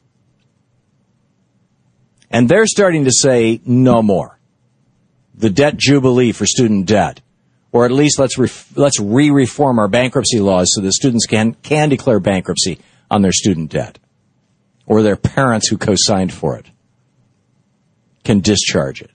And 2.30 2.48
they're 2.48 2.66
starting 2.66 3.04
to 3.04 3.12
say 3.12 3.60
no 3.66 4.02
more. 4.02 4.38
The 5.34 5.50
debt 5.50 5.76
jubilee 5.76 6.32
for 6.32 6.46
student 6.46 6.86
debt. 6.86 7.20
Or 7.72 7.84
at 7.84 7.92
least 7.92 8.18
let's 8.18 8.38
ref- 8.38 8.74
let's 8.74 8.98
re-reform 8.98 9.78
our 9.78 9.88
bankruptcy 9.88 10.40
laws 10.40 10.68
so 10.74 10.80
that 10.80 10.92
students 10.92 11.26
can 11.26 11.52
can 11.62 11.90
declare 11.90 12.20
bankruptcy 12.20 12.78
on 13.10 13.20
their 13.20 13.32
student 13.32 13.70
debt. 13.70 13.98
Or 14.86 15.02
their 15.02 15.16
parents 15.16 15.68
who 15.68 15.76
co-signed 15.76 16.32
for 16.32 16.56
it 16.56 16.66
can 18.28 18.40
discharge 18.40 19.00
it. 19.00 19.10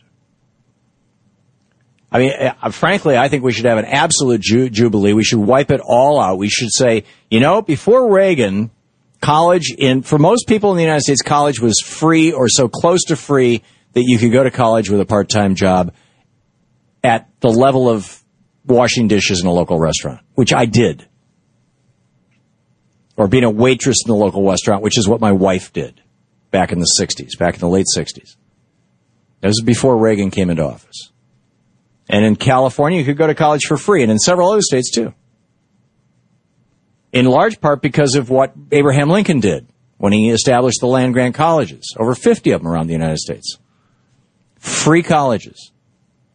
I 2.11 2.17
mean, 2.17 2.31
uh, 2.31 2.71
frankly, 2.71 3.15
I 3.15 3.27
think 3.27 3.43
we 3.43 3.51
should 3.51 3.65
have 3.65 3.77
an 3.77 3.85
absolute 3.85 4.41
ju- 4.41 4.71
jubilee. 4.71 5.13
We 5.13 5.23
should 5.23 5.37
wipe 5.37 5.69
it 5.69 5.81
all 5.83 6.19
out. 6.19 6.39
We 6.39 6.49
should 6.49 6.73
say, 6.73 7.03
you 7.29 7.39
know, 7.39 7.61
before 7.61 8.11
Reagan, 8.11 8.71
college 9.21 9.71
in, 9.77 10.01
for 10.01 10.17
most 10.17 10.47
people 10.47 10.71
in 10.71 10.77
the 10.77 10.83
United 10.83 11.01
States, 11.01 11.21
college 11.21 11.59
was 11.59 11.79
free 11.85 12.31
or 12.31 12.49
so 12.49 12.67
close 12.67 13.03
to 13.05 13.15
free 13.15 13.61
that 13.93 14.01
you 14.01 14.17
could 14.17 14.31
go 14.31 14.43
to 14.43 14.49
college 14.49 14.89
with 14.89 14.99
a 14.99 15.05
part-time 15.05 15.53
job 15.53 15.93
at 17.03 17.29
the 17.39 17.49
level 17.49 17.87
of 17.87 18.23
washing 18.65 19.07
dishes 19.07 19.41
in 19.41 19.47
a 19.47 19.53
local 19.53 19.77
restaurant, 19.77 20.21
which 20.33 20.53
I 20.53 20.65
did. 20.65 21.07
Or 23.15 23.27
being 23.27 23.43
a 23.43 23.51
waitress 23.51 23.97
in 24.03 24.09
the 24.09 24.17
local 24.17 24.43
restaurant, 24.49 24.81
which 24.81 24.97
is 24.97 25.07
what 25.07 25.21
my 25.21 25.33
wife 25.33 25.71
did 25.71 26.01
back 26.49 26.71
in 26.71 26.79
the 26.79 26.89
60s, 26.99 27.37
back 27.37 27.53
in 27.53 27.59
the 27.59 27.69
late 27.69 27.85
60s. 27.95 28.37
That 29.43 29.49
was 29.49 29.61
before 29.61 29.97
Reagan 29.97 30.31
came 30.31 30.49
into 30.49 30.63
office. 30.63 31.11
And 32.07 32.23
in 32.23 32.37
California, 32.37 32.97
you 32.97 33.03
could 33.03 33.17
go 33.17 33.27
to 33.27 33.35
college 33.35 33.65
for 33.67 33.75
free, 33.75 34.01
and 34.01 34.09
in 34.09 34.17
several 34.17 34.49
other 34.49 34.61
states 34.61 34.89
too. 34.89 35.13
In 37.11 37.25
large 37.25 37.59
part 37.59 37.81
because 37.81 38.15
of 38.15 38.29
what 38.29 38.53
Abraham 38.71 39.09
Lincoln 39.09 39.41
did 39.41 39.67
when 39.97 40.13
he 40.13 40.29
established 40.29 40.79
the 40.79 40.87
land 40.87 41.13
grant 41.13 41.35
colleges, 41.35 41.93
over 41.99 42.15
50 42.15 42.51
of 42.51 42.61
them 42.61 42.71
around 42.71 42.87
the 42.87 42.93
United 42.93 43.17
States. 43.17 43.57
Free 44.59 45.03
colleges. 45.03 45.73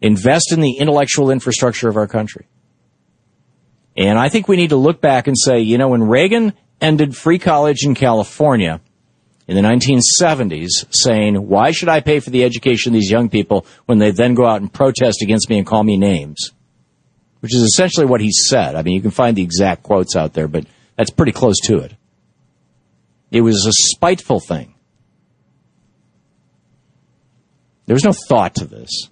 Invest 0.02 0.52
in 0.52 0.60
the 0.60 0.72
intellectual 0.72 1.30
infrastructure 1.30 1.88
of 1.88 1.96
our 1.96 2.06
country. 2.06 2.46
And 3.96 4.18
I 4.18 4.28
think 4.28 4.48
we 4.48 4.56
need 4.56 4.68
to 4.68 4.76
look 4.76 5.00
back 5.00 5.28
and 5.28 5.36
say, 5.38 5.60
you 5.60 5.78
know, 5.78 5.88
when 5.88 6.02
Reagan 6.02 6.52
ended 6.78 7.16
free 7.16 7.38
college 7.38 7.84
in 7.84 7.94
California, 7.94 8.82
in 9.48 9.56
the 9.56 9.62
1970s 9.62 10.86
saying, 10.90 11.34
why 11.34 11.70
should 11.70 11.88
I 11.88 12.00
pay 12.00 12.20
for 12.20 12.28
the 12.28 12.44
education 12.44 12.90
of 12.92 13.00
these 13.00 13.10
young 13.10 13.30
people 13.30 13.64
when 13.86 13.98
they 13.98 14.10
then 14.10 14.34
go 14.34 14.46
out 14.46 14.60
and 14.60 14.70
protest 14.70 15.22
against 15.22 15.48
me 15.48 15.56
and 15.56 15.66
call 15.66 15.82
me 15.82 15.96
names? 15.96 16.52
Which 17.40 17.54
is 17.54 17.62
essentially 17.62 18.04
what 18.04 18.20
he 18.20 18.30
said. 18.30 18.74
I 18.74 18.82
mean, 18.82 18.94
you 18.94 19.00
can 19.00 19.10
find 19.10 19.34
the 19.34 19.42
exact 19.42 19.82
quotes 19.82 20.16
out 20.16 20.34
there, 20.34 20.48
but 20.48 20.66
that's 20.96 21.10
pretty 21.10 21.32
close 21.32 21.58
to 21.64 21.78
it. 21.78 21.94
It 23.30 23.40
was 23.40 23.64
a 23.66 23.72
spiteful 23.72 24.40
thing. 24.40 24.74
There 27.86 27.94
was 27.94 28.04
no 28.04 28.12
thought 28.12 28.56
to 28.56 28.66
this. 28.66 29.08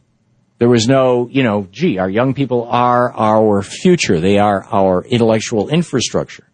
There 0.59 0.69
was 0.69 0.87
no, 0.87 1.29
you 1.31 1.43
know, 1.43 1.67
gee, 1.71 1.99
our 1.99 2.11
young 2.11 2.35
people 2.35 2.65
are 2.65 3.11
our 3.15 3.63
future. 3.63 4.21
They 4.21 4.39
are 4.39 4.67
our 4.71 5.03
intellectual 5.03 5.71
infrastructure. 5.71 6.47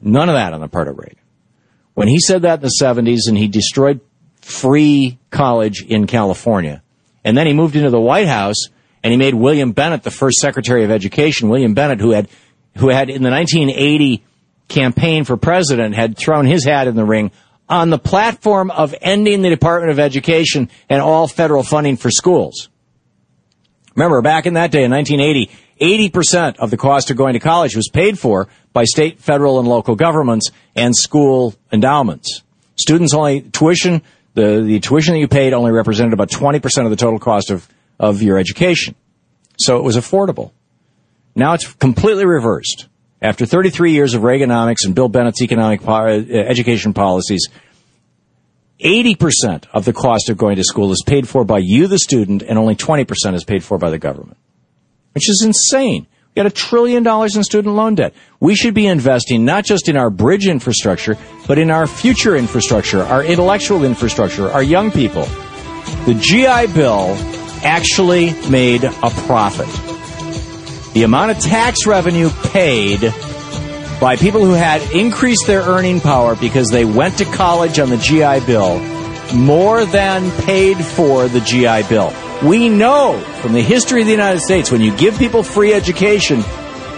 None 0.00 0.28
of 0.30 0.34
that 0.34 0.54
on 0.54 0.60
the 0.60 0.68
part 0.68 0.88
of 0.88 0.96
Reagan. 0.96 1.18
When 1.98 2.06
he 2.06 2.20
said 2.20 2.42
that 2.42 2.60
in 2.60 2.62
the 2.62 2.74
70s 2.80 3.26
and 3.26 3.36
he 3.36 3.48
destroyed 3.48 4.00
free 4.40 5.18
college 5.30 5.82
in 5.82 6.06
California, 6.06 6.80
and 7.24 7.36
then 7.36 7.48
he 7.48 7.52
moved 7.52 7.74
into 7.74 7.90
the 7.90 7.98
White 7.98 8.28
House 8.28 8.68
and 9.02 9.10
he 9.10 9.16
made 9.16 9.34
William 9.34 9.72
Bennett 9.72 10.04
the 10.04 10.12
first 10.12 10.38
Secretary 10.38 10.84
of 10.84 10.92
Education. 10.92 11.48
William 11.48 11.74
Bennett, 11.74 11.98
who 11.98 12.12
had, 12.12 12.28
who 12.76 12.88
had 12.88 13.10
in 13.10 13.24
the 13.24 13.30
1980 13.30 14.22
campaign 14.68 15.24
for 15.24 15.36
president, 15.36 15.96
had 15.96 16.16
thrown 16.16 16.46
his 16.46 16.64
hat 16.64 16.86
in 16.86 16.94
the 16.94 17.04
ring 17.04 17.32
on 17.68 17.90
the 17.90 17.98
platform 17.98 18.70
of 18.70 18.94
ending 19.00 19.42
the 19.42 19.50
Department 19.50 19.90
of 19.90 19.98
Education 19.98 20.70
and 20.88 21.02
all 21.02 21.26
federal 21.26 21.64
funding 21.64 21.96
for 21.96 22.12
schools. 22.12 22.68
Remember, 23.96 24.22
back 24.22 24.46
in 24.46 24.54
that 24.54 24.70
day 24.70 24.84
in 24.84 24.92
1980, 24.92 25.50
80% 25.80 26.56
of 26.56 26.70
the 26.70 26.76
cost 26.76 27.10
of 27.10 27.16
going 27.16 27.34
to 27.34 27.40
college 27.40 27.76
was 27.76 27.88
paid 27.88 28.18
for 28.18 28.48
by 28.72 28.84
state, 28.84 29.18
federal, 29.18 29.58
and 29.58 29.68
local 29.68 29.96
governments 29.96 30.50
and 30.74 30.94
school 30.94 31.54
endowments. 31.72 32.42
Students 32.76 33.14
only 33.14 33.42
tuition, 33.42 34.02
the, 34.34 34.62
the 34.62 34.80
tuition 34.80 35.14
that 35.14 35.20
you 35.20 35.28
paid 35.28 35.52
only 35.52 35.72
represented 35.72 36.12
about 36.12 36.30
20% 36.30 36.84
of 36.84 36.90
the 36.90 36.96
total 36.96 37.18
cost 37.18 37.50
of, 37.50 37.68
of 37.98 38.22
your 38.22 38.38
education. 38.38 38.94
So 39.58 39.78
it 39.78 39.82
was 39.82 39.96
affordable. 39.96 40.52
Now 41.34 41.54
it's 41.54 41.72
completely 41.74 42.24
reversed. 42.24 42.86
After 43.20 43.46
33 43.46 43.92
years 43.92 44.14
of 44.14 44.22
Reaganomics 44.22 44.84
and 44.84 44.94
Bill 44.94 45.08
Bennett's 45.08 45.42
economic 45.42 45.82
po- 45.82 46.06
uh, 46.06 46.24
education 46.32 46.94
policies, 46.94 47.48
80% 48.80 49.66
of 49.72 49.84
the 49.84 49.92
cost 49.92 50.30
of 50.30 50.36
going 50.36 50.56
to 50.56 50.62
school 50.62 50.92
is 50.92 51.02
paid 51.04 51.28
for 51.28 51.44
by 51.44 51.58
you, 51.58 51.88
the 51.88 51.98
student, 51.98 52.42
and 52.42 52.58
only 52.58 52.76
20% 52.76 53.34
is 53.34 53.42
paid 53.42 53.64
for 53.64 53.76
by 53.76 53.90
the 53.90 53.98
government. 53.98 54.36
Which 55.12 55.28
is 55.28 55.42
insane. 55.44 56.06
We 56.34 56.42
got 56.42 56.46
a 56.46 56.54
trillion 56.54 57.02
dollars 57.02 57.36
in 57.36 57.42
student 57.42 57.74
loan 57.74 57.96
debt. 57.96 58.14
We 58.38 58.54
should 58.54 58.74
be 58.74 58.86
investing 58.86 59.44
not 59.44 59.64
just 59.64 59.88
in 59.88 59.96
our 59.96 60.10
bridge 60.10 60.46
infrastructure, 60.46 61.16
but 61.46 61.58
in 61.58 61.70
our 61.70 61.86
future 61.86 62.36
infrastructure, 62.36 63.02
our 63.02 63.24
intellectual 63.24 63.84
infrastructure, 63.84 64.50
our 64.50 64.62
young 64.62 64.90
people. 64.90 65.24
The 66.04 66.14
GI 66.14 66.72
Bill 66.74 67.16
actually 67.64 68.34
made 68.48 68.84
a 68.84 69.10
profit. 69.26 69.66
The 70.94 71.02
amount 71.02 71.32
of 71.32 71.38
tax 71.40 71.86
revenue 71.86 72.30
paid 72.44 73.00
by 74.00 74.16
people 74.16 74.44
who 74.44 74.52
had 74.52 74.80
increased 74.92 75.46
their 75.46 75.62
earning 75.62 76.00
power 76.00 76.36
because 76.36 76.68
they 76.68 76.84
went 76.84 77.18
to 77.18 77.24
college 77.24 77.78
on 77.78 77.90
the 77.90 77.96
GI 77.96 78.46
Bill 78.46 78.78
more 79.34 79.84
than 79.84 80.30
paid 80.42 80.76
for 80.76 81.28
the 81.28 81.40
GI 81.40 81.88
Bill. 81.88 82.12
We 82.44 82.68
know 82.68 83.18
from 83.42 83.52
the 83.52 83.62
history 83.62 84.00
of 84.00 84.06
the 84.06 84.12
United 84.12 84.40
States 84.40 84.70
when 84.70 84.80
you 84.80 84.96
give 84.96 85.18
people 85.18 85.42
free 85.42 85.72
education, 85.72 86.44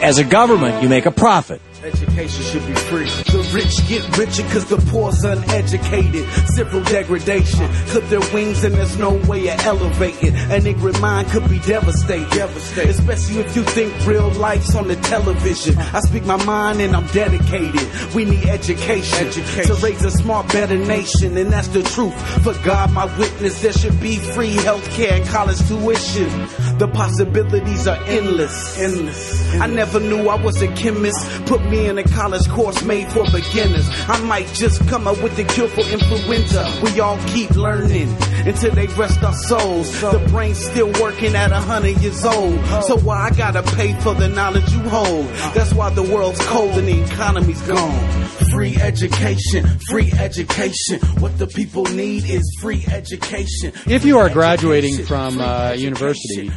as 0.03 0.19
a 0.19 0.25
government, 0.25 0.83
you 0.83 0.89
make 0.89 1.07
a 1.07 1.11
profit. 1.11 1.63
Education 1.83 2.45
should 2.45 2.67
be 2.67 2.75
free. 2.75 3.07
The 3.33 3.51
rich 3.55 3.89
get 3.89 4.19
richer 4.19 4.43
because 4.43 4.67
the 4.67 4.77
poor's 4.91 5.25
uneducated. 5.25 6.29
Civil 6.55 6.83
degradation. 6.85 7.67
Clip 7.89 8.05
their 8.11 8.21
wings 8.35 8.63
and 8.65 8.75
there's 8.75 8.99
no 8.99 9.13
way 9.27 9.49
of 9.49 9.59
elevating. 9.61 10.35
An 10.35 10.67
ignorant 10.67 11.01
mind 11.01 11.29
could 11.29 11.49
be 11.49 11.59
devastated. 11.61 12.29
Devastated. 12.33 12.91
Especially 12.91 13.39
if 13.39 13.57
you 13.57 13.63
think 13.63 13.95
real 14.07 14.29
life's 14.33 14.75
on 14.75 14.89
the 14.89 14.97
television. 14.97 15.79
I 15.79 16.01
speak 16.01 16.25
my 16.27 16.43
mind 16.45 16.83
and 16.83 16.95
I'm 16.95 17.07
dedicated. 17.09 17.89
We 18.15 18.27
need 18.27 18.45
education, 18.45 19.29
education. 19.29 19.75
to 19.75 19.83
raise 19.83 20.05
a 20.05 20.11
smart, 20.11 20.53
better 20.53 20.77
nation. 20.77 21.35
And 21.39 21.51
that's 21.51 21.69
the 21.69 21.83
truth. 21.83 22.15
For 22.43 22.53
God, 22.63 22.93
my 22.93 23.07
witness, 23.19 23.63
there 23.63 23.73
should 23.73 23.99
be 24.03 24.17
free 24.17 24.53
healthcare 24.53 25.13
and 25.13 25.27
college 25.29 25.67
tuition. 25.67 26.29
The 26.77 26.91
possibilities 26.93 27.87
are 27.87 28.03
endless. 28.05 28.79
Endless. 28.79 29.55
I 29.55 29.67
never 29.67 29.99
knew 29.99 30.29
I 30.29 30.35
was 30.43 30.61
a 30.61 30.69
chemist. 30.75 31.47
Put 31.47 31.70
me 31.71 31.87
in 31.87 31.99
a 31.99 32.05
college 32.05 32.49
course 32.49 32.83
made 32.85 33.09
for 33.13 33.25
beginners. 33.31 33.89
I 34.09 34.21
might 34.25 34.47
just 34.49 34.87
come 34.89 35.07
up 35.07 35.23
with 35.23 35.37
the 35.37 35.45
cure 35.45 35.69
for 35.69 35.83
influenza. 35.83 36.67
We 36.83 37.01
all 37.01 37.19
keep 37.29 37.51
learning 37.51 38.09
until 38.47 38.75
they 38.75 38.87
rest 38.89 39.23
our 39.23 39.35
souls. 39.35 40.01
The 40.01 40.25
brain's 40.31 40.59
still 40.59 40.93
working 41.01 41.35
at 41.35 41.53
a 41.53 41.61
hundred 41.61 41.99
years 41.99 42.25
old. 42.25 42.59
So 42.85 42.99
why 42.99 43.29
I 43.29 43.31
gotta 43.31 43.63
pay 43.63 43.93
for 44.01 44.15
the 44.15 44.29
knowledge 44.29 44.71
you 44.73 44.81
hold? 44.89 45.27
That's 45.55 45.73
why 45.73 45.91
the 45.91 46.03
world's 46.03 46.45
cold 46.47 46.73
and 46.73 46.89
the 46.89 47.03
economy's 47.05 47.63
gone. 47.63 48.21
Free 48.51 48.77
education, 48.77 49.67
free 49.91 50.13
education. 50.13 50.99
What 51.21 51.39
the 51.39 51.47
people 51.47 51.85
need 51.85 52.25
is 52.29 52.43
free 52.61 52.85
education. 52.91 53.73
If 53.87 54.05
you 54.05 54.19
are 54.19 54.29
graduating 54.29 55.05
from 55.05 55.41
uh, 55.41 55.73
university, 55.73 56.51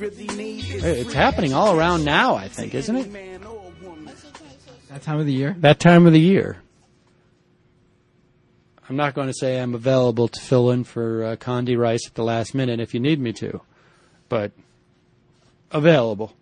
it's 0.00 1.14
happening 1.14 1.54
all 1.54 1.76
around 1.76 2.04
now, 2.04 2.34
I 2.34 2.48
think, 2.48 2.74
isn't 2.74 2.96
it? 2.96 3.27
That 4.88 5.02
time 5.02 5.18
of 5.20 5.26
the 5.26 5.32
year? 5.32 5.54
That 5.58 5.80
time 5.80 6.06
of 6.06 6.12
the 6.12 6.20
year. 6.20 6.58
I'm 8.88 8.96
not 8.96 9.14
going 9.14 9.26
to 9.28 9.34
say 9.34 9.60
I'm 9.60 9.74
available 9.74 10.28
to 10.28 10.40
fill 10.40 10.70
in 10.70 10.84
for 10.84 11.22
uh, 11.24 11.36
Condi 11.36 11.76
Rice 11.78 12.06
at 12.06 12.14
the 12.14 12.24
last 12.24 12.54
minute 12.54 12.80
if 12.80 12.94
you 12.94 13.00
need 13.00 13.20
me 13.20 13.32
to, 13.34 13.60
but 14.28 14.52
available. 15.70 16.34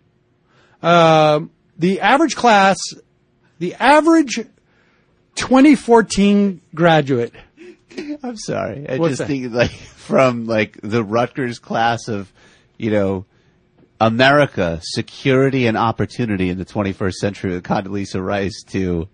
Um 0.81 1.51
the 1.77 1.99
average 2.01 2.35
class, 2.35 2.77
the 3.59 3.75
average 3.75 4.39
2014 5.35 6.61
graduate. 6.73 7.33
I'm 8.23 8.37
sorry. 8.37 8.87
I 8.87 8.97
What's 8.97 9.11
just 9.11 9.19
that? 9.19 9.27
think 9.27 9.51
like 9.53 9.71
from 9.71 10.45
like 10.45 10.79
the 10.81 11.03
Rutgers 11.03 11.59
class 11.59 12.07
of, 12.07 12.31
you 12.77 12.91
know, 12.91 13.25
America, 13.99 14.79
security 14.83 15.65
and 15.67 15.75
opportunity 15.77 16.49
in 16.49 16.57
the 16.57 16.65
21st 16.65 17.13
century 17.13 17.51
with 17.53 17.63
Condoleezza 17.63 18.23
Rice 18.23 18.63
to 18.67 19.07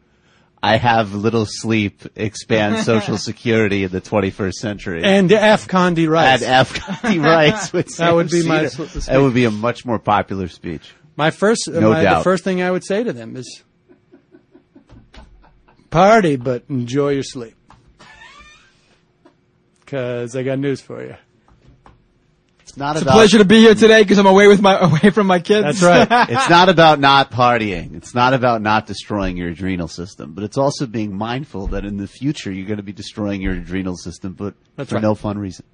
I 0.62 0.78
have 0.78 1.14
little 1.14 1.46
sleep, 1.46 2.04
expand 2.16 2.78
social 2.86 3.18
security 3.18 3.84
in 3.84 3.92
the 3.92 4.00
21st 4.02 4.54
century. 4.54 5.04
And 5.04 5.30
F. 5.32 5.68
Condi 5.68 6.10
Rice. 6.10 6.42
And 6.42 6.52
F. 6.52 6.74
Condi 6.74 7.22
Rice. 7.24 7.74
With 7.74 7.88
that 7.88 7.92
Sam 7.94 8.16
would 8.16 8.30
be 8.30 8.48
my. 8.48 8.68
Cedar. 8.68 8.84
s- 8.98 9.06
That 9.08 9.22
would 9.22 9.34
be 9.34 9.44
a 9.46 9.52
much 9.52 9.86
more 9.86 10.00
popular 10.00 10.48
speech. 10.48 10.94
My 11.18 11.32
first, 11.32 11.68
No 11.70 11.92
my, 11.92 12.04
the 12.18 12.24
first 12.24 12.44
thing 12.46 12.62
I 12.62 12.72
would 12.72 12.84
say 12.86 13.04
to 13.04 13.12
them 13.14 13.36
is, 13.36 13.62
party, 15.90 16.38
but 16.38 16.64
enjoy 16.70 17.10
your 17.10 17.24
sleep. 17.24 17.56
Because 19.82 20.36
I 20.36 20.44
got 20.44 20.60
news 20.60 20.82
for 20.82 21.04
you. 21.04 21.16
It's 22.74 22.80
not 22.80 22.96
It's 22.96 23.06
a 23.06 23.12
pleasure 23.12 23.38
to 23.38 23.46
be 23.46 23.60
here 23.60 23.76
today 23.76 24.02
because 24.02 24.18
I'm 24.18 24.26
away 24.26 24.48
with 24.48 24.60
my 24.60 24.80
away 24.80 25.12
from 25.12 25.28
my 25.28 25.38
kids. 25.38 25.80
That's 25.80 25.84
right. 25.84 26.08
it's 26.32 26.50
not 26.50 26.70
about 26.70 27.00
not 27.00 27.30
partying. 27.30 27.96
It's 27.96 28.16
not 28.16 28.34
about 28.34 28.64
not 28.64 28.88
destroying 28.88 29.38
your 29.38 29.50
adrenal 29.50 29.88
system, 29.88 30.34
but 30.34 30.44
it's 30.44 30.58
also 30.58 30.88
being 30.88 31.16
mindful 31.16 31.68
that 31.68 31.86
in 31.86 31.98
the 31.98 32.08
future 32.08 32.52
you're 32.52 32.66
going 32.66 32.78
to 32.78 32.84
be 32.84 32.92
destroying 32.92 33.44
your 33.44 33.54
adrenal 33.54 33.96
system, 33.96 34.34
but 34.34 34.56
That's 34.76 34.90
for 34.90 34.96
right. 34.96 35.04
no 35.04 35.14
fun 35.14 35.38
reason. 35.38 35.66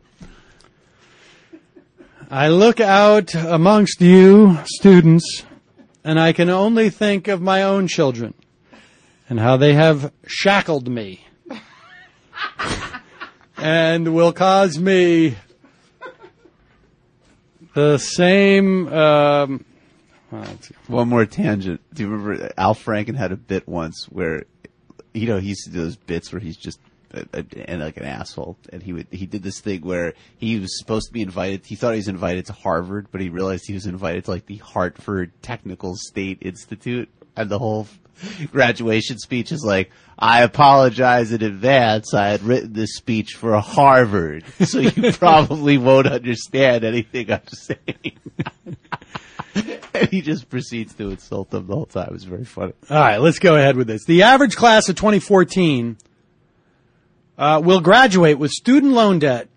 I 2.30 2.50
look 2.50 2.82
out 2.82 3.34
amongst 3.34 4.02
you 4.02 4.60
students, 4.66 5.46
and 6.04 6.20
I 6.20 6.34
can 6.34 6.50
only 6.50 6.90
think 6.90 7.30
of 7.30 7.42
my 7.42 7.64
own 7.64 7.88
children 7.88 8.34
and 9.30 9.40
how 9.40 9.56
they 9.56 9.74
have 9.74 10.12
shackled 10.28 10.90
me 10.90 11.26
and 13.58 14.14
will 14.14 14.34
cause 14.34 14.78
me 14.78 15.38
the 17.74 17.98
same. 17.98 18.92
Um, 18.94 19.66
it's- 20.32 20.72
One 20.88 21.10
more 21.10 21.26
tangent. 21.26 21.82
Do 21.94 22.04
you 22.04 22.10
remember 22.10 22.52
Al 22.58 22.76
Franken 22.76 23.16
had 23.16 23.32
a 23.32 23.38
bit 23.38 23.68
once 23.68 24.06
where, 24.10 24.44
you 25.14 25.28
know, 25.28 25.40
he 25.40 25.50
used 25.50 25.66
to 25.66 25.72
do 25.72 25.82
those 25.82 25.96
bits 25.96 26.32
where 26.32 26.40
he's 26.40 26.58
just 26.58 26.80
a, 27.12 27.26
a, 27.34 27.70
and 27.70 27.82
like 27.82 27.98
an 27.98 28.06
asshole, 28.06 28.56
and 28.72 28.84
he 28.84 28.94
would 28.94 29.08
he 29.12 29.26
did 29.26 29.42
this 29.42 29.60
thing 29.60 29.82
where 29.82 30.14
he 30.38 30.60
was 30.60 30.78
supposed 30.78 31.08
to 31.08 31.14
be 31.14 31.24
invited. 31.24 31.66
He 31.66 31.76
thought 31.76 31.94
he 31.94 31.98
was 31.98 32.08
invited 32.08 32.46
to 32.48 32.54
Harvard, 32.54 33.08
but 33.12 33.22
he 33.22 33.30
realized 33.30 33.66
he 33.66 33.74
was 33.74 33.88
invited 33.88 34.26
to 34.26 34.32
like 34.32 34.46
the 34.46 34.58
Hartford 34.58 35.32
Technical 35.42 35.96
State 35.96 36.38
Institute, 36.42 37.10
and 37.36 37.50
the 37.50 37.58
whole 37.58 37.88
graduation 38.52 39.18
speech 39.18 39.52
is 39.52 39.64
like, 39.64 39.92
"I 40.18 40.44
apologize 40.44 41.32
in 41.32 41.44
advance. 41.44 42.14
I 42.14 42.30
had 42.30 42.44
written 42.44 42.74
this 42.74 42.96
speech 42.96 43.34
for 43.34 43.58
Harvard, 43.60 44.44
so 44.62 44.80
you 44.80 45.12
probably 45.14 45.78
won't 45.78 46.08
understand 46.08 46.84
anything 46.84 47.32
I'm 47.32 47.48
saying." 47.48 48.20
and 49.56 50.10
he 50.10 50.22
just 50.22 50.50
proceeds 50.50 50.94
to 50.96 51.10
insult 51.10 51.50
them 51.50 51.68
the 51.68 51.76
whole 51.76 51.86
time. 51.86 52.08
It 52.08 52.14
was 52.14 52.24
very 52.24 52.46
funny. 52.46 52.74
All 52.90 53.00
right, 53.00 53.18
let's 53.18 53.40
go 53.40 53.56
ahead 53.56 53.76
with 53.76 53.88
this. 53.88 54.06
The 54.06 54.24
average 54.24 54.56
class 54.56 54.88
of 54.90 54.96
2014 54.96 55.98
uh, 57.38 57.62
will 57.64 57.82
graduate 57.82 58.38
with 58.38 58.52
student 58.52 58.94
loan 58.94 59.20
debt 59.20 59.50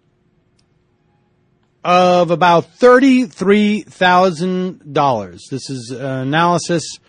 of 1.84 2.30
about 2.30 2.78
$33,000. 2.78 5.40
This 5.50 5.68
is 5.68 5.90
an 5.90 6.00
analysis 6.00 7.00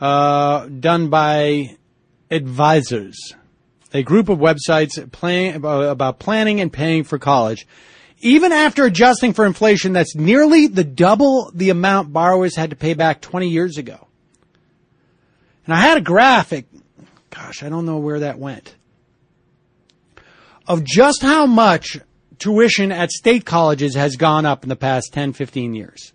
uh, 0.00 0.66
done 0.66 1.08
by 1.08 1.76
Edvisors, 2.30 3.16
a 3.92 4.02
group 4.02 4.28
of 4.28 4.38
websites 4.38 5.10
plan, 5.12 5.64
about 5.64 6.18
planning 6.18 6.60
and 6.60 6.72
paying 6.72 7.04
for 7.04 7.18
college. 7.18 7.66
Even 8.20 8.50
after 8.52 8.84
adjusting 8.84 9.32
for 9.32 9.44
inflation, 9.44 9.92
that's 9.92 10.16
nearly 10.16 10.66
the 10.66 10.84
double 10.84 11.50
the 11.54 11.70
amount 11.70 12.12
borrowers 12.12 12.56
had 12.56 12.70
to 12.70 12.76
pay 12.76 12.94
back 12.94 13.20
20 13.20 13.48
years 13.48 13.76
ago. 13.76 14.06
And 15.66 15.74
I 15.74 15.80
had 15.80 15.98
a 15.98 16.02
graphic, 16.02 16.66
gosh, 17.30 17.62
I 17.62 17.68
don't 17.68 17.86
know 17.86 17.98
where 17.98 18.20
that 18.20 18.38
went, 18.38 18.74
of 20.66 20.84
just 20.84 21.22
how 21.22 21.46
much 21.46 21.98
tuition 22.38 22.92
at 22.92 23.10
state 23.10 23.44
colleges 23.44 23.94
has 23.94 24.16
gone 24.16 24.46
up 24.46 24.62
in 24.62 24.68
the 24.68 24.76
past 24.76 25.12
10, 25.12 25.32
15 25.32 25.74
years. 25.74 26.12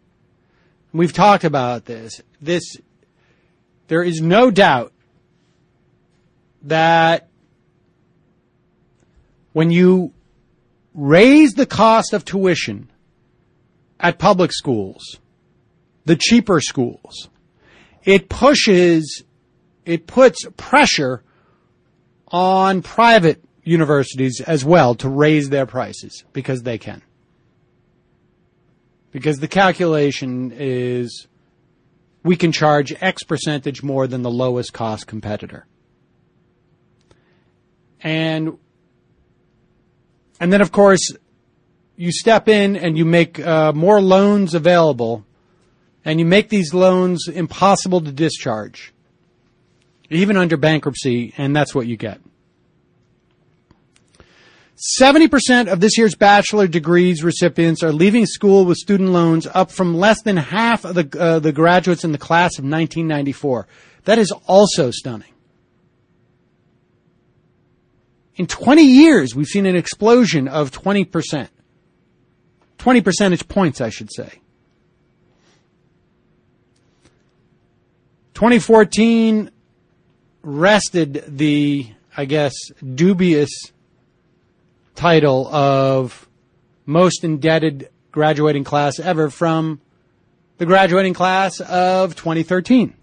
We've 0.94 1.14
talked 1.14 1.44
about 1.44 1.86
this. 1.86 2.22
This, 2.42 2.64
there 3.92 4.04
is 4.04 4.22
no 4.22 4.50
doubt 4.50 4.94
that 6.62 7.28
when 9.52 9.70
you 9.70 10.14
raise 10.94 11.56
the 11.56 11.66
cost 11.66 12.14
of 12.14 12.24
tuition 12.24 12.90
at 14.00 14.18
public 14.18 14.54
schools, 14.54 15.20
the 16.06 16.16
cheaper 16.16 16.62
schools, 16.62 17.28
it 18.06 18.30
pushes, 18.30 19.26
it 19.86 20.08
puts 20.08 20.46
pressure 20.56 21.22
on 22.30 22.82
private 22.82 23.44
universities 23.66 24.40
as 24.40 24.64
well 24.64 24.96
to 24.96 25.10
raise 25.10 25.50
their 25.50 25.66
prices 25.66 26.24
because 26.32 26.64
they 26.64 26.78
can. 26.78 27.02
Because 29.12 29.40
the 29.40 29.50
calculation 29.50 30.54
is 30.56 31.28
we 32.24 32.36
can 32.36 32.52
charge 32.52 32.94
X 33.02 33.24
percentage 33.24 33.82
more 33.82 34.08
than 34.08 34.22
the 34.22 34.32
lowest 34.32 34.74
cost 34.74 35.08
competitor. 35.08 35.66
And 38.02 38.58
and 40.40 40.52
then 40.52 40.62
of 40.62 40.72
course 40.72 41.12
you 41.96 42.12
step 42.12 42.48
in 42.48 42.76
and 42.76 42.98
you 42.98 43.06
make 43.06 43.40
uh, 43.40 43.74
more 43.74 44.02
loans 44.02 44.56
available 44.56 45.26
and 46.04 46.20
you 46.20 46.26
make 46.26 46.50
these 46.50 46.74
loans 46.74 47.28
impossible 47.28 48.02
to 48.02 48.12
discharge 48.12 48.92
even 50.10 50.36
under 50.38 50.58
bankruptcy 50.58 51.34
and 51.38 51.56
that's 51.56 51.76
what 51.76 51.88
you 51.88 51.98
get. 51.98 52.20
70% 54.82 55.72
of 55.72 55.80
this 55.80 55.96
year's 55.96 56.16
bachelor 56.16 56.68
degrees 56.68 57.24
recipients 57.24 57.84
are 57.84 57.92
leaving 57.92 58.26
school 58.26 58.66
with 58.66 58.78
student 58.78 59.10
loans 59.10 59.48
up 59.54 59.70
from 59.70 59.96
less 59.96 60.22
than 60.24 60.38
half 60.38 60.86
of 60.86 60.96
the, 60.96 61.20
uh, 61.20 61.38
the 61.38 61.52
graduates 61.52 62.04
in 62.04 62.12
the 62.12 62.18
class 62.18 62.58
of 62.58 62.64
1994. 62.64 63.68
That 64.06 64.18
is 64.18 64.32
also 64.48 64.90
stunning. 64.90 65.28
In 68.38 68.48
20 68.48 68.82
years, 68.82 69.36
we've 69.36 69.46
seen 69.46 69.68
an 69.68 69.76
explosion 69.76 70.48
of 70.48 70.72
20%. 70.72 71.48
20 72.80 73.02
percentage 73.02 73.48
points, 73.48 73.82
I 73.82 73.90
should 73.90 74.12
say. 74.12 74.42
2014 78.34 79.52
rested 80.42 81.24
the, 81.28 81.88
I 82.18 82.26
guess, 82.26 82.54
dubious 82.96 83.52
title 84.96 85.48
of 85.48 86.28
most 86.86 87.24
indebted 87.24 87.90
graduating 88.12 88.64
class 88.64 89.00
ever 89.00 89.30
from 89.30 89.80
the 90.58 90.66
graduating 90.66 91.14
class 91.14 91.60
of 91.62 92.16
2013. 92.16 92.94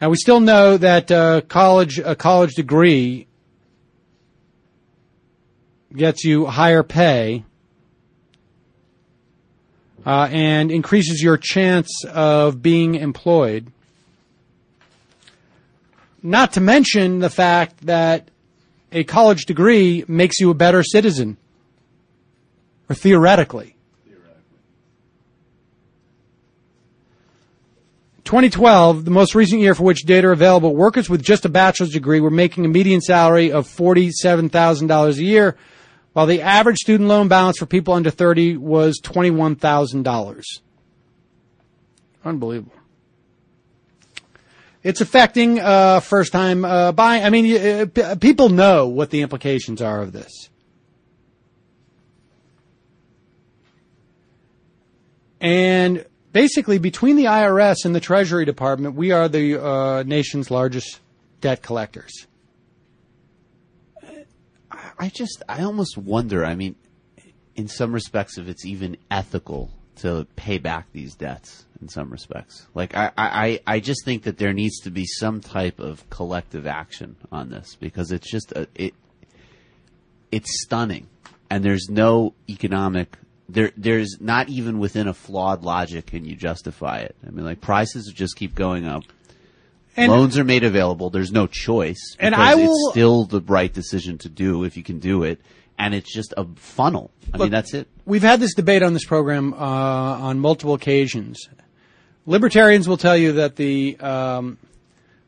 Now 0.00 0.10
we 0.10 0.16
still 0.16 0.40
know 0.40 0.76
that 0.76 1.10
uh, 1.10 1.40
college 1.42 1.98
a 1.98 2.14
college 2.14 2.54
degree 2.54 3.26
gets 5.94 6.24
you 6.24 6.46
higher 6.46 6.82
pay 6.82 7.44
uh, 10.04 10.28
and 10.30 10.70
increases 10.70 11.22
your 11.22 11.36
chance 11.36 12.04
of 12.04 12.62
being 12.62 12.94
employed. 12.94 13.72
Not 16.26 16.54
to 16.54 16.60
mention 16.60 17.20
the 17.20 17.30
fact 17.30 17.86
that 17.86 18.32
a 18.90 19.04
college 19.04 19.44
degree 19.44 20.04
makes 20.08 20.40
you 20.40 20.50
a 20.50 20.54
better 20.54 20.82
citizen, 20.82 21.36
or 22.90 22.96
theoretically. 22.96 23.76
2012, 28.24 29.04
the 29.04 29.12
most 29.12 29.36
recent 29.36 29.60
year 29.60 29.76
for 29.76 29.84
which 29.84 30.02
data 30.02 30.26
are 30.26 30.32
available, 30.32 30.74
workers 30.74 31.08
with 31.08 31.22
just 31.22 31.44
a 31.44 31.48
bachelor's 31.48 31.90
degree 31.90 32.18
were 32.18 32.28
making 32.28 32.64
a 32.64 32.68
median 32.68 33.00
salary 33.00 33.52
of 33.52 33.68
$47,000 33.68 35.18
a 35.18 35.22
year, 35.22 35.56
while 36.12 36.26
the 36.26 36.42
average 36.42 36.78
student 36.78 37.08
loan 37.08 37.28
balance 37.28 37.56
for 37.58 37.66
people 37.66 37.94
under 37.94 38.10
30 38.10 38.56
was 38.56 39.00
$21,000. 39.00 40.42
Unbelievable. 42.24 42.72
It's 44.86 45.00
affecting 45.00 45.58
uh, 45.58 45.98
first 45.98 46.30
time 46.30 46.64
uh, 46.64 46.92
buying. 46.92 47.24
I 47.24 47.30
mean, 47.30 47.90
uh, 47.98 48.14
people 48.20 48.50
know 48.50 48.86
what 48.86 49.10
the 49.10 49.22
implications 49.22 49.82
are 49.82 50.00
of 50.00 50.12
this. 50.12 50.48
And 55.40 56.06
basically 56.30 56.78
between 56.78 57.16
the 57.16 57.24
IRS 57.24 57.84
and 57.84 57.96
the 57.96 58.00
Treasury 58.00 58.44
Department, 58.44 58.94
we 58.94 59.10
are 59.10 59.28
the 59.28 59.60
uh, 59.60 60.02
nation's 60.04 60.52
largest 60.52 61.00
debt 61.40 61.62
collectors. 61.62 62.28
I 65.00 65.08
just, 65.08 65.42
I 65.48 65.64
almost 65.64 65.98
wonder. 65.98 66.46
I 66.46 66.54
mean, 66.54 66.76
in 67.56 67.66
some 67.66 67.92
respects, 67.92 68.38
if 68.38 68.48
it's 68.48 68.64
even 68.64 68.98
ethical 69.10 69.72
to 69.96 70.28
pay 70.36 70.58
back 70.58 70.92
these 70.92 71.16
debts. 71.16 71.65
In 71.82 71.88
some 71.88 72.10
respects, 72.10 72.66
like 72.74 72.96
I, 72.96 73.12
I, 73.18 73.60
I 73.66 73.80
just 73.80 74.04
think 74.04 74.22
that 74.22 74.38
there 74.38 74.54
needs 74.54 74.80
to 74.80 74.90
be 74.90 75.04
some 75.04 75.40
type 75.42 75.78
of 75.78 76.08
collective 76.08 76.66
action 76.66 77.16
on 77.30 77.50
this 77.50 77.76
because 77.78 78.12
it's 78.12 78.30
just 78.30 78.50
a, 78.52 78.66
it, 78.74 78.94
it's 80.32 80.62
stunning, 80.62 81.06
and 81.50 81.62
there's 81.64 81.88
no 81.90 82.34
economic. 82.48 83.16
There, 83.48 83.72
there's 83.76 84.16
not 84.20 84.48
even 84.48 84.78
within 84.78 85.06
a 85.06 85.14
flawed 85.14 85.62
logic 85.62 86.06
can 86.06 86.24
you 86.24 86.34
justify 86.34 86.98
it. 87.00 87.14
I 87.26 87.30
mean, 87.30 87.44
like 87.44 87.60
prices 87.60 88.10
just 88.14 88.36
keep 88.36 88.54
going 88.54 88.86
up. 88.86 89.02
And- 89.96 90.10
Loans 90.10 90.36
are 90.38 90.44
made 90.44 90.64
available. 90.64 91.10
There's 91.10 91.32
no 91.32 91.46
choice. 91.46 92.16
And 92.18 92.32
because 92.34 92.56
I 92.56 92.58
it's 92.58 92.68
will- 92.68 92.90
still 92.90 93.24
the 93.24 93.40
right 93.42 93.72
decision 93.72 94.18
to 94.18 94.28
do 94.28 94.64
if 94.64 94.76
you 94.76 94.82
can 94.82 94.98
do 94.98 95.22
it, 95.22 95.40
and 95.78 95.94
it's 95.94 96.12
just 96.12 96.32
a 96.36 96.46
funnel. 96.56 97.10
I 97.34 97.38
mean, 97.38 97.50
that's 97.50 97.74
it. 97.74 97.86
We've 98.04 98.22
had 98.22 98.40
this 98.40 98.54
debate 98.54 98.82
on 98.82 98.94
this 98.94 99.04
program 99.04 99.52
uh, 99.52 99.56
on 99.58 100.38
multiple 100.38 100.74
occasions. 100.74 101.48
Libertarians 102.26 102.88
will 102.88 102.96
tell 102.96 103.16
you 103.16 103.32
that 103.32 103.56
the 103.56 103.96
um, 104.00 104.58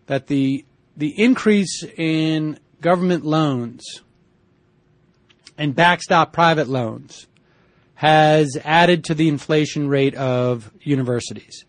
that 0.07 0.27
the 0.27 0.65
the 0.97 1.15
increase 1.23 1.85
in 1.97 2.59
government 2.81 3.25
loans 3.25 4.03
and 5.57 5.75
backstop 5.75 6.33
private 6.33 6.69
loans 6.69 7.27
has 7.95 8.57
added 8.65 9.05
to 9.05 9.15
the 9.15 9.29
inflation 9.29 9.89
rate 9.89 10.15
of 10.17 10.71
universities. 10.83 11.65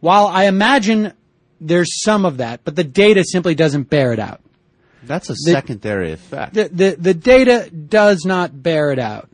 While 0.00 0.26
I 0.26 0.44
imagine 0.44 1.12
there's 1.60 2.02
some 2.02 2.24
of 2.24 2.38
that, 2.38 2.60
but 2.64 2.76
the 2.76 2.84
data 2.84 3.24
simply 3.24 3.54
doesn't 3.54 3.90
bear 3.90 4.12
it 4.12 4.18
out. 4.18 4.40
That's 5.02 5.28
a 5.28 5.32
The- 5.32 5.52
secondary 5.52 6.12
effect. 6.12 6.54
The, 6.54 6.68
the, 6.68 6.96
the 6.98 7.14
data 7.14 7.70
does 7.70 8.24
not 8.24 8.62
bear 8.62 8.92
it 8.92 8.98
out. 8.98 9.28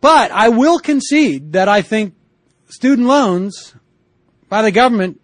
But 0.00 0.30
I 0.30 0.48
will 0.50 0.78
concede 0.78 1.52
that 1.54 1.68
I 1.68 1.82
think 1.82 2.14
student 2.68 3.08
loans 3.08 3.74
by 4.48 4.62
the 4.62 4.70
government 4.70 5.20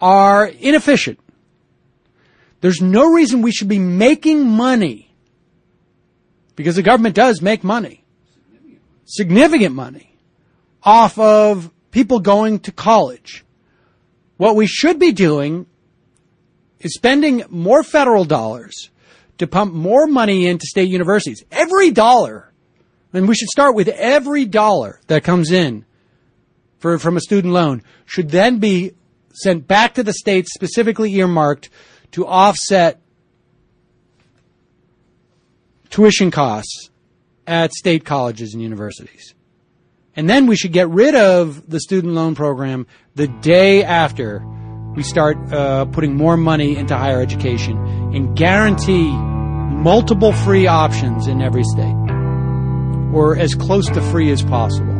are 0.00 0.46
inefficient. 0.46 1.18
There's 2.60 2.80
no 2.80 3.12
reason 3.12 3.42
we 3.42 3.52
should 3.52 3.68
be 3.68 3.78
making 3.78 4.48
money 4.48 5.14
because 6.56 6.76
the 6.76 6.82
government 6.82 7.14
does 7.14 7.42
make 7.42 7.64
money, 7.64 8.04
significant 9.04 9.74
money, 9.74 10.16
off 10.82 11.18
of 11.18 11.70
people 11.90 12.20
going 12.20 12.60
to 12.60 12.72
college. 12.72 13.44
What 14.36 14.56
we 14.56 14.66
should 14.66 14.98
be 14.98 15.12
doing 15.12 15.66
is 16.80 16.94
spending 16.94 17.44
more 17.48 17.82
federal 17.82 18.24
dollars 18.24 18.90
to 19.38 19.46
pump 19.46 19.74
more 19.74 20.06
money 20.06 20.46
into 20.46 20.66
state 20.66 20.88
universities. 20.88 21.44
Every 21.50 21.90
dollar, 21.90 22.52
and 23.12 23.28
we 23.28 23.34
should 23.34 23.48
start 23.48 23.74
with 23.74 23.88
every 23.88 24.44
dollar 24.44 25.00
that 25.06 25.24
comes 25.24 25.50
in 25.50 25.84
for, 26.84 26.98
from 26.98 27.16
a 27.16 27.20
student 27.20 27.54
loan 27.54 27.82
should 28.04 28.28
then 28.28 28.58
be 28.58 28.92
sent 29.32 29.66
back 29.66 29.94
to 29.94 30.02
the 30.02 30.12
states 30.12 30.52
specifically 30.52 31.10
earmarked 31.14 31.70
to 32.10 32.26
offset 32.26 33.00
tuition 35.88 36.30
costs 36.30 36.90
at 37.46 37.72
state 37.72 38.04
colleges 38.04 38.52
and 38.52 38.62
universities. 38.62 39.34
And 40.14 40.28
then 40.28 40.46
we 40.46 40.56
should 40.56 40.74
get 40.74 40.90
rid 40.90 41.14
of 41.14 41.70
the 41.70 41.80
student 41.80 42.12
loan 42.12 42.34
program 42.34 42.86
the 43.14 43.28
day 43.28 43.82
after 43.82 44.44
we 44.94 45.02
start 45.02 45.38
uh, 45.54 45.86
putting 45.86 46.14
more 46.18 46.36
money 46.36 46.76
into 46.76 46.94
higher 46.94 47.22
education 47.22 47.78
and 48.14 48.36
guarantee 48.36 49.10
multiple 49.10 50.34
free 50.34 50.66
options 50.66 51.28
in 51.28 51.40
every 51.40 51.64
state 51.64 51.96
or 53.14 53.38
as 53.38 53.54
close 53.54 53.88
to 53.88 54.02
free 54.02 54.30
as 54.30 54.42
possible. 54.42 54.93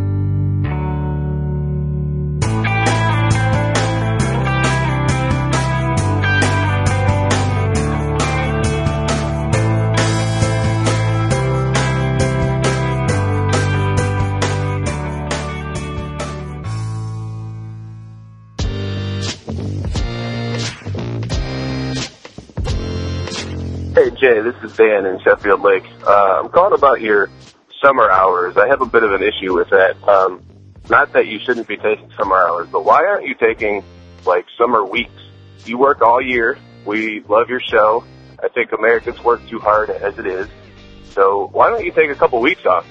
Jay, 24.24 24.40
this 24.40 24.54
is 24.62 24.74
Dan 24.78 25.04
in 25.04 25.20
Sheffield 25.20 25.60
Lake. 25.60 25.82
Uh, 26.06 26.40
I'm 26.42 26.48
calling 26.48 26.72
about 26.72 27.02
your 27.02 27.28
summer 27.84 28.10
hours. 28.10 28.56
I 28.56 28.68
have 28.68 28.80
a 28.80 28.86
bit 28.86 29.02
of 29.02 29.12
an 29.12 29.22
issue 29.22 29.54
with 29.54 29.68
that. 29.68 30.02
Um, 30.08 30.40
not 30.88 31.12
that 31.12 31.26
you 31.26 31.38
shouldn't 31.44 31.68
be 31.68 31.76
taking 31.76 32.08
summer 32.16 32.38
hours, 32.38 32.66
but 32.72 32.86
why 32.86 33.04
aren't 33.04 33.26
you 33.26 33.34
taking 33.34 33.84
like 34.24 34.46
summer 34.56 34.82
weeks? 34.82 35.12
You 35.66 35.76
work 35.76 36.00
all 36.00 36.22
year. 36.22 36.56
We 36.86 37.22
love 37.28 37.50
your 37.50 37.60
show. 37.60 38.02
I 38.42 38.48
think 38.48 38.72
Americans 38.72 39.22
work 39.22 39.46
too 39.46 39.58
hard 39.58 39.90
as 39.90 40.18
it 40.18 40.26
is. 40.26 40.48
So 41.10 41.50
why 41.52 41.68
don't 41.68 41.84
you 41.84 41.92
take 41.92 42.08
a 42.08 42.14
couple 42.14 42.40
weeks 42.40 42.64
off 42.64 42.86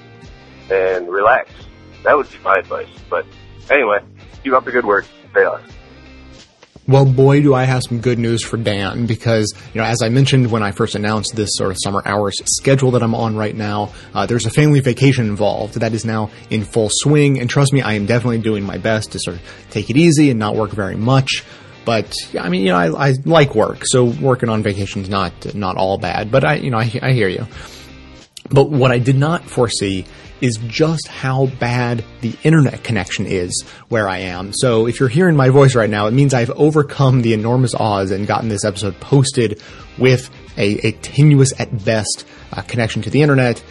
and 0.70 1.08
relax? 1.08 1.50
That 2.04 2.16
would 2.16 2.30
be 2.30 2.38
my 2.44 2.58
advice. 2.60 2.86
But 3.10 3.26
anyway, 3.70 3.98
keep 4.44 4.52
up 4.52 4.64
the 4.66 4.70
good 4.70 4.86
work. 4.86 5.04
Stay. 5.32 5.73
Well, 6.86 7.06
boy, 7.06 7.40
do 7.40 7.54
I 7.54 7.64
have 7.64 7.82
some 7.82 8.00
good 8.00 8.18
news 8.18 8.44
for 8.44 8.58
Dan 8.58 9.06
because, 9.06 9.54
you 9.72 9.80
know, 9.80 9.86
as 9.86 10.02
I 10.02 10.10
mentioned 10.10 10.50
when 10.50 10.62
I 10.62 10.70
first 10.70 10.94
announced 10.94 11.34
this 11.34 11.48
sort 11.54 11.70
of 11.70 11.78
summer 11.82 12.02
hours 12.04 12.34
schedule 12.44 12.90
that 12.90 13.02
I'm 13.02 13.14
on 13.14 13.36
right 13.36 13.56
now, 13.56 13.92
uh, 14.12 14.26
there's 14.26 14.44
a 14.44 14.50
family 14.50 14.80
vacation 14.80 15.26
involved 15.26 15.80
that 15.80 15.94
is 15.94 16.04
now 16.04 16.30
in 16.50 16.62
full 16.62 16.90
swing. 16.90 17.40
And 17.40 17.48
trust 17.48 17.72
me, 17.72 17.80
I 17.80 17.94
am 17.94 18.04
definitely 18.04 18.40
doing 18.40 18.64
my 18.64 18.76
best 18.76 19.12
to 19.12 19.18
sort 19.18 19.36
of 19.36 19.42
take 19.70 19.88
it 19.88 19.96
easy 19.96 20.28
and 20.28 20.38
not 20.38 20.56
work 20.56 20.72
very 20.72 20.96
much. 20.96 21.42
But 21.86 22.14
I 22.38 22.50
mean, 22.50 22.62
you 22.62 22.68
know, 22.68 22.76
I, 22.76 23.08
I 23.08 23.12
like 23.24 23.54
work, 23.54 23.84
so 23.84 24.04
working 24.04 24.50
on 24.50 24.62
vacation 24.62 25.02
is 25.02 25.08
not 25.08 25.54
not 25.54 25.76
all 25.76 25.96
bad. 25.96 26.30
But 26.30 26.44
I, 26.44 26.54
you 26.56 26.70
know, 26.70 26.78
I, 26.78 26.90
I 27.02 27.12
hear 27.12 27.28
you. 27.28 27.46
But 28.50 28.70
what 28.70 28.90
I 28.90 28.98
did 28.98 29.16
not 29.16 29.44
foresee 29.44 30.04
is 30.40 30.58
just 30.66 31.08
how 31.08 31.46
bad 31.46 32.04
the 32.20 32.36
internet 32.42 32.82
connection 32.84 33.26
is 33.26 33.62
where 33.88 34.08
I 34.08 34.18
am. 34.18 34.52
So 34.52 34.86
if 34.86 35.00
you're 35.00 35.08
hearing 35.08 35.36
my 35.36 35.48
voice 35.48 35.74
right 35.74 35.88
now, 35.88 36.06
it 36.06 36.12
means 36.12 36.34
I've 36.34 36.50
overcome 36.50 37.22
the 37.22 37.32
enormous 37.32 37.74
odds 37.74 38.10
and 38.10 38.26
gotten 38.26 38.48
this 38.48 38.64
episode 38.64 38.98
posted 39.00 39.62
with 39.98 40.30
a, 40.56 40.86
a 40.86 40.92
tenuous 40.92 41.58
at 41.58 41.84
best 41.84 42.26
uh, 42.52 42.62
connection 42.62 43.02
to 43.02 43.10
the 43.10 43.22
internet. 43.22 43.62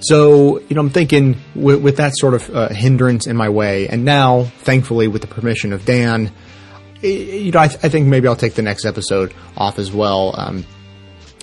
So, 0.00 0.58
you 0.60 0.74
know, 0.74 0.80
I'm 0.80 0.90
thinking 0.90 1.36
with, 1.54 1.80
with 1.80 1.96
that 1.98 2.12
sort 2.16 2.34
of 2.34 2.50
uh, 2.50 2.68
hindrance 2.68 3.26
in 3.26 3.36
my 3.36 3.48
way, 3.48 3.88
and 3.88 4.04
now, 4.04 4.44
thankfully, 4.44 5.06
with 5.06 5.22
the 5.22 5.28
permission 5.28 5.72
of 5.72 5.84
Dan, 5.84 6.32
you 7.02 7.52
know, 7.52 7.60
I, 7.60 7.64
I 7.64 7.88
think 7.88 8.06
maybe 8.06 8.26
I'll 8.28 8.36
take 8.36 8.54
the 8.54 8.62
next 8.62 8.84
episode 8.84 9.32
off 9.56 9.78
as 9.78 9.92
well. 9.92 10.34
Um, 10.36 10.64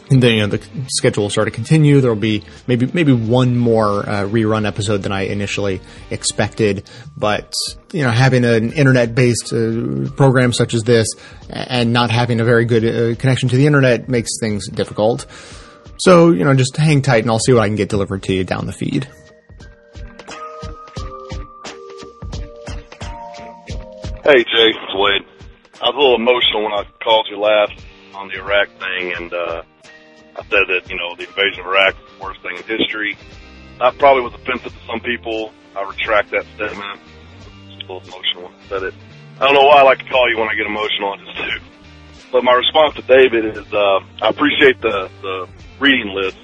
then 0.10 0.36
you 0.36 0.42
know 0.42 0.48
the 0.48 0.62
schedule 0.88 1.26
will 1.26 1.30
sort 1.30 1.48
of 1.48 1.54
continue. 1.54 2.02
There 2.02 2.10
will 2.10 2.20
be 2.20 2.44
maybe 2.66 2.90
maybe 2.92 3.14
one 3.14 3.56
more 3.56 4.10
uh, 4.10 4.24
rerun 4.24 4.68
episode 4.68 5.04
than 5.04 5.12
I 5.12 5.22
initially 5.22 5.82
expected. 6.10 6.90
But 7.16 7.54
you 7.94 8.02
know, 8.02 8.10
having 8.10 8.44
an 8.44 8.74
internet-based 8.74 9.54
uh, 9.54 10.10
program 10.16 10.52
such 10.52 10.74
as 10.74 10.82
this 10.82 11.08
and 11.50 11.94
not 11.94 12.10
having 12.10 12.40
a 12.40 12.44
very 12.44 12.66
good 12.66 12.86
uh, 12.86 13.20
connection 13.20 13.50
to 13.50 13.56
the 13.56 13.68
internet 13.68 14.10
makes 14.10 14.32
things 14.40 14.68
difficult. 14.68 15.28
So 16.00 16.32
you 16.32 16.44
know, 16.44 16.56
just 16.56 16.76
hang 16.76 17.02
tight, 17.04 17.24
and 17.24 17.30
I'll 17.30 17.40
see 17.40 17.54
what 17.54 17.62
I 17.62 17.68
can 17.68 17.76
get 17.76 17.90
delivered 17.90 18.24
to 18.24 18.34
you 18.34 18.44
down 18.44 18.66
the 18.66 18.74
feed. 18.74 19.08
Hey 24.24 24.44
Jay, 24.44 24.70
it's 24.70 24.96
Wade. 24.96 25.26
I 25.82 25.90
was 25.90 25.96
a 25.96 25.98
little 25.98 26.16
emotional 26.16 26.64
when 26.64 26.74
I 26.74 26.84
called 27.04 27.28
you 27.32 27.40
last 27.40 27.74
on 28.14 28.28
the 28.28 28.36
Iraq 28.36 28.68
thing, 28.80 29.14
and 29.16 29.34
uh, 29.34 29.62
I 30.40 30.44
said 30.44 30.72
that 30.72 30.90
you 30.90 30.96
know 30.96 31.16
the 31.16 31.28
invasion 31.28 31.60
of 31.60 31.68
Iraq 31.68 31.96
was 32.00 32.12
the 32.18 32.24
worst 32.24 32.42
thing 32.42 32.56
in 32.56 32.80
history. 32.80 33.18
That 33.80 33.98
probably 33.98 34.24
was 34.24 34.34
offensive 34.34 34.72
to 34.72 34.86
some 34.88 35.02
people. 35.02 35.52
I 35.76 35.84
retract 35.84 36.32
that 36.32 36.46
statement. 36.56 37.00
Just 37.68 37.84
a 37.90 37.94
little 37.94 38.02
emotional 38.08 38.44
when 38.44 38.54
I 38.54 38.68
said 38.70 38.84
it. 38.84 38.94
I 39.40 39.46
don't 39.46 39.54
know 39.54 39.68
why 39.68 39.80
I 39.80 39.84
like 39.84 40.00
to 40.00 40.10
call 40.10 40.30
you 40.30 40.40
when 40.40 40.48
I 40.48 40.56
get 40.56 40.66
emotional. 40.66 41.14
I 41.14 41.18
just 41.18 41.38
do. 41.38 41.66
But 42.32 42.44
my 42.44 42.54
response 42.54 42.96
to 42.96 43.02
David 43.02 43.58
is, 43.58 43.74
uh, 43.74 44.00
I 44.22 44.30
appreciate 44.30 44.80
the 44.80 45.10
the 45.22 45.50
reading 45.80 46.14
list, 46.16 46.38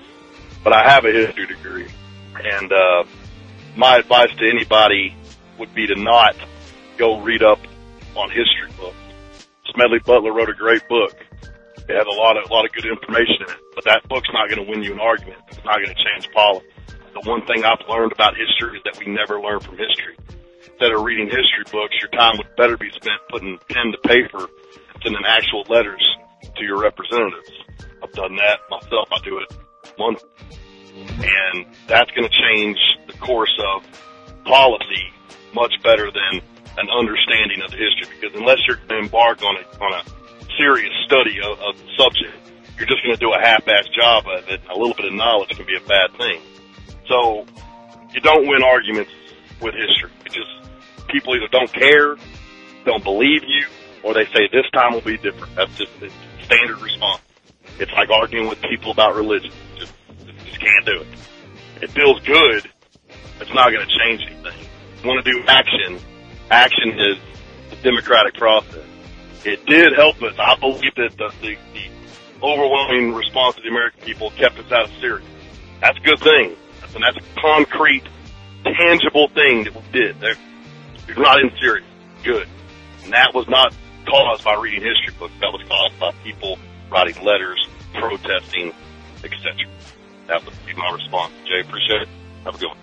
but 0.63 0.73
I 0.73 0.91
have 0.91 1.05
a 1.05 1.11
history 1.11 1.47
degree, 1.47 1.87
and 2.43 2.71
uh, 2.71 3.03
my 3.77 3.97
advice 3.97 4.35
to 4.37 4.49
anybody 4.49 5.15
would 5.57 5.73
be 5.73 5.87
to 5.87 5.95
not 5.95 6.35
go 6.97 7.21
read 7.21 7.43
up 7.43 7.59
on 8.15 8.29
history 8.29 8.71
books. 8.77 8.97
Smedley 9.73 9.99
Butler 9.99 10.33
wrote 10.33 10.49
a 10.49 10.53
great 10.53 10.87
book. 10.89 11.24
It 11.87 11.93
has 11.93 12.07
a 12.09 12.17
lot 12.17 12.37
of 12.37 12.49
a 12.49 12.53
lot 12.53 12.65
of 12.65 12.71
good 12.73 12.85
information 12.85 13.45
in 13.45 13.49
it, 13.53 13.61
but 13.75 13.85
that 13.85 14.07
book's 14.09 14.29
not 14.33 14.49
going 14.49 14.63
to 14.63 14.69
win 14.69 14.81
you 14.81 14.93
an 14.93 14.99
argument. 14.99 15.37
It's 15.49 15.63
not 15.63 15.77
going 15.77 15.93
to 15.93 16.01
change 16.01 16.31
policy. 16.33 16.65
The 17.13 17.29
one 17.29 17.45
thing 17.45 17.63
I've 17.63 17.85
learned 17.87 18.11
about 18.11 18.33
history 18.35 18.77
is 18.77 18.83
that 18.83 18.97
we 18.99 19.07
never 19.07 19.39
learn 19.39 19.61
from 19.61 19.77
history. 19.77 20.17
instead 20.65 20.91
of 20.91 21.03
reading 21.03 21.27
history 21.27 21.63
books, 21.71 21.95
your 22.01 22.09
time 22.11 22.37
would 22.37 22.49
better 22.57 22.75
be 22.75 22.89
spent 22.89 23.21
putting 23.29 23.57
pen 23.69 23.93
to 23.93 23.99
paper 24.03 24.49
sending 25.05 25.21
actual 25.25 25.63
letters 25.69 26.03
to 26.57 26.63
your 26.65 26.81
representatives. 26.81 27.51
I've 28.03 28.11
done 28.13 28.35
that 28.35 28.59
myself. 28.69 29.07
I 29.11 29.19
do 29.23 29.39
it 29.39 29.55
once. 29.97 30.23
And 30.97 31.65
that's 31.87 32.09
going 32.11 32.27
to 32.27 32.35
change 32.35 32.77
the 33.07 33.13
course 33.19 33.53
of 33.61 33.83
policy 34.45 35.13
much 35.53 35.73
better 35.83 36.11
than 36.11 36.41
an 36.77 36.89
understanding 36.89 37.61
of 37.63 37.71
the 37.71 37.77
history 37.77 38.15
because 38.19 38.35
unless 38.35 38.59
you're 38.67 38.77
going 38.77 38.89
to 38.89 38.97
embark 38.99 39.41
on 39.43 39.55
a, 39.55 39.83
on 39.83 39.93
a 39.93 40.03
serious 40.57 40.93
study 41.05 41.39
of, 41.39 41.59
of 41.59 41.77
the 41.77 41.89
subject, 41.97 42.33
you're 42.77 42.87
just 42.87 43.03
going 43.03 43.15
to 43.15 43.19
do 43.19 43.31
a 43.31 43.39
half-assed 43.39 43.93
job 43.93 44.25
of 44.27 44.47
it. 44.49 44.61
A 44.69 44.77
little 44.77 44.93
bit 44.93 45.05
of 45.05 45.13
knowledge 45.13 45.49
can 45.49 45.65
be 45.65 45.75
a 45.75 45.87
bad 45.87 46.11
thing. 46.17 46.41
So 47.07 47.45
you 48.13 48.21
don't 48.21 48.47
win 48.47 48.63
arguments 48.63 49.11
with 49.61 49.73
history. 49.75 50.11
It 50.25 50.33
just 50.33 51.07
people 51.07 51.35
either 51.35 51.47
don't 51.51 51.71
care, 51.71 52.15
don't 52.85 53.03
believe 53.03 53.43
you, 53.47 53.67
or 54.03 54.13
they 54.13 54.25
say 54.25 54.47
this 54.51 54.69
time 54.73 54.93
will 54.93 55.01
be 55.01 55.17
different. 55.17 55.55
That's 55.55 55.75
just 55.77 55.99
the 55.99 56.11
standard 56.43 56.79
response. 56.81 57.21
It's 57.79 57.91
like 57.93 58.09
arguing 58.09 58.47
with 58.47 58.61
people 58.61 58.91
about 58.91 59.15
religion. 59.15 59.51
Just, 59.77 59.93
just 60.45 60.59
can't 60.59 60.85
do 60.85 61.01
it. 61.01 61.07
It 61.81 61.91
feels 61.91 62.19
good. 62.21 62.69
It's 63.41 63.53
not 63.53 63.71
going 63.71 63.85
to 63.85 63.93
change 63.99 64.21
anything. 64.25 64.67
You 65.01 65.09
want 65.09 65.25
to 65.25 65.31
do 65.31 65.43
action. 65.47 65.99
Action 66.49 66.91
is 66.97 67.17
the 67.69 67.75
democratic 67.83 68.35
process. 68.35 68.85
It 69.45 69.63
did 69.67 69.93
help 69.93 70.21
us. 70.23 70.33
I 70.39 70.55
believe 70.55 70.95
that 70.95 71.17
the, 71.17 71.31
the, 71.39 71.55
the 71.73 71.89
overwhelming 72.41 73.13
response 73.13 73.57
of 73.57 73.63
the 73.63 73.69
American 73.69 74.01
people 74.01 74.31
kept 74.31 74.57
us 74.57 74.71
out 74.71 74.85
of 74.85 74.91
Syria. 74.99 75.23
That's 75.81 75.97
a 75.97 76.01
good 76.01 76.19
thing. 76.19 76.55
And 76.95 77.03
that's 77.03 77.17
a 77.17 77.39
concrete, 77.39 78.03
tangible 78.63 79.27
thing 79.29 79.65
that 79.65 79.75
we 79.75 79.81
did. 79.91 80.19
They're, 80.19 80.35
you're 81.07 81.19
not 81.19 81.39
in 81.41 81.51
Syria. 81.61 81.85
Good. 82.23 82.47
And 83.03 83.13
that 83.13 83.35
was 83.35 83.47
not 83.47 83.71
caused 84.07 84.43
by 84.43 84.55
reading 84.55 84.81
history 84.81 85.13
books. 85.19 85.33
That 85.41 85.51
was 85.51 85.61
caused 85.67 85.99
by 85.99 86.11
people 86.23 86.57
writing 86.89 87.23
letters, 87.23 87.67
protesting, 87.93 88.73
etc. 89.23 89.69
That 90.27 90.43
would 90.43 90.53
be 90.65 90.73
my 90.73 90.91
response. 90.91 91.33
Jay, 91.45 91.61
appreciate 91.61 92.01
it. 92.01 92.09
Have 92.45 92.55
a 92.55 92.57
good 92.57 92.69
one. 92.69 92.77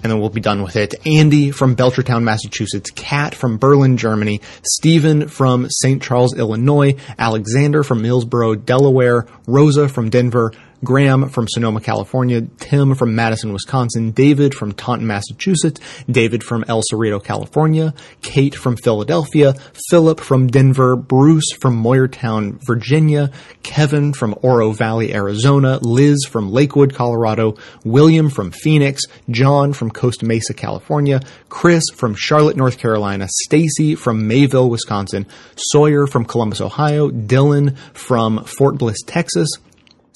and 0.04 0.12
then 0.12 0.20
we'll 0.20 0.28
be 0.28 0.40
done 0.40 0.62
with 0.62 0.76
it. 0.76 0.94
Andy 1.06 1.50
from 1.50 1.74
Belchertown, 1.74 2.24
Massachusetts, 2.24 2.90
Kat 2.90 3.34
from 3.34 3.56
Berlin, 3.56 3.96
Germany, 3.96 4.42
Stephen 4.62 5.28
from 5.28 5.66
St. 5.70 6.02
Charles, 6.02 6.36
Illinois, 6.36 6.96
Alexander 7.18 7.82
from 7.82 8.02
Millsboro, 8.02 8.62
Delaware, 8.62 9.26
Rosa 9.46 9.88
from 9.88 10.10
Denver, 10.10 10.52
Graham 10.82 11.28
from 11.28 11.46
Sonoma, 11.48 11.80
California, 11.80 12.42
Tim 12.58 12.94
from 12.94 13.14
Madison, 13.14 13.52
Wisconsin, 13.52 14.10
David 14.10 14.54
from 14.54 14.72
Taunton, 14.72 15.06
Massachusetts, 15.06 15.80
David 16.10 16.42
from 16.42 16.64
El 16.68 16.82
Cerrito, 16.90 17.22
California, 17.22 17.94
Kate 18.22 18.54
from 18.54 18.76
Philadelphia, 18.76 19.54
Philip 19.90 20.20
from 20.20 20.46
Denver, 20.46 20.96
Bruce 20.96 21.52
from 21.60 21.82
Moyertown, 21.82 22.58
Virginia, 22.66 23.30
Kevin 23.62 24.12
from 24.12 24.34
Oro 24.42 24.72
Valley, 24.72 25.14
Arizona, 25.14 25.78
Liz 25.82 26.24
from 26.28 26.50
Lakewood, 26.50 26.94
Colorado, 26.94 27.56
William 27.84 28.30
from 28.30 28.50
Phoenix, 28.50 29.02
John 29.30 29.72
from 29.72 29.90
Costa 29.90 30.24
Mesa, 30.24 30.54
California, 30.54 31.20
Chris 31.48 31.84
from 31.94 32.14
Charlotte, 32.14 32.56
North 32.56 32.78
Carolina, 32.78 33.26
Stacy 33.28 33.94
from 33.94 34.26
Mayville, 34.26 34.70
Wisconsin, 34.70 35.26
Sawyer 35.56 36.06
from 36.06 36.24
Columbus, 36.24 36.60
Ohio, 36.60 37.10
Dylan 37.10 37.76
from 37.94 38.44
Fort 38.44 38.78
Bliss, 38.78 38.98
Texas, 39.06 39.48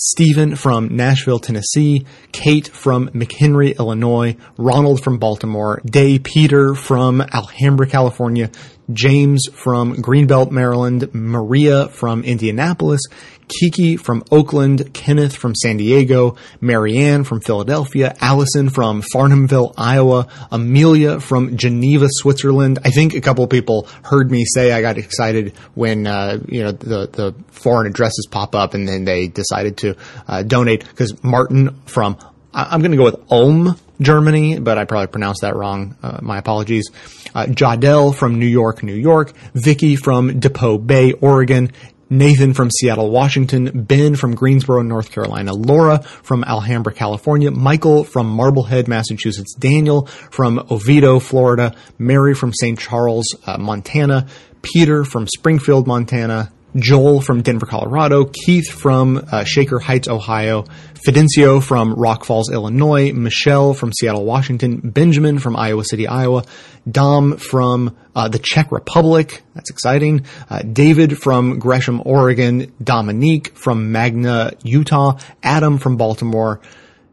Stephen 0.01 0.55
from 0.55 0.95
Nashville, 0.95 1.41
Tennessee, 1.41 2.07
Kate 2.31 2.69
from 2.69 3.09
McHenry, 3.09 3.77
Illinois, 3.77 4.37
Ronald 4.57 5.03
from 5.03 5.19
Baltimore, 5.19 5.81
Day 5.85 6.21
Peter 6.21 6.77
from 6.77 7.21
Alhambra, 7.21 7.89
California, 7.89 8.51
James 8.93 9.49
from 9.53 9.97
Greenbelt, 9.97 10.53
Maryland, 10.53 11.13
Maria 11.13 11.89
from 11.89 12.23
Indianapolis, 12.23 13.01
Kiki 13.49 13.97
from 13.97 14.23
Oakland, 14.31 14.93
Kenneth 14.95 15.37
from 15.37 15.55
San 15.55 15.77
Diego, 15.77 16.37
Marianne 16.61 17.25
from 17.25 17.41
Philadelphia, 17.41 18.15
Allison 18.21 18.69
from 18.69 19.03
Farnhamville, 19.15 19.75
Iowa, 19.77 20.29
Amelia 20.51 21.21
from 21.21 21.57
Geneva, 21.57 22.07
Switzerland. 22.11 22.79
I 22.85 22.91
think 22.91 23.15
a 23.15 23.21
couple 23.21 23.45
of 23.45 23.51
people 23.51 23.89
heard 24.05 24.31
me 24.31 24.45
say 24.45 24.73
I 24.73 24.81
got 24.81 24.99
excited 24.99 25.55
when 25.75 26.07
uh, 26.07 26.39
you 26.47 26.63
know 26.63 26.73
the 26.73 27.09
the 27.09 27.35
foreign 27.49 27.87
addresses 27.87 28.27
pop 28.31 28.55
up, 28.55 28.75
and 28.75 28.87
then 28.87 29.05
they 29.05 29.29
decided 29.29 29.79
to 29.79 29.97
uh, 30.27 30.43
donate 30.43 30.87
because 30.87 31.23
Martin 31.23 31.81
from 31.87 32.17
I'm 32.53 32.81
going 32.81 32.93
to 32.93 32.97
go 32.97 33.05
with 33.05 33.21
Ulm, 33.31 33.77
Germany, 34.01 34.59
but 34.59 34.79
I 34.79 34.85
probably 34.85 35.09
pronounced 35.09 35.43
that 35.43 35.55
wrong. 35.55 35.97
Uh, 36.03 36.19
my 36.23 36.39
apologies. 36.39 36.91
Uh, 37.35 37.47
Jadel 37.47 38.15
from 38.15 38.39
New 38.39 38.47
York, 38.47 38.83
New 38.83 38.95
York. 38.95 39.33
Vicky 39.55 39.97
from 39.97 40.41
Depoe 40.41 40.79
Bay, 40.79 41.13
Oregon. 41.13 41.71
Nathan 42.11 42.55
from 42.55 42.71
Seattle, 42.71 43.11
Washington, 43.11 43.71
Ben 43.83 44.17
from 44.17 44.35
Greensboro, 44.35 44.83
North 44.83 45.11
Carolina, 45.11 45.53
Laura 45.53 46.03
from 46.03 46.43
Alhambra, 46.45 46.93
California, 46.93 47.51
Michael 47.51 48.05
from 48.05 48.29
Marblehead, 48.29 48.89
Massachusetts, 48.89 49.55
Daniel 49.55 50.07
from 50.31 50.59
Oviedo, 50.71 51.19
Florida, 51.19 51.75
Mary 51.99 52.35
from 52.35 52.53
St. 52.55 52.79
Charles, 52.79 53.27
uh, 53.47 53.59
Montana, 53.59 54.27
Peter 54.63 55.05
from 55.05 55.27
Springfield, 55.27 55.87
Montana, 55.87 56.51
Joel 56.77 57.21
from 57.21 57.43
Denver, 57.43 57.67
Colorado, 57.67 58.25
Keith 58.25 58.71
from 58.71 59.25
uh, 59.31 59.45
Shaker 59.45 59.79
Heights, 59.79 60.09
Ohio, 60.09 60.65
Fidencio 61.07 61.63
from 61.63 61.95
Rock 61.95 62.25
Falls, 62.25 62.51
Illinois, 62.51 63.13
Michelle 63.13 63.75
from 63.75 63.93
Seattle, 63.93 64.25
Washington, 64.25 64.79
Benjamin 64.79 65.39
from 65.39 65.57
Iowa 65.57 65.85
City, 65.85 66.07
Iowa, 66.07 66.45
Dom 66.91 67.37
from 67.37 67.97
uh, 68.15 68.29
the 68.29 68.39
Czech 68.39 68.71
Republic, 68.73 69.43
that's 69.55 69.71
exciting, 69.71 70.27
uh, 70.51 70.61
David 70.63 71.19
from 71.19 71.59
Gresham, 71.59 72.03
Oregon, 72.05 72.73
Dominique 72.83 73.57
from 73.57 73.93
Magna, 73.93 74.53
Utah, 74.63 75.19
Adam 75.43 75.79
from 75.79 75.97
Baltimore, 75.97 76.61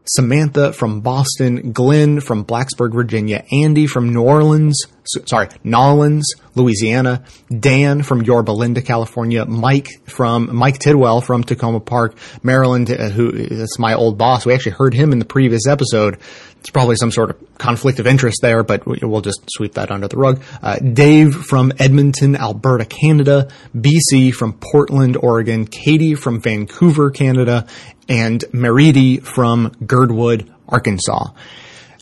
Samantha 0.08 0.72
from 0.72 1.00
Boston, 1.00 1.72
Glenn 1.72 2.20
from 2.20 2.44
Blacksburg, 2.44 2.92
Virginia, 2.94 3.44
Andy 3.50 3.86
from 3.86 4.12
New 4.12 4.22
Orleans, 4.22 4.80
sorry, 5.26 5.48
Nolans, 5.64 6.24
Louisiana, 6.54 7.24
Dan 7.58 8.02
from 8.02 8.22
Yorba 8.22 8.52
Linda, 8.52 8.82
California, 8.82 9.44
Mike 9.44 9.88
from, 10.06 10.54
Mike 10.54 10.78
Tidwell 10.78 11.20
from 11.20 11.44
Takoma 11.44 11.84
Park, 11.84 12.16
Maryland, 12.42 12.90
uh, 12.90 13.08
who 13.10 13.30
is 13.30 13.78
my 13.78 13.94
old 13.94 14.16
boss. 14.18 14.46
We 14.46 14.54
actually 14.54 14.72
heard 14.72 14.94
him 14.94 15.12
in 15.12 15.18
the 15.18 15.24
previous 15.24 15.66
episode. 15.66 16.18
It's 16.60 16.70
probably 16.70 16.96
some 16.96 17.12
sort 17.12 17.30
of 17.30 17.36
conflict 17.58 18.00
of 18.00 18.06
interest 18.08 18.38
there, 18.42 18.64
but 18.64 18.84
we- 18.86 18.98
we'll 19.02 19.20
just 19.20 19.40
sweep 19.50 19.74
that 19.74 19.90
under 19.92 20.08
the 20.08 20.16
rug. 20.16 20.40
Uh, 20.62 20.76
Dave 20.78 21.34
from 21.34 21.72
Edmonton, 21.78 22.34
Alberta, 22.34 22.84
Canada, 22.84 23.48
BC 23.78 24.32
from 24.32 24.54
Portland, 24.54 25.16
Oregon, 25.16 25.66
Katie 25.66 26.14
from 26.14 26.40
Vancouver, 26.40 27.10
Canada, 27.10 27.66
and 28.08 28.40
Meridi 28.52 29.22
from 29.22 29.72
Girdwood, 29.86 30.52
Arkansas. 30.68 31.28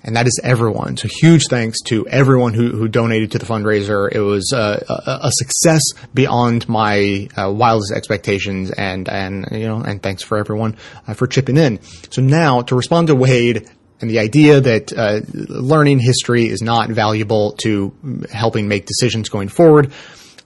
And 0.06 0.16
that 0.16 0.26
is 0.26 0.38
everyone. 0.44 0.98
So 0.98 1.08
huge 1.08 1.46
thanks 1.48 1.80
to 1.86 2.06
everyone 2.06 2.52
who, 2.52 2.72
who 2.72 2.88
donated 2.88 3.30
to 3.32 3.38
the 3.38 3.46
fundraiser. 3.46 4.12
It 4.12 4.20
was 4.20 4.52
uh, 4.52 4.84
a, 4.86 5.28
a 5.28 5.30
success 5.32 5.80
beyond 6.12 6.68
my 6.68 7.28
uh, 7.38 7.50
wildest 7.50 7.90
expectations, 7.90 8.70
and 8.70 9.08
and 9.08 9.48
you 9.50 9.66
know, 9.66 9.80
and 9.80 10.02
thanks 10.02 10.22
for 10.22 10.36
everyone 10.36 10.76
uh, 11.08 11.14
for 11.14 11.26
chipping 11.26 11.56
in. 11.56 11.80
So 12.10 12.20
now 12.20 12.60
to 12.62 12.74
respond 12.74 13.06
to 13.06 13.14
Wade 13.14 13.66
and 14.02 14.10
the 14.10 14.18
idea 14.18 14.60
that 14.60 14.92
uh, 14.92 15.20
learning 15.32 16.00
history 16.00 16.48
is 16.48 16.60
not 16.60 16.90
valuable 16.90 17.52
to 17.62 17.94
helping 18.30 18.68
make 18.68 18.84
decisions 18.84 19.30
going 19.30 19.48
forward. 19.48 19.90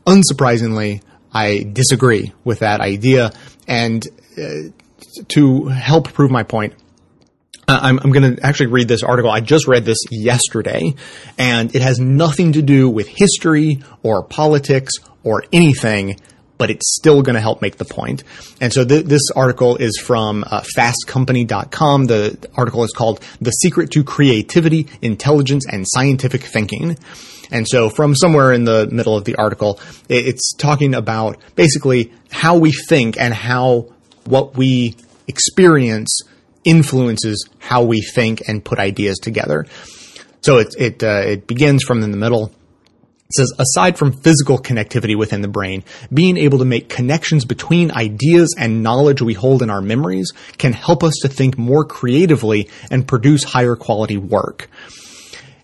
Unsurprisingly, 0.07 1.03
I 1.33 1.67
disagree 1.73 2.33
with 2.45 2.61
that 2.61 2.81
idea, 2.81 3.33
and 3.67 4.07
uh, 4.41 4.71
to 5.29 5.65
help 5.67 6.13
prove 6.13 6.31
my 6.31 6.43
point, 6.43 6.75
uh, 7.67 7.79
I'm, 7.83 7.99
I'm 7.99 8.13
going 8.13 8.37
to 8.37 8.43
actually 8.45 8.67
read 8.69 8.89
this 8.89 9.03
article. 9.03 9.31
I 9.31 9.41
just 9.41 9.67
read 9.67 9.85
this 9.85 9.99
yesterday, 10.11 10.95
and 11.39 11.75
it 11.75 11.83
has 11.83 11.99
nothing 11.99 12.53
to 12.53 12.63
do 12.63 12.89
with 12.89 13.09
history 13.09 13.83
or 14.03 14.23
politics 14.23 14.93
or 15.23 15.45
anything, 15.53 16.19
but 16.57 16.71
it's 16.71 16.97
still 16.97 17.23
going 17.23 17.35
to 17.35 17.41
help 17.41 17.61
make 17.61 17.77
the 17.77 17.85
point. 17.85 18.25
And 18.61 18.73
so 18.73 18.85
th- 18.85 19.05
this 19.05 19.31
article 19.37 19.77
is 19.77 19.99
from 19.99 20.45
uh, 20.45 20.63
fastcompany.com. 20.77 22.07
The 22.07 22.49
article 22.55 22.85
is 22.85 22.93
called 22.97 23.21
The 23.41 23.51
Secret 23.51 23.91
to 23.93 24.03
Creativity, 24.05 24.87
Intelligence, 25.03 25.65
and 25.71 25.85
Scientific 25.87 26.43
Thinking. 26.43 26.97
And 27.51 27.67
so 27.69 27.89
from 27.91 28.15
somewhere 28.15 28.53
in 28.53 28.65
the 28.65 28.89
middle 28.91 29.17
of 29.17 29.25
the 29.25 29.37
article, 29.37 29.79
it- 30.09 30.27
it's 30.27 30.55
talking 30.55 30.95
about 30.95 31.37
basically 31.55 32.13
how 32.31 32.57
we 32.57 32.73
think 32.73 33.19
and 33.19 33.33
how 33.35 33.93
what 34.29 34.57
we 34.57 34.97
experience 35.27 36.21
influences 36.65 37.49
how 37.59 37.83
we 37.83 38.01
think 38.01 38.43
and 38.49 38.65
put 38.65 38.79
ideas 38.79 39.19
together. 39.19 39.67
So 40.43 40.59
it 40.59 40.75
it 40.79 41.03
uh, 41.03 41.23
it 41.25 41.47
begins 41.47 41.83
from 41.83 42.03
in 42.03 42.11
the 42.11 42.17
middle. 42.17 42.53
It 43.31 43.35
says, 43.35 43.53
aside 43.59 43.99
from 43.99 44.13
physical 44.13 44.59
connectivity 44.59 45.15
within 45.15 45.43
the 45.43 45.49
brain, 45.49 45.85
being 46.13 46.39
able 46.39 46.59
to 46.61 46.65
make 46.65 46.89
connections 46.89 47.45
between 47.45 47.93
ideas 47.93 48.55
and 48.59 48.83
knowledge 48.83 49.21
we 49.21 49.35
hold 49.35 49.63
in 49.63 49.69
our 49.69 49.83
memories 49.83 50.33
can 50.57 50.73
help 50.73 51.05
us 51.05 51.13
to 51.21 51.29
think 51.29 51.59
more 51.59 51.85
creatively 51.85 52.71
and 52.91 53.07
produce 53.07 53.45
higher 53.45 53.77
quality 53.77 54.17
work. 54.17 54.71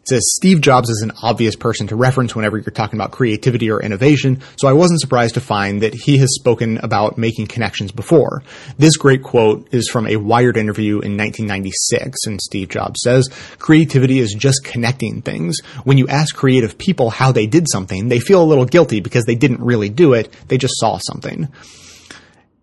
Says 0.06 0.34
Steve 0.36 0.60
Jobs 0.60 0.90
is 0.90 1.00
an 1.00 1.12
obvious 1.22 1.56
person 1.56 1.86
to 1.86 1.96
reference 1.96 2.36
whenever 2.36 2.58
you're 2.58 2.64
talking 2.64 2.98
about 2.98 3.10
creativity 3.10 3.70
or 3.70 3.80
innovation, 3.82 4.42
so 4.56 4.68
I 4.68 4.74
wasn't 4.74 5.00
surprised 5.00 5.32
to 5.34 5.40
find 5.40 5.80
that 5.80 5.94
he 5.94 6.18
has 6.18 6.34
spoken 6.34 6.76
about 6.78 7.16
making 7.16 7.46
connections 7.46 7.90
before. 7.90 8.42
This 8.76 8.98
great 8.98 9.22
quote 9.22 9.66
is 9.72 9.88
from 9.88 10.06
a 10.06 10.16
Wired 10.16 10.58
interview 10.58 10.96
in 10.96 11.16
1996, 11.16 12.18
and 12.26 12.38
Steve 12.38 12.68
Jobs 12.68 13.00
says, 13.02 13.30
creativity 13.58 14.18
is 14.18 14.34
just 14.34 14.62
connecting 14.62 15.22
things. 15.22 15.56
When 15.84 15.96
you 15.96 16.06
ask 16.08 16.36
creative 16.36 16.76
people 16.76 17.08
how 17.08 17.32
they 17.32 17.46
did 17.46 17.66
something, 17.72 18.08
they 18.08 18.20
feel 18.20 18.42
a 18.42 18.44
little 18.44 18.66
guilty 18.66 19.00
because 19.00 19.24
they 19.24 19.34
didn't 19.34 19.62
really 19.62 19.88
do 19.88 20.12
it, 20.12 20.30
they 20.48 20.58
just 20.58 20.74
saw 20.76 20.98
something. 20.98 21.48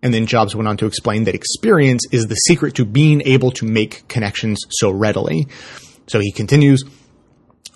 And 0.00 0.14
then 0.14 0.26
Jobs 0.26 0.54
went 0.54 0.68
on 0.68 0.76
to 0.76 0.86
explain 0.86 1.24
that 1.24 1.34
experience 1.34 2.02
is 2.12 2.28
the 2.28 2.36
secret 2.36 2.76
to 2.76 2.84
being 2.84 3.20
able 3.22 3.50
to 3.52 3.64
make 3.64 4.06
connections 4.06 4.60
so 4.70 4.92
readily. 4.92 5.48
So 6.06 6.20
he 6.20 6.30
continues, 6.30 6.84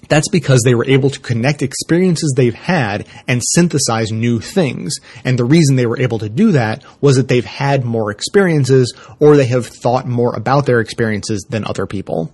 that's 0.08 0.28
because 0.28 0.62
they 0.62 0.74
were 0.74 0.84
able 0.86 1.10
to 1.10 1.20
connect 1.20 1.62
experiences 1.62 2.32
they've 2.36 2.54
had 2.54 3.06
and 3.26 3.42
synthesize 3.42 4.12
new 4.12 4.40
things. 4.40 4.94
And 5.24 5.38
the 5.38 5.44
reason 5.44 5.76
they 5.76 5.86
were 5.86 6.00
able 6.00 6.18
to 6.20 6.28
do 6.28 6.52
that 6.52 6.84
was 7.00 7.16
that 7.16 7.28
they've 7.28 7.44
had 7.44 7.84
more 7.84 8.10
experiences 8.10 8.94
or 9.18 9.36
they 9.36 9.46
have 9.46 9.66
thought 9.66 10.06
more 10.06 10.34
about 10.34 10.66
their 10.66 10.80
experiences 10.80 11.44
than 11.48 11.64
other 11.64 11.86
people. 11.86 12.32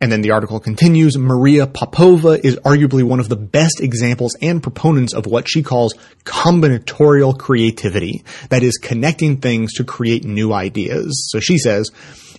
And 0.00 0.12
then 0.12 0.20
the 0.20 0.30
article 0.30 0.60
continues, 0.60 1.18
Maria 1.18 1.66
Popova 1.66 2.44
is 2.46 2.56
arguably 2.58 3.02
one 3.02 3.18
of 3.18 3.28
the 3.28 3.36
best 3.36 3.80
examples 3.80 4.36
and 4.40 4.62
proponents 4.62 5.12
of 5.12 5.26
what 5.26 5.48
she 5.48 5.62
calls 5.64 5.94
combinatorial 6.24 7.36
creativity. 7.36 8.22
That 8.50 8.62
is 8.62 8.76
connecting 8.76 9.38
things 9.38 9.74
to 9.74 9.84
create 9.84 10.24
new 10.24 10.52
ideas. 10.52 11.28
So 11.30 11.40
she 11.40 11.58
says, 11.58 11.90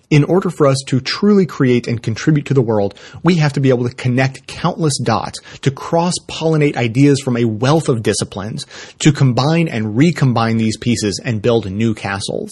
in 0.09 0.23
order 0.23 0.49
for 0.49 0.67
us 0.67 0.77
to 0.87 1.01
truly 1.01 1.45
create 1.45 1.85
and 1.87 2.01
contribute 2.01 2.45
to 2.45 2.53
the 2.53 2.61
world, 2.61 2.97
we 3.23 3.35
have 3.35 3.53
to 3.53 3.59
be 3.59 3.69
able 3.69 3.87
to 3.87 3.93
connect 3.93 4.47
countless 4.47 4.97
dots, 4.97 5.39
to 5.59 5.69
cross-pollinate 5.69 6.77
ideas 6.77 7.21
from 7.21 7.35
a 7.35 7.45
wealth 7.45 7.89
of 7.89 8.03
disciplines, 8.03 8.65
to 8.99 9.11
combine 9.11 9.67
and 9.67 9.97
recombine 9.97 10.57
these 10.57 10.77
pieces 10.77 11.21
and 11.23 11.41
build 11.41 11.69
new 11.69 11.93
castles. 11.93 12.49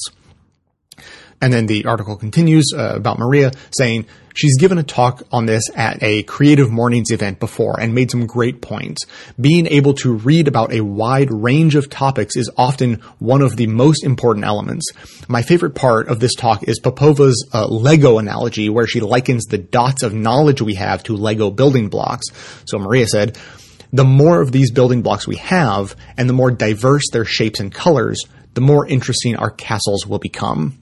And 1.39 1.53
then 1.53 1.67
the 1.67 1.85
article 1.85 2.15
continues 2.15 2.65
uh, 2.75 2.93
about 2.95 3.19
Maria 3.19 3.51
saying 3.77 4.07
she's 4.33 4.57
given 4.57 4.79
a 4.79 4.83
talk 4.83 5.21
on 5.31 5.45
this 5.45 5.69
at 5.75 6.01
a 6.01 6.23
Creative 6.23 6.71
Mornings 6.71 7.11
event 7.11 7.39
before 7.39 7.79
and 7.79 7.93
made 7.93 8.09
some 8.09 8.25
great 8.25 8.59
points. 8.59 9.05
Being 9.39 9.67
able 9.67 9.93
to 9.95 10.13
read 10.13 10.47
about 10.47 10.73
a 10.73 10.81
wide 10.81 11.31
range 11.31 11.75
of 11.75 11.91
topics 11.91 12.35
is 12.35 12.49
often 12.57 12.95
one 13.19 13.43
of 13.43 13.55
the 13.55 13.67
most 13.67 14.03
important 14.03 14.45
elements. 14.45 14.85
My 15.27 15.43
favorite 15.43 15.75
part 15.75 16.07
of 16.07 16.19
this 16.19 16.33
talk 16.33 16.67
is 16.67 16.79
Popova's 16.79 17.47
uh, 17.53 17.67
Lego 17.67 18.17
analogy 18.17 18.69
where 18.69 18.87
she 18.87 18.99
likens 18.99 19.45
the 19.45 19.59
dots 19.59 20.01
of 20.01 20.15
knowledge 20.15 20.61
we 20.61 20.73
have 20.73 21.03
to 21.03 21.15
Lego 21.15 21.51
building 21.51 21.89
blocks. 21.89 22.25
So 22.65 22.79
Maria 22.79 23.05
said, 23.05 23.37
the 23.93 24.03
more 24.03 24.41
of 24.41 24.51
these 24.51 24.71
building 24.71 25.03
blocks 25.03 25.27
we 25.27 25.37
have 25.37 25.95
and 26.17 26.27
the 26.27 26.33
more 26.33 26.51
diverse 26.51 27.03
their 27.13 27.25
shapes 27.25 27.59
and 27.59 27.71
colors, 27.71 28.23
the 28.55 28.61
more 28.61 28.87
interesting 28.87 29.35
our 29.35 29.51
castles 29.51 30.07
will 30.07 30.19
become. 30.19 30.79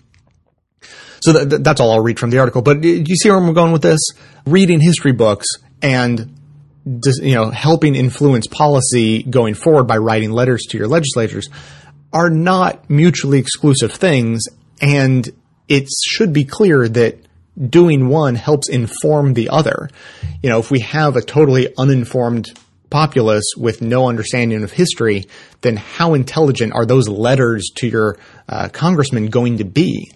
So 1.25 1.45
th- 1.45 1.61
that's 1.61 1.81
all 1.81 1.91
I'll 1.91 2.01
read 2.03 2.19
from 2.19 2.29
the 2.29 2.39
article. 2.39 2.61
But 2.61 2.81
do 2.81 2.89
you 2.89 3.15
see 3.15 3.29
where 3.29 3.37
I'm 3.37 3.53
going 3.53 3.71
with 3.71 3.81
this? 3.81 3.99
Reading 4.45 4.79
history 4.79 5.11
books 5.11 5.47
and 5.81 6.37
you 6.85 7.33
know 7.33 7.49
helping 7.49 7.95
influence 7.95 8.45
policy 8.47 9.23
going 9.23 9.55
forward 9.55 9.85
by 9.85 9.97
writing 9.97 10.31
letters 10.31 10.63
to 10.69 10.77
your 10.77 10.87
legislators 10.87 11.49
are 12.13 12.29
not 12.29 12.89
mutually 12.89 13.39
exclusive 13.39 13.91
things, 13.91 14.43
and 14.79 15.29
it 15.67 15.89
should 16.05 16.31
be 16.31 16.45
clear 16.45 16.87
that 16.87 17.17
doing 17.69 18.07
one 18.07 18.35
helps 18.35 18.69
inform 18.69 19.33
the 19.33 19.49
other. 19.49 19.89
You 20.43 20.49
know, 20.49 20.59
if 20.59 20.69
we 20.69 20.79
have 20.81 21.15
a 21.15 21.21
totally 21.21 21.73
uninformed 21.77 22.53
populace 22.89 23.53
with 23.57 23.81
no 23.81 24.07
understanding 24.07 24.63
of 24.63 24.71
history, 24.71 25.25
then 25.61 25.75
how 25.75 26.13
intelligent 26.13 26.73
are 26.73 26.85
those 26.85 27.09
letters 27.09 27.71
to 27.75 27.87
your 27.87 28.17
uh, 28.47 28.69
congressman 28.69 29.27
going 29.27 29.57
to 29.57 29.65
be? 29.65 30.11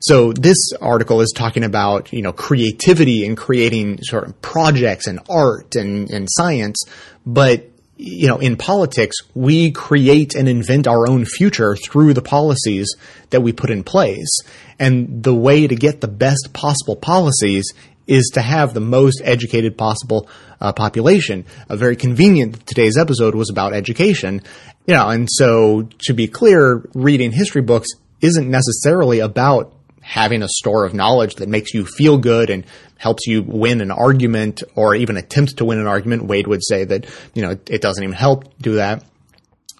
So 0.00 0.32
this 0.32 0.72
article 0.80 1.20
is 1.20 1.32
talking 1.34 1.64
about, 1.64 2.12
you 2.12 2.22
know, 2.22 2.32
creativity 2.32 3.26
and 3.26 3.36
creating 3.36 4.02
sort 4.02 4.24
of 4.24 4.40
projects 4.42 5.06
and 5.06 5.20
art 5.28 5.74
and, 5.74 6.10
and 6.10 6.28
science, 6.30 6.84
but 7.26 7.68
you 8.00 8.28
know, 8.28 8.38
in 8.38 8.56
politics, 8.56 9.16
we 9.34 9.72
create 9.72 10.36
and 10.36 10.48
invent 10.48 10.86
our 10.86 11.08
own 11.08 11.24
future 11.24 11.74
through 11.74 12.14
the 12.14 12.22
policies 12.22 12.94
that 13.30 13.40
we 13.40 13.52
put 13.52 13.70
in 13.70 13.82
place. 13.82 14.38
And 14.78 15.24
the 15.24 15.34
way 15.34 15.66
to 15.66 15.74
get 15.74 16.00
the 16.00 16.06
best 16.06 16.50
possible 16.52 16.94
policies 16.94 17.74
is 18.06 18.30
to 18.34 18.40
have 18.40 18.72
the 18.72 18.80
most 18.80 19.20
educated 19.24 19.76
possible 19.76 20.28
uh, 20.60 20.72
population. 20.72 21.44
Uh, 21.68 21.74
very 21.74 21.96
convenient 21.96 22.64
today's 22.68 22.96
episode 22.96 23.34
was 23.34 23.50
about 23.50 23.74
education. 23.74 24.42
You 24.86 24.94
know, 24.94 25.08
and 25.08 25.28
so 25.28 25.88
to 26.06 26.14
be 26.14 26.28
clear, 26.28 26.88
reading 26.94 27.32
history 27.32 27.62
books 27.62 27.88
isn't 28.20 28.48
necessarily 28.48 29.18
about 29.18 29.74
having 30.08 30.42
a 30.42 30.48
store 30.48 30.86
of 30.86 30.94
knowledge 30.94 31.34
that 31.34 31.50
makes 31.50 31.74
you 31.74 31.84
feel 31.84 32.16
good 32.16 32.48
and 32.48 32.64
helps 32.96 33.26
you 33.26 33.42
win 33.42 33.82
an 33.82 33.90
argument 33.90 34.62
or 34.74 34.94
even 34.94 35.18
attempt 35.18 35.58
to 35.58 35.66
win 35.66 35.78
an 35.78 35.86
argument. 35.86 36.24
Wade 36.24 36.46
would 36.46 36.64
say 36.64 36.84
that, 36.84 37.06
you 37.34 37.42
know, 37.42 37.50
it 37.50 37.82
doesn't 37.82 38.02
even 38.02 38.16
help 38.16 38.56
do 38.58 38.76
that. 38.76 39.04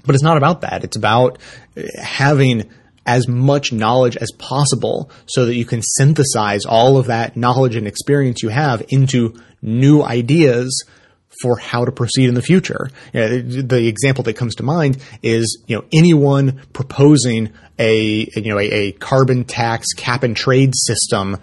But 0.04 0.14
it's 0.14 0.22
not 0.22 0.36
about 0.36 0.60
that. 0.60 0.84
It's 0.84 0.98
about 0.98 1.38
uh, 1.76 1.82
having 1.98 2.68
as 3.06 3.26
much 3.26 3.72
knowledge 3.72 4.18
as 4.18 4.30
possible 4.32 5.10
so 5.24 5.46
that 5.46 5.54
you 5.54 5.64
can 5.64 5.80
synthesize 5.82 6.66
all 6.66 6.98
of 6.98 7.06
that 7.06 7.34
knowledge 7.34 7.74
and 7.74 7.86
experience 7.86 8.42
you 8.42 8.50
have 8.50 8.84
into 8.90 9.34
new 9.62 10.02
ideas 10.02 10.84
for 11.42 11.58
how 11.58 11.84
to 11.84 11.92
proceed 11.92 12.28
in 12.28 12.34
the 12.34 12.42
future. 12.42 12.90
You 13.12 13.20
know, 13.20 13.38
the 13.62 13.86
example 13.86 14.24
that 14.24 14.34
comes 14.34 14.56
to 14.56 14.62
mind 14.62 14.98
is, 15.22 15.62
you 15.66 15.76
know, 15.76 15.84
anyone 15.92 16.62
proposing 16.72 17.52
a, 17.78 18.28
you 18.34 18.50
know, 18.50 18.58
a, 18.58 18.70
a 18.70 18.92
carbon 18.92 19.44
tax 19.44 19.92
cap 19.96 20.22
and 20.22 20.36
trade 20.36 20.72
system 20.74 21.38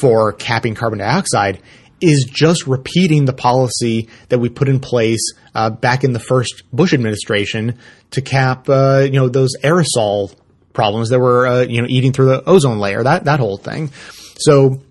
for 0.00 0.32
capping 0.32 0.74
carbon 0.74 0.98
dioxide 0.98 1.60
is 2.00 2.28
just 2.30 2.66
repeating 2.66 3.24
the 3.24 3.32
policy 3.32 4.08
that 4.28 4.38
we 4.38 4.48
put 4.48 4.68
in 4.68 4.80
place 4.80 5.32
uh, 5.54 5.70
back 5.70 6.04
in 6.04 6.12
the 6.12 6.18
first 6.18 6.62
Bush 6.72 6.92
administration 6.92 7.78
to 8.10 8.20
cap, 8.20 8.68
uh, 8.68 9.00
you 9.04 9.18
know, 9.18 9.28
those 9.28 9.56
aerosol 9.62 10.34
problems 10.72 11.08
that 11.08 11.18
were, 11.18 11.46
uh, 11.46 11.62
you 11.62 11.80
know, 11.80 11.88
eating 11.88 12.12
through 12.12 12.26
the 12.26 12.44
ozone 12.44 12.78
layer. 12.78 13.02
That 13.02 13.24
that 13.24 13.40
whole 13.40 13.56
thing. 13.56 13.90
So, 14.38 14.82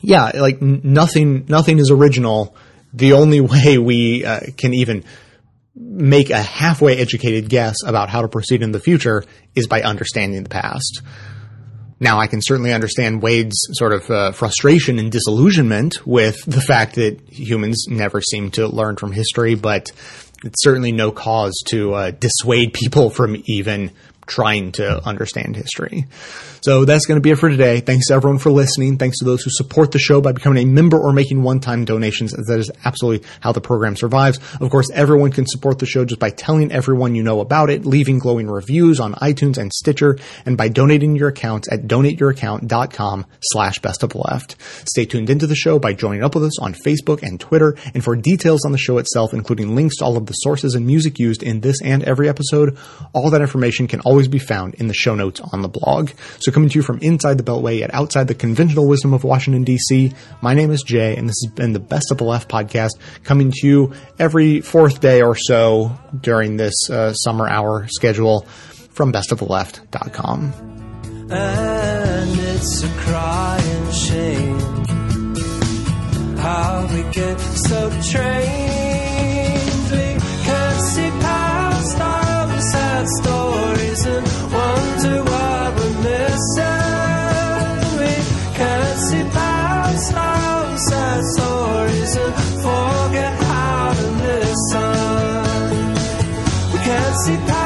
yeah, 0.00 0.32
like 0.34 0.60
nothing, 0.60 1.46
nothing 1.48 1.78
is 1.78 1.90
original. 1.90 2.54
The 2.96 3.12
only 3.12 3.40
way 3.40 3.78
we 3.78 4.24
uh, 4.24 4.40
can 4.56 4.74
even 4.74 5.04
make 5.74 6.30
a 6.30 6.40
halfway 6.40 6.96
educated 6.96 7.48
guess 7.48 7.76
about 7.84 8.08
how 8.08 8.22
to 8.22 8.28
proceed 8.28 8.62
in 8.62 8.72
the 8.72 8.80
future 8.80 9.22
is 9.54 9.66
by 9.66 9.82
understanding 9.82 10.42
the 10.42 10.48
past. 10.48 11.02
Now, 12.00 12.18
I 12.18 12.26
can 12.26 12.40
certainly 12.42 12.72
understand 12.72 13.22
Wade's 13.22 13.56
sort 13.72 13.92
of 13.92 14.10
uh, 14.10 14.32
frustration 14.32 14.98
and 14.98 15.10
disillusionment 15.10 16.06
with 16.06 16.42
the 16.44 16.60
fact 16.60 16.96
that 16.96 17.20
humans 17.28 17.86
never 17.88 18.20
seem 18.20 18.50
to 18.52 18.66
learn 18.66 18.96
from 18.96 19.12
history, 19.12 19.54
but 19.54 19.92
it's 20.44 20.62
certainly 20.62 20.92
no 20.92 21.10
cause 21.10 21.54
to 21.68 21.94
uh, 21.94 22.10
dissuade 22.10 22.74
people 22.74 23.08
from 23.08 23.42
even 23.46 23.92
trying 24.26 24.72
to 24.72 25.06
understand 25.06 25.56
history. 25.56 26.06
So 26.66 26.84
that's 26.84 27.06
going 27.06 27.14
to 27.14 27.20
be 27.20 27.30
it 27.30 27.38
for 27.38 27.48
today. 27.48 27.78
Thanks 27.78 28.08
to 28.08 28.14
everyone 28.14 28.40
for 28.40 28.50
listening. 28.50 28.98
Thanks 28.98 29.20
to 29.20 29.24
those 29.24 29.40
who 29.40 29.50
support 29.52 29.92
the 29.92 30.00
show 30.00 30.20
by 30.20 30.32
becoming 30.32 30.64
a 30.64 30.66
member 30.66 30.98
or 30.98 31.12
making 31.12 31.44
one-time 31.44 31.84
donations. 31.84 32.32
That 32.32 32.58
is 32.58 32.72
absolutely 32.84 33.24
how 33.38 33.52
the 33.52 33.60
program 33.60 33.94
survives. 33.94 34.40
Of 34.60 34.68
course, 34.68 34.90
everyone 34.92 35.30
can 35.30 35.46
support 35.46 35.78
the 35.78 35.86
show 35.86 36.04
just 36.04 36.18
by 36.18 36.30
telling 36.30 36.72
everyone 36.72 37.14
you 37.14 37.22
know 37.22 37.38
about 37.38 37.70
it, 37.70 37.86
leaving 37.86 38.18
glowing 38.18 38.48
reviews 38.48 38.98
on 38.98 39.14
iTunes 39.14 39.58
and 39.58 39.72
Stitcher, 39.72 40.18
and 40.44 40.56
by 40.56 40.66
donating 40.66 41.14
your 41.14 41.28
accounts 41.28 41.70
at 41.70 41.82
donateyouraccount.com 41.82 43.26
slash 43.42 43.78
best 43.78 44.02
of 44.02 44.16
left. 44.16 44.56
Stay 44.88 45.04
tuned 45.04 45.30
into 45.30 45.46
the 45.46 45.54
show 45.54 45.78
by 45.78 45.92
joining 45.92 46.24
up 46.24 46.34
with 46.34 46.42
us 46.42 46.58
on 46.58 46.74
Facebook 46.74 47.22
and 47.22 47.38
Twitter. 47.38 47.76
And 47.94 48.02
for 48.02 48.16
details 48.16 48.64
on 48.64 48.72
the 48.72 48.78
show 48.78 48.98
itself, 48.98 49.32
including 49.32 49.76
links 49.76 49.98
to 49.98 50.04
all 50.04 50.16
of 50.16 50.26
the 50.26 50.32
sources 50.32 50.74
and 50.74 50.84
music 50.84 51.20
used 51.20 51.44
in 51.44 51.60
this 51.60 51.80
and 51.80 52.02
every 52.02 52.28
episode, 52.28 52.76
all 53.12 53.30
that 53.30 53.40
information 53.40 53.86
can 53.86 54.00
always 54.00 54.26
be 54.26 54.40
found 54.40 54.74
in 54.74 54.88
the 54.88 54.94
show 54.94 55.14
notes 55.14 55.40
on 55.52 55.62
the 55.62 55.68
blog. 55.68 56.10
So 56.40 56.55
coming 56.56 56.70
to 56.70 56.78
you 56.78 56.82
from 56.82 56.98
inside 57.00 57.36
the 57.36 57.42
Beltway 57.42 57.82
at 57.82 57.92
outside 57.92 58.28
the 58.28 58.34
conventional 58.34 58.88
wisdom 58.88 59.12
of 59.12 59.24
Washington, 59.24 59.62
D.C., 59.62 60.14
my 60.40 60.54
name 60.54 60.70
is 60.70 60.82
Jay, 60.82 61.14
and 61.14 61.28
this 61.28 61.36
has 61.44 61.52
been 61.52 61.74
the 61.74 61.78
Best 61.78 62.10
of 62.10 62.16
the 62.16 62.24
Left 62.24 62.48
podcast, 62.48 62.92
coming 63.24 63.52
to 63.54 63.66
you 63.66 63.92
every 64.18 64.62
fourth 64.62 65.02
day 65.02 65.20
or 65.20 65.34
so 65.34 65.92
during 66.18 66.56
this 66.56 66.88
uh, 66.88 67.12
summer 67.12 67.46
hour 67.46 67.86
schedule 67.88 68.46
from 68.92 69.12
bestoftheleft.com. 69.12 71.28
And 71.30 72.40
it's 72.40 72.82
a 72.82 72.88
crying 73.00 73.92
shame 73.92 74.58
how 76.38 76.88
we 76.90 77.02
get 77.12 77.38
so 77.38 77.90
trained. 78.00 78.85
We 97.26 97.65